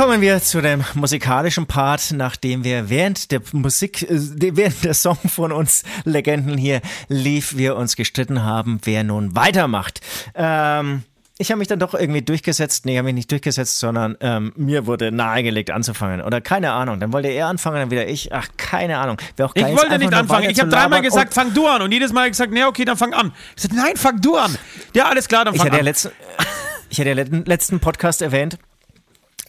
[0.00, 4.16] Kommen wir zu dem musikalischen Part, nachdem wir während der Musik, äh,
[4.56, 10.00] während der Song von uns Legenden hier lief, wir uns gestritten haben, wer nun weitermacht.
[10.34, 11.02] Ähm,
[11.36, 12.86] ich habe mich dann doch irgendwie durchgesetzt.
[12.86, 16.22] Nee, habe mich nicht durchgesetzt, sondern ähm, mir wurde nahegelegt anzufangen.
[16.22, 16.98] Oder keine Ahnung.
[16.98, 18.32] Dann wollte er anfangen, dann wieder ich.
[18.32, 19.18] Ach, keine Ahnung.
[19.38, 20.48] Auch ich wollte nicht anfangen.
[20.48, 21.82] Ich habe dreimal gesagt, fang du an.
[21.82, 23.34] Und jedes Mal gesagt, nee, okay, dann fang an.
[23.54, 24.56] Ich sagte, nein, fang du an.
[24.94, 25.84] Ja, alles klar, dann fang ich hatte an.
[25.84, 26.10] Ja letzten,
[26.88, 28.69] ich hatte ja letzten Podcast erwähnt, äh,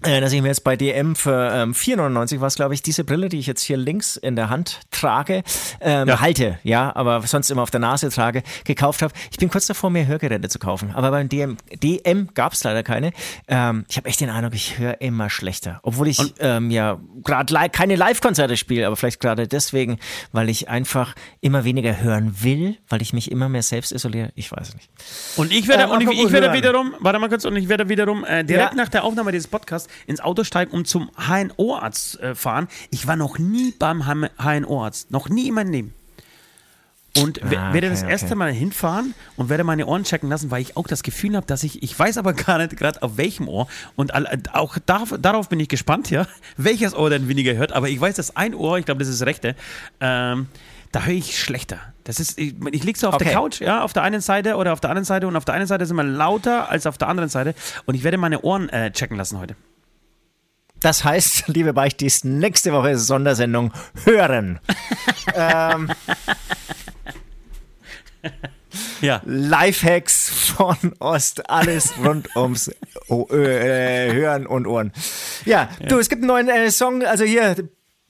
[0.02, 3.30] dass ich mir jetzt bei DM für ähm, 4,99 war es, glaube ich, diese Brille,
[3.30, 5.44] die ich jetzt hier links in der Hand trage,
[5.80, 6.20] ähm, ja.
[6.20, 9.14] halte, ja, aber sonst immer auf der Nase trage, gekauft habe.
[9.32, 12.82] Ich bin kurz davor, mir Hörgeräte zu kaufen, aber beim DM, DM gab es leider
[12.82, 13.12] keine.
[13.48, 17.54] Ähm, ich habe echt den Eindruck, ich höre immer schlechter, obwohl ich ähm, ja gerade
[17.54, 20.00] li keine Live-Konzerte spiele, aber vielleicht gerade deswegen,
[20.32, 24.32] weil ich einfach immer weniger hören will, weil ich mich immer mehr selbst isoliere.
[24.36, 24.90] Ich weiß es nicht.
[25.36, 27.88] Und ich werde, äh, und ich, ich werde wiederum, warte mal kurz, und ich werde
[27.88, 28.78] wiederum äh, direkt ja.
[28.78, 32.68] nach der Aufnahme dieses Podcasts ins Auto steigen und zum HNO-Arzt äh, fahren.
[32.90, 35.12] Ich war noch nie beim HNO-Arzt.
[35.12, 35.94] Noch nie in meinem Leben.
[37.18, 38.36] Und ah, werde das erste okay.
[38.36, 41.64] Mal hinfahren und werde meine Ohren checken lassen, weil ich auch das Gefühl habe, dass
[41.64, 44.14] ich, ich weiß aber gar nicht gerade auf welchem Ohr und
[44.54, 46.26] auch da, darauf bin ich gespannt, ja,
[46.58, 49.20] welches Ohr denn weniger hört, aber ich weiß, dass ein Ohr, ich glaube, das ist
[49.20, 49.56] das rechte,
[50.00, 50.48] ähm,
[50.94, 51.80] da höre ich schlechter.
[52.06, 53.26] Das ist, ich, ich liege so auf okay.
[53.26, 55.56] der Couch, ja, auf der einen Seite oder auf der anderen Seite und auf der
[55.56, 57.56] einen Seite sind wir lauter als auf der anderen Seite
[57.86, 59.56] und ich werde meine Ohren äh, checken lassen heute.
[60.82, 63.72] Das heißt, liebe Beichtis, nächste Woche Sondersendung
[64.04, 64.60] hören.
[65.36, 65.92] ähm,
[69.02, 69.22] ja.
[69.26, 72.72] Lifehacks von Ost, alles rund ums
[73.08, 74.92] oh, äh, Hören und Ohren.
[75.46, 77.56] Ja, ja, du, es gibt einen neuen äh, Song, also hier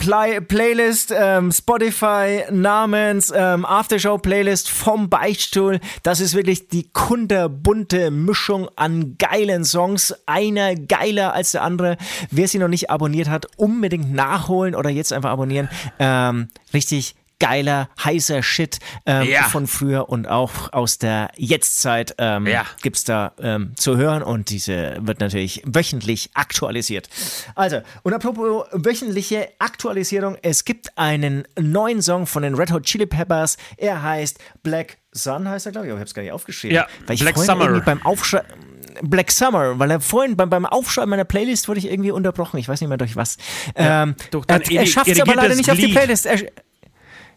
[0.02, 5.80] Play Playlist, ähm, Spotify namens ähm, Aftershow Playlist vom Beichtstuhl.
[6.02, 10.16] Das ist wirklich die kunterbunte Mischung an geilen Songs.
[10.26, 11.98] Einer geiler als der andere.
[12.32, 15.70] Wer sie noch nicht abonniert hat, unbedingt nachholen oder jetzt einfach abonnieren.
[16.00, 19.44] Ähm, richtig geiler, heißer Shit ähm, ja.
[19.44, 22.66] von früher und auch aus der Jetztzeit ähm, ja.
[22.84, 27.10] gibt's da ähm, zu hören und diese wird natürlich wöchentlich aktualisiert.
[27.56, 33.08] Also, und apropos wöchentliche Aktualisierung, es gibt einen neuen Song von den Red Hot Chili
[33.08, 33.58] Peppers.
[33.76, 36.76] Er heißt Black Sun, heißt er, glaube ich, aber ich habe es gar nicht aufgeschrieben.
[36.76, 37.82] Ja, weil ich Black Summer.
[37.82, 42.12] beim Aufschreiben Black Summer, weil er vorhin beim, beim Aufschreiben meiner Playlist wurde ich irgendwie
[42.12, 42.58] unterbrochen.
[42.58, 43.38] Ich weiß nicht mehr durch was.
[43.78, 44.16] Ja, ähm,
[44.48, 45.72] er, er schafft es aber leider nicht Glied.
[45.72, 46.26] auf die Playlist.
[46.26, 46.40] Er,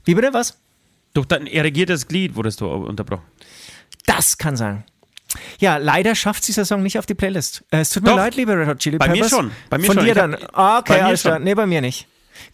[0.05, 0.59] wie bitte, was?
[1.13, 3.25] Durch dein erregiertes Glied wurdest du unterbrochen.
[4.07, 4.85] Das kann sein.
[5.59, 7.65] Ja, leider schafft dieser Song nicht auf die Playlist.
[7.71, 8.17] Äh, es tut mir Doch.
[8.17, 9.17] leid, liebe Red Hot Chili Peppers.
[9.17, 9.51] Bei mir schon.
[9.71, 10.05] Bei mir Von schon.
[10.05, 10.37] dir dann.
[10.53, 11.39] Ah, okay, alles klar.
[11.39, 12.07] Nee, bei mir nicht.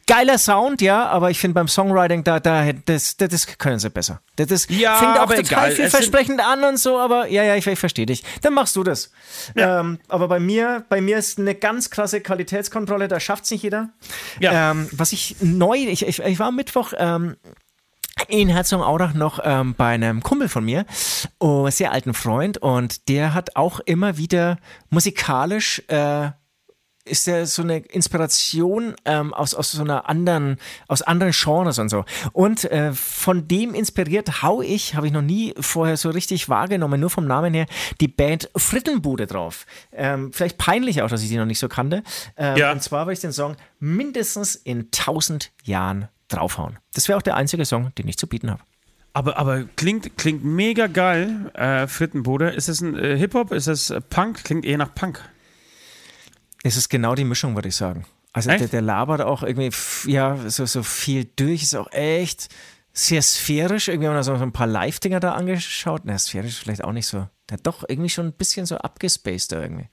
[0.07, 3.91] Geiler Sound, ja, aber ich finde beim Songwriting, da, da, das, das, das können sie
[3.91, 4.21] besser.
[4.37, 5.71] Das, das ja, fängt auch total egal.
[5.73, 8.25] vielversprechend an und so, aber ja, ja, ich, ich verstehe dich.
[8.43, 9.11] Dann machst du das.
[9.55, 9.81] Ja.
[9.81, 13.63] Ähm, aber bei mir, bei mir ist eine ganz krasse Qualitätskontrolle, da schafft es nicht
[13.63, 13.91] jeder.
[14.41, 14.73] Ja.
[14.73, 17.37] Ähm, was ich neu, ich, ich, ich war am Mittwoch ähm,
[18.29, 20.85] in Herzogenaurach noch ähm, bei einem Kumpel von mir,
[21.39, 24.59] oh, sehr alten Freund, und der hat auch immer wieder
[24.91, 26.31] musikalisch äh,
[27.05, 31.89] ist er so eine Inspiration ähm, aus, aus so einer anderen, aus anderen Genres und
[31.89, 32.05] so.
[32.33, 37.01] Und äh, von dem inspiriert hau ich, habe ich noch nie vorher so richtig wahrgenommen,
[37.01, 37.67] nur vom Namen her,
[38.01, 39.67] die Band Frittenbude drauf.
[39.93, 42.03] Ähm, vielleicht peinlich auch, dass ich die noch nicht so kannte.
[42.37, 42.73] Ähm, ja.
[42.73, 46.79] Und zwar, weil ich den Song mindestens in tausend Jahren draufhauen.
[46.95, 48.63] Das wäre auch der einzige Song, den ich zu bieten habe.
[49.13, 52.51] Aber, aber klingt, klingt mega geil, äh, Frittenbude.
[52.51, 53.51] Ist es ein äh, Hip-Hop?
[53.53, 54.45] Ist es äh, Punk?
[54.45, 55.21] Klingt eher nach Punk.
[56.63, 58.05] Es ist genau die Mischung, würde ich sagen.
[58.33, 59.71] Also der, der, labert auch irgendwie,
[60.07, 62.49] ja, so, so viel durch, ist auch echt
[62.93, 63.89] sehr sphärisch.
[63.89, 66.03] Irgendwie haben wir so ein paar Live-Dinger da angeschaut.
[66.05, 67.29] Na, sphärisch vielleicht auch nicht so.
[67.49, 69.89] Der hat doch irgendwie schon ein bisschen so abgespaced da irgendwie.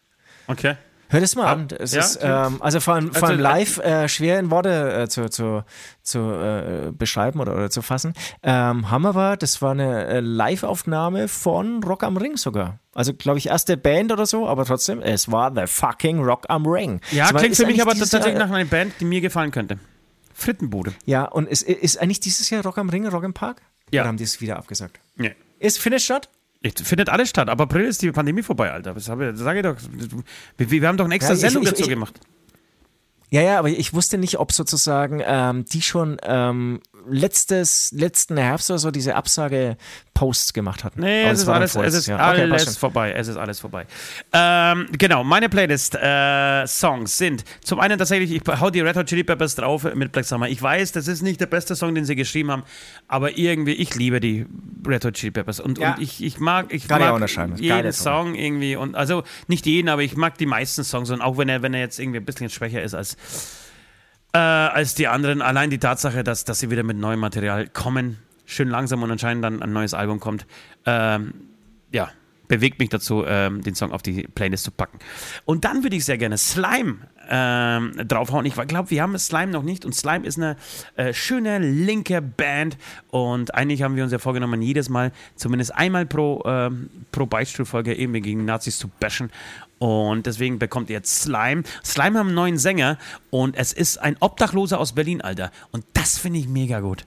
[0.48, 0.76] Okay.
[1.10, 1.68] Hör das mal an.
[1.80, 4.52] Es Ja, ist, ähm, also vor allem, vor allem Also, äh, live äh, schwer in
[4.52, 5.64] Worte äh, zu, zu,
[6.02, 8.14] zu äh, beschreiben oder, oder zu fassen.
[8.44, 12.80] Ähm, haben aber, das war eine äh, Live-Aufnahme von Rock am Ring sogar.
[12.94, 16.66] Also, glaube ich, erste Band oder so, aber trotzdem, es war The Fucking Rock am
[16.66, 17.00] Ring.
[17.12, 19.78] Ja, war- klingt für mich aber tatsächlich nach einer Band, die mir gefallen könnte.
[20.34, 20.94] Frittenbude.
[21.06, 23.62] Ja, und ist, ist eigentlich dieses Jahr Rock am Ring, Rock im Park?
[23.92, 24.02] Ja.
[24.02, 25.00] Oder haben die es wieder abgesagt?
[25.16, 25.36] Nee.
[25.60, 26.30] Ist Finish statt?
[26.76, 27.50] Findet alles statt.
[27.50, 28.94] Ab April ist die Pandemie vorbei, Alter.
[28.94, 29.76] Das, habe, das sage ich doch.
[30.58, 32.20] Wir, wir haben doch eine extra Ja, ich- Sendung ich- dazu ich- gemacht.
[33.30, 38.70] Ja, ja, aber ich wusste nicht, ob sozusagen ähm, die schon ähm, letztes, letzten Herbst
[38.70, 41.02] oder so diese Absage-Posts gemacht hatten.
[41.02, 42.10] Nee, Aber es ist alles, es ist.
[42.10, 42.74] Okay, passt alles schon.
[42.76, 43.12] vorbei.
[43.14, 43.86] Es ist alles vorbei.
[44.34, 49.56] Ähm, genau, meine Playlist-Songs sind zum einen tatsächlich, ich hau die Red Hot Chili Peppers
[49.56, 50.48] drauf mit Black Summer.
[50.50, 52.64] Ich weiß, das ist nicht der beste Song, den sie geschrieben haben,
[53.08, 54.46] aber irgendwie, ich liebe die
[54.86, 55.94] Red Hot Chili Peppers und, Ja.
[55.96, 57.58] und ich, ich mag, ich Kann ich mag unterscheiden.
[57.58, 57.92] jeden.
[57.94, 61.50] Song irgendwie und also nicht jeden, aber ich mag die meisten Songs und auch wenn
[61.50, 63.16] er, wenn er jetzt irgendwie ein bisschen schwächer ist als
[64.34, 65.42] äh, als die anderen.
[65.42, 69.44] Allein die Tatsache, dass, dass sie wieder mit neuem Material kommen, schön langsam und anscheinend
[69.44, 70.46] dann ein neues Album kommt,
[70.86, 71.34] ähm,
[71.92, 72.10] ja,
[72.48, 75.00] bewegt mich dazu, ähm, den Song auf die Playlist zu packen.
[75.46, 76.98] Und dann würde ich sehr gerne Slime
[77.30, 78.46] ähm, draufhauen.
[78.46, 80.56] Ich glaube, wir haben Slime noch nicht und Slime ist eine
[80.96, 82.78] äh, schöne linke Band
[83.10, 87.94] und eigentlich haben wir uns ja vorgenommen, jedes Mal zumindest einmal pro, ähm, pro Beichtstuhlfolge
[87.94, 89.30] irgendwie gegen Nazis zu bashen
[89.80, 91.64] und deswegen bekommt ihr jetzt Slime.
[91.84, 92.98] Slime haben einen neuen Sänger
[93.30, 95.52] und es ist ein Obdachloser aus Berlin, Alter.
[95.72, 97.06] Und das finde ich mega gut.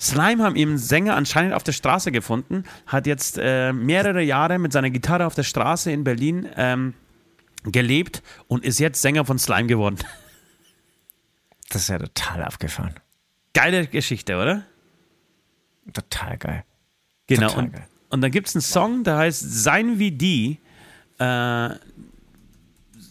[0.00, 4.72] Slime haben ihren Sänger anscheinend auf der Straße gefunden, hat jetzt äh, mehrere Jahre mit
[4.72, 6.94] seiner Gitarre auf der Straße in Berlin ähm,
[7.64, 9.98] gelebt und ist jetzt Sänger von Slime geworden.
[11.68, 12.96] Das ist ja total abgefahren.
[13.54, 14.66] Geile Geschichte, oder?
[15.94, 16.64] Total geil.
[17.26, 17.48] Genau.
[17.48, 17.86] Total Und, geil.
[18.10, 20.58] und dann gibt es einen Song, der heißt Sein wie die.
[21.22, 21.76] Äh,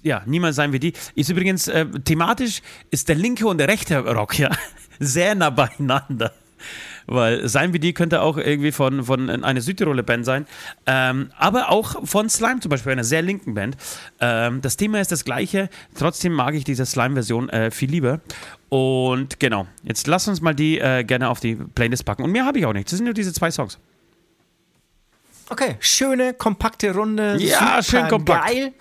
[0.03, 0.93] ja, niemals sein wie die.
[1.15, 4.49] Ist übrigens, äh, thematisch ist der linke und der rechte Rock ja
[4.99, 6.33] sehr nah beieinander.
[7.07, 10.45] Weil Sein wie die könnte auch irgendwie von, von einer Südtiroler Band sein.
[10.85, 13.75] Ähm, aber auch von Slime zum Beispiel, einer sehr linken Band.
[14.19, 15.69] Ähm, das Thema ist das gleiche.
[15.95, 18.21] Trotzdem mag ich diese Slime-Version äh, viel lieber.
[18.69, 22.23] Und genau, jetzt lass uns mal die äh, gerne auf die Playlist packen.
[22.23, 22.91] Und mehr habe ich auch nicht.
[22.91, 23.79] Das sind nur diese zwei Songs.
[25.52, 27.36] Okay, schöne, kompakte Runde.
[27.38, 28.48] Ja, schön kompakt.
[28.48, 28.68] Geil.
[28.68, 28.73] Und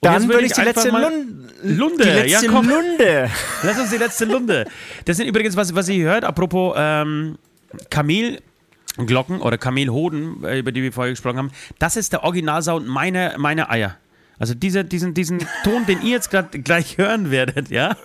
[0.00, 2.68] Dann würde ich die letzte Lund Lunde, die letzte ja, komm.
[2.68, 3.30] Lunde.
[3.64, 4.64] Lass uns die letzte Lunde.
[5.06, 7.36] Das sind übrigens, was, was ihr hört, apropos ähm,
[7.90, 11.50] Kamelglocken oder Kamelhoden, äh, über die wir vorher gesprochen haben.
[11.80, 13.96] Das ist der Originalsound meiner meine Eier.
[14.38, 17.96] Also diese, diesen, diesen Ton, den ihr jetzt gerade gleich hören werdet, ja,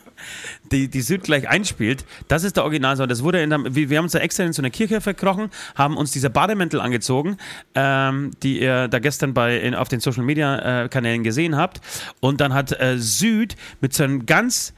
[0.71, 3.11] die, die Süd gleich einspielt, das ist der Originalsound.
[3.11, 5.49] Das wurde in der, wir, wir haben uns da extra in so eine Kirche verkrochen,
[5.75, 7.37] haben uns diese Bademäntel angezogen,
[7.75, 11.81] ähm, die ihr da gestern bei, in, auf den Social Media äh, Kanälen gesehen habt.
[12.19, 14.73] Und dann hat äh, Süd mit so einem ganz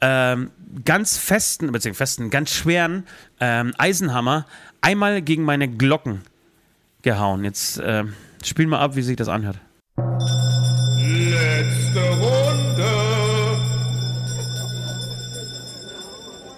[0.00, 0.50] ähm,
[0.84, 3.04] ganz festen, beziehungsweise festen, ganz schweren
[3.40, 4.46] ähm, Eisenhammer
[4.80, 6.22] einmal gegen meine Glocken
[7.02, 7.44] gehauen.
[7.44, 8.14] Jetzt ähm,
[8.44, 9.58] spielen wir ab, wie sich das anhört.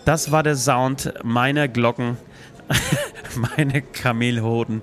[0.05, 2.17] Das war der Sound meiner Glocken,
[3.57, 4.83] meine Kamelhoden.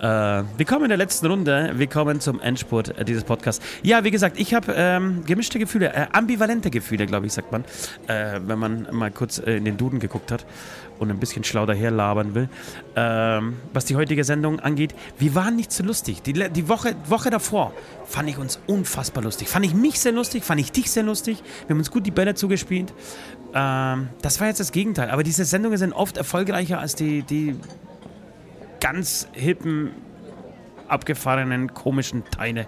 [0.00, 0.04] Äh,
[0.56, 1.72] willkommen in der letzten Runde.
[1.74, 3.64] Willkommen zum Endspurt dieses Podcasts.
[3.82, 7.64] Ja, wie gesagt, ich habe ähm, gemischte Gefühle, äh, ambivalente Gefühle, glaube ich, sagt man,
[8.06, 10.46] äh, wenn man mal kurz äh, in den Duden geguckt hat
[10.98, 12.48] und ein bisschen schlau daherlabern will.
[12.96, 16.22] Ähm, was die heutige Sendung angeht, wir waren nicht so lustig.
[16.22, 17.72] Die, die Woche, Woche davor
[18.04, 19.48] fand ich uns unfassbar lustig.
[19.48, 21.42] Fand ich mich sehr lustig, fand ich dich sehr lustig.
[21.66, 22.92] Wir haben uns gut die Bälle zugespielt.
[23.54, 25.10] Ähm, das war jetzt das Gegenteil.
[25.10, 27.56] Aber diese Sendungen sind oft erfolgreicher als die, die
[28.80, 29.90] ganz hippen,
[30.88, 32.66] abgefahrenen, komischen Teile,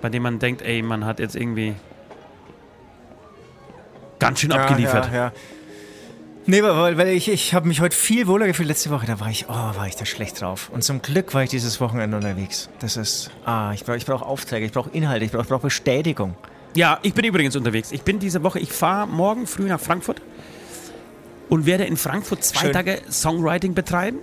[0.00, 1.74] bei denen man denkt, ey, man hat jetzt irgendwie
[4.18, 5.06] ganz schön abgeliefert.
[5.06, 5.32] Ja, ja, ja.
[6.50, 8.68] Nee, weil, weil ich, ich habe mich heute viel wohler gefühlt.
[8.68, 10.70] Letzte Woche, da war ich, oh, war ich da schlecht drauf.
[10.72, 12.70] Und zum Glück war ich dieses Wochenende unterwegs.
[12.78, 16.36] Das ist, ah, ich brauche ich brauch Aufträge, ich brauche Inhalte, ich brauche brauch Bestätigung.
[16.74, 17.92] Ja, ich bin übrigens unterwegs.
[17.92, 20.22] Ich bin diese Woche, ich fahre morgen früh nach Frankfurt
[21.50, 22.72] und werde in Frankfurt zwei Schön.
[22.72, 24.20] Tage Songwriting betreiben.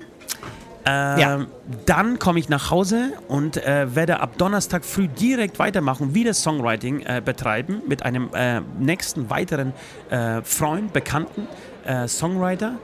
[0.88, 1.46] Ähm, Ja.
[1.86, 7.02] Dann komme ich nach Hause und äh, werde ab Donnerstag früh direkt weitermachen, wieder Songwriting
[7.02, 9.74] äh, betreiben mit einem äh, nächsten weiteren
[10.10, 11.48] äh, Freund, Bekannten,
[11.86, 12.78] äh, Songwriter.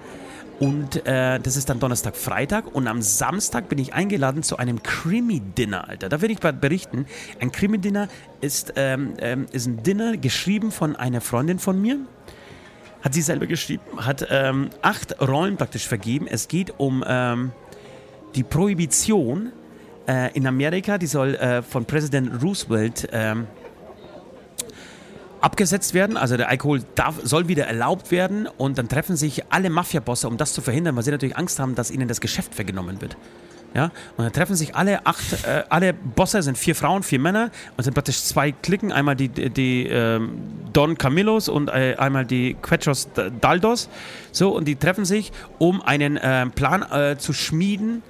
[0.61, 2.75] Und äh, das ist dann Donnerstag, Freitag.
[2.75, 6.07] Und am Samstag bin ich eingeladen zu einem Krimi-Dinner, Alter.
[6.07, 7.07] Da werde ich berichten.
[7.39, 8.09] Ein Krimi-Dinner
[8.41, 11.97] ist, ähm, ähm, ist ein Dinner geschrieben von einer Freundin von mir.
[13.01, 13.81] Hat sie selber geschrieben.
[13.97, 16.27] Hat ähm, acht Rollen praktisch vergeben.
[16.27, 17.53] Es geht um ähm,
[18.35, 19.51] die Prohibition
[20.07, 20.99] äh, in Amerika.
[20.99, 23.47] Die soll äh, von Präsident Roosevelt ähm,
[25.41, 26.17] abgesetzt werden.
[26.17, 30.37] Also der Alkohol darf, soll wieder erlaubt werden und dann treffen sich alle Mafiabosse, um
[30.37, 33.17] das zu verhindern, weil sie natürlich Angst haben, dass ihnen das Geschäft weggenommen wird.
[33.73, 33.85] Ja,
[34.17, 37.85] und dann treffen sich alle acht, äh, alle Bosse sind vier Frauen, vier Männer und
[37.85, 40.41] sind praktisch zwei Klicken, einmal die, die, die ähm,
[40.73, 43.07] Don Camillos und äh, einmal die Quetros
[43.39, 43.87] Daldos.
[44.33, 46.85] So, und die treffen sich, um einen äh, Plan
[47.17, 48.03] zu schmieden,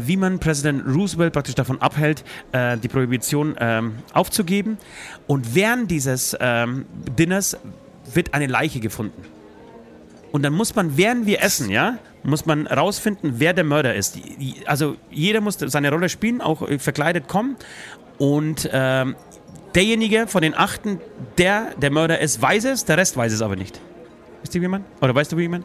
[0.00, 4.78] wie man Präsident Roosevelt praktisch davon abhält, äh, die Prohibition ähm, aufzugeben.
[5.26, 6.86] Und während dieses ähm,
[7.18, 7.56] Dinners
[8.12, 9.22] wird eine Leiche gefunden.
[10.32, 14.18] Und dann muss man, während wir essen, ja, muss man rausfinden, wer der Mörder ist.
[14.64, 17.56] Also jeder muss seine Rolle spielen, auch verkleidet kommen.
[18.18, 19.14] Und ähm,
[19.74, 21.00] derjenige von den Achten,
[21.36, 23.80] der der Mörder ist, weiß es, der Rest weiß es aber nicht.
[24.40, 24.84] Wisst ihr, wie man?
[25.00, 25.64] Oder weißt du, wie man?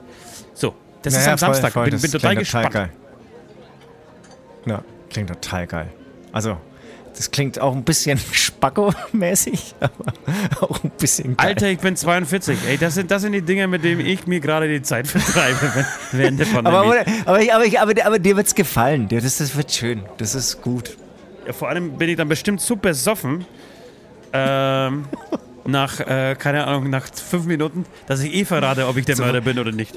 [0.53, 1.73] So, das naja, ist am voll, Samstag.
[1.73, 2.65] Voll, bin, bin total gespannt.
[2.65, 2.89] Total
[4.67, 5.89] Ja, klingt total geil.
[6.31, 6.57] Also,
[7.15, 10.13] das klingt auch ein bisschen Spacko-mäßig, aber
[10.61, 11.47] auch ein bisschen geil.
[11.47, 12.59] Alter, ich bin 42.
[12.67, 15.85] Ey, das sind, das sind die Dinge, mit denen ich mir gerade die Zeit vertreibe
[16.11, 16.75] während der Pandemie.
[16.75, 19.07] Aber, aber, ich, aber, ich, aber, aber dir wird's gefallen.
[19.09, 20.03] Das, das wird schön.
[20.17, 20.97] Das ist gut.
[21.47, 23.45] Ja, vor allem bin ich dann bestimmt super besoffen.
[24.33, 25.05] Ähm,
[25.65, 29.23] nach, äh, keine Ahnung, nach fünf Minuten, dass ich eh verrate, ob ich der so,
[29.23, 29.93] Mörder bin oder nicht.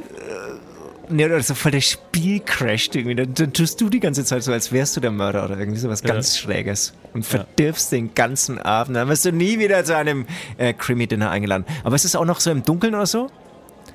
[1.11, 3.17] Äh, ne, oder so voll der Spiel crasht irgendwie.
[3.17, 5.79] Dann, dann, tust du die ganze Zeit so, als wärst du der Mörder oder irgendwie
[5.79, 6.13] sowas ja.
[6.13, 6.95] ganz Schräges.
[7.13, 7.99] Und verdirfst ja.
[7.99, 8.97] den ganzen Abend.
[8.97, 10.27] Dann wirst du nie wieder zu einem
[10.59, 11.65] äh, Krimi-Dinner eingeladen.
[11.85, 13.31] Aber ist es auch noch so im Dunkeln oder so?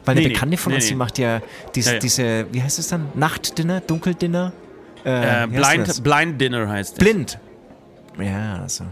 [0.05, 1.41] Weil nee, eine Bekannte von nee, uns, die macht ja,
[1.73, 3.07] dies, ja, diese, wie heißt es dann?
[3.15, 4.53] Nachtdinner, Dunkeldinner?
[5.03, 6.99] Äh, äh, Blind, Blind Dinner heißt es.
[6.99, 7.39] Blind.
[8.19, 8.85] Ja, also.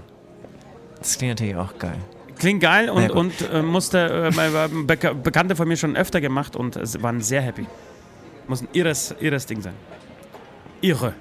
[0.99, 1.97] Das klingt natürlich auch geil.
[2.37, 7.21] Klingt geil und, und äh, musste äh, Bekannte von mir schon öfter gemacht und waren
[7.21, 7.65] sehr happy.
[8.48, 9.74] Muss ein irres, irres Ding sein.
[10.82, 11.14] Irre.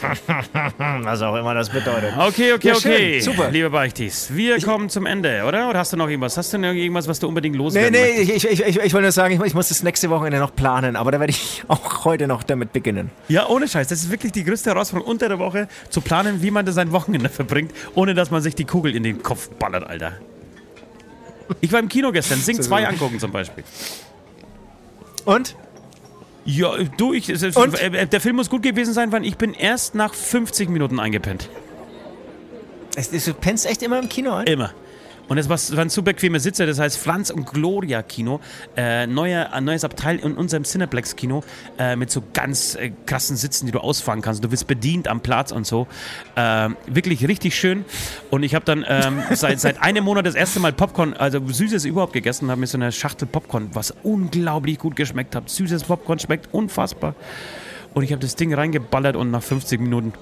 [0.78, 2.12] Was auch immer das bedeutet.
[2.16, 3.20] Okay, okay, ja, okay.
[3.20, 3.50] Super.
[3.50, 5.68] Liebe Beichtis, wir ich, kommen zum Ende, oder?
[5.68, 6.36] Oder hast du noch irgendwas?
[6.36, 9.02] Hast du noch irgendwas, was du unbedingt loswerden Nee, nee, ich, ich, ich, ich wollte
[9.02, 12.04] nur sagen, ich, ich muss das nächste Wochenende noch planen, aber da werde ich auch
[12.04, 13.10] heute noch damit beginnen.
[13.28, 13.88] Ja, ohne Scheiß.
[13.88, 16.92] Das ist wirklich die größte Herausforderung unter der Woche, zu planen, wie man das sein
[16.92, 20.12] Wochenende verbringt, ohne dass man sich die Kugel in den Kopf ballert, Alter.
[21.60, 23.64] Ich war im Kino gestern, Sing 2 angucken zum Beispiel.
[25.24, 25.56] Und?
[26.44, 27.80] Ja, du, ich, es, Und?
[27.80, 31.48] Äh, der Film muss gut gewesen sein, weil ich bin erst nach 50 Minuten eingepennt.
[32.96, 34.46] du pennst echt immer im Kino ein?
[34.46, 34.72] Immer.
[35.28, 38.40] Und es waren super bequeme Sitze, das heißt Franz und Gloria Kino,
[38.76, 41.42] äh, neuer, ein neues Abteil in unserem Cineplex Kino
[41.78, 44.44] äh, mit so ganz äh, krassen Sitzen, die du ausfahren kannst.
[44.44, 45.86] Du wirst bedient am Platz und so.
[46.34, 47.84] Äh, wirklich richtig schön.
[48.30, 51.84] Und ich habe dann ähm, seit, seit einem Monat das erste Mal Popcorn, also Süßes
[51.84, 55.48] überhaupt gegessen, habe mir so eine Schachtel Popcorn, was unglaublich gut geschmeckt hat.
[55.48, 57.14] Süßes Popcorn schmeckt unfassbar.
[57.94, 60.12] Und ich habe das Ding reingeballert und nach 50 Minuten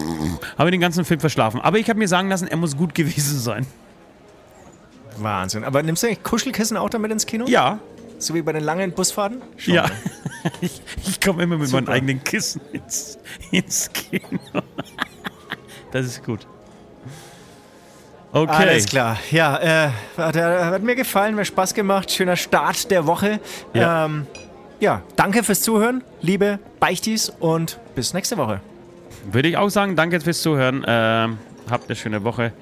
[0.58, 1.60] habe ich den ganzen Film verschlafen.
[1.60, 3.66] Aber ich habe mir sagen lassen, er muss gut gewesen sein.
[5.22, 5.64] Wahnsinn.
[5.64, 7.46] Aber nimmst du eigentlich Kuschelkissen auch damit ins Kino?
[7.46, 7.78] Ja.
[8.18, 9.42] So wie bei den langen Busfahrten?
[9.56, 9.86] Schon, ja.
[10.60, 11.82] ich, ich komme immer mit Super.
[11.82, 13.18] meinen eigenen Kissen ins,
[13.50, 14.40] ins Kino.
[15.92, 16.46] das ist gut.
[18.32, 18.52] Okay.
[18.52, 19.18] Alles klar.
[19.30, 22.10] Ja, äh, hat, hat, mir gefallen, mir Spaß gemacht.
[22.10, 23.40] Schöner Start der Woche.
[23.72, 24.04] Ja.
[24.04, 24.26] Ähm,
[24.80, 28.60] ja, danke fürs Zuhören, liebe Beichtis, und bis nächste Woche.
[29.30, 30.84] Würde ich auch sagen, danke fürs Zuhören.
[30.86, 31.38] Ähm,
[31.68, 32.52] habt eine schöne Woche.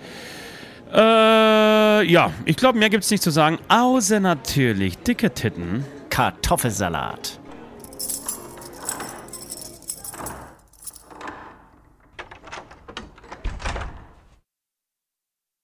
[0.97, 5.85] Äh, ja, ich glaube, mehr gibt es nicht zu sagen, außer natürlich dicke Titten.
[6.09, 7.39] Kartoffelsalat.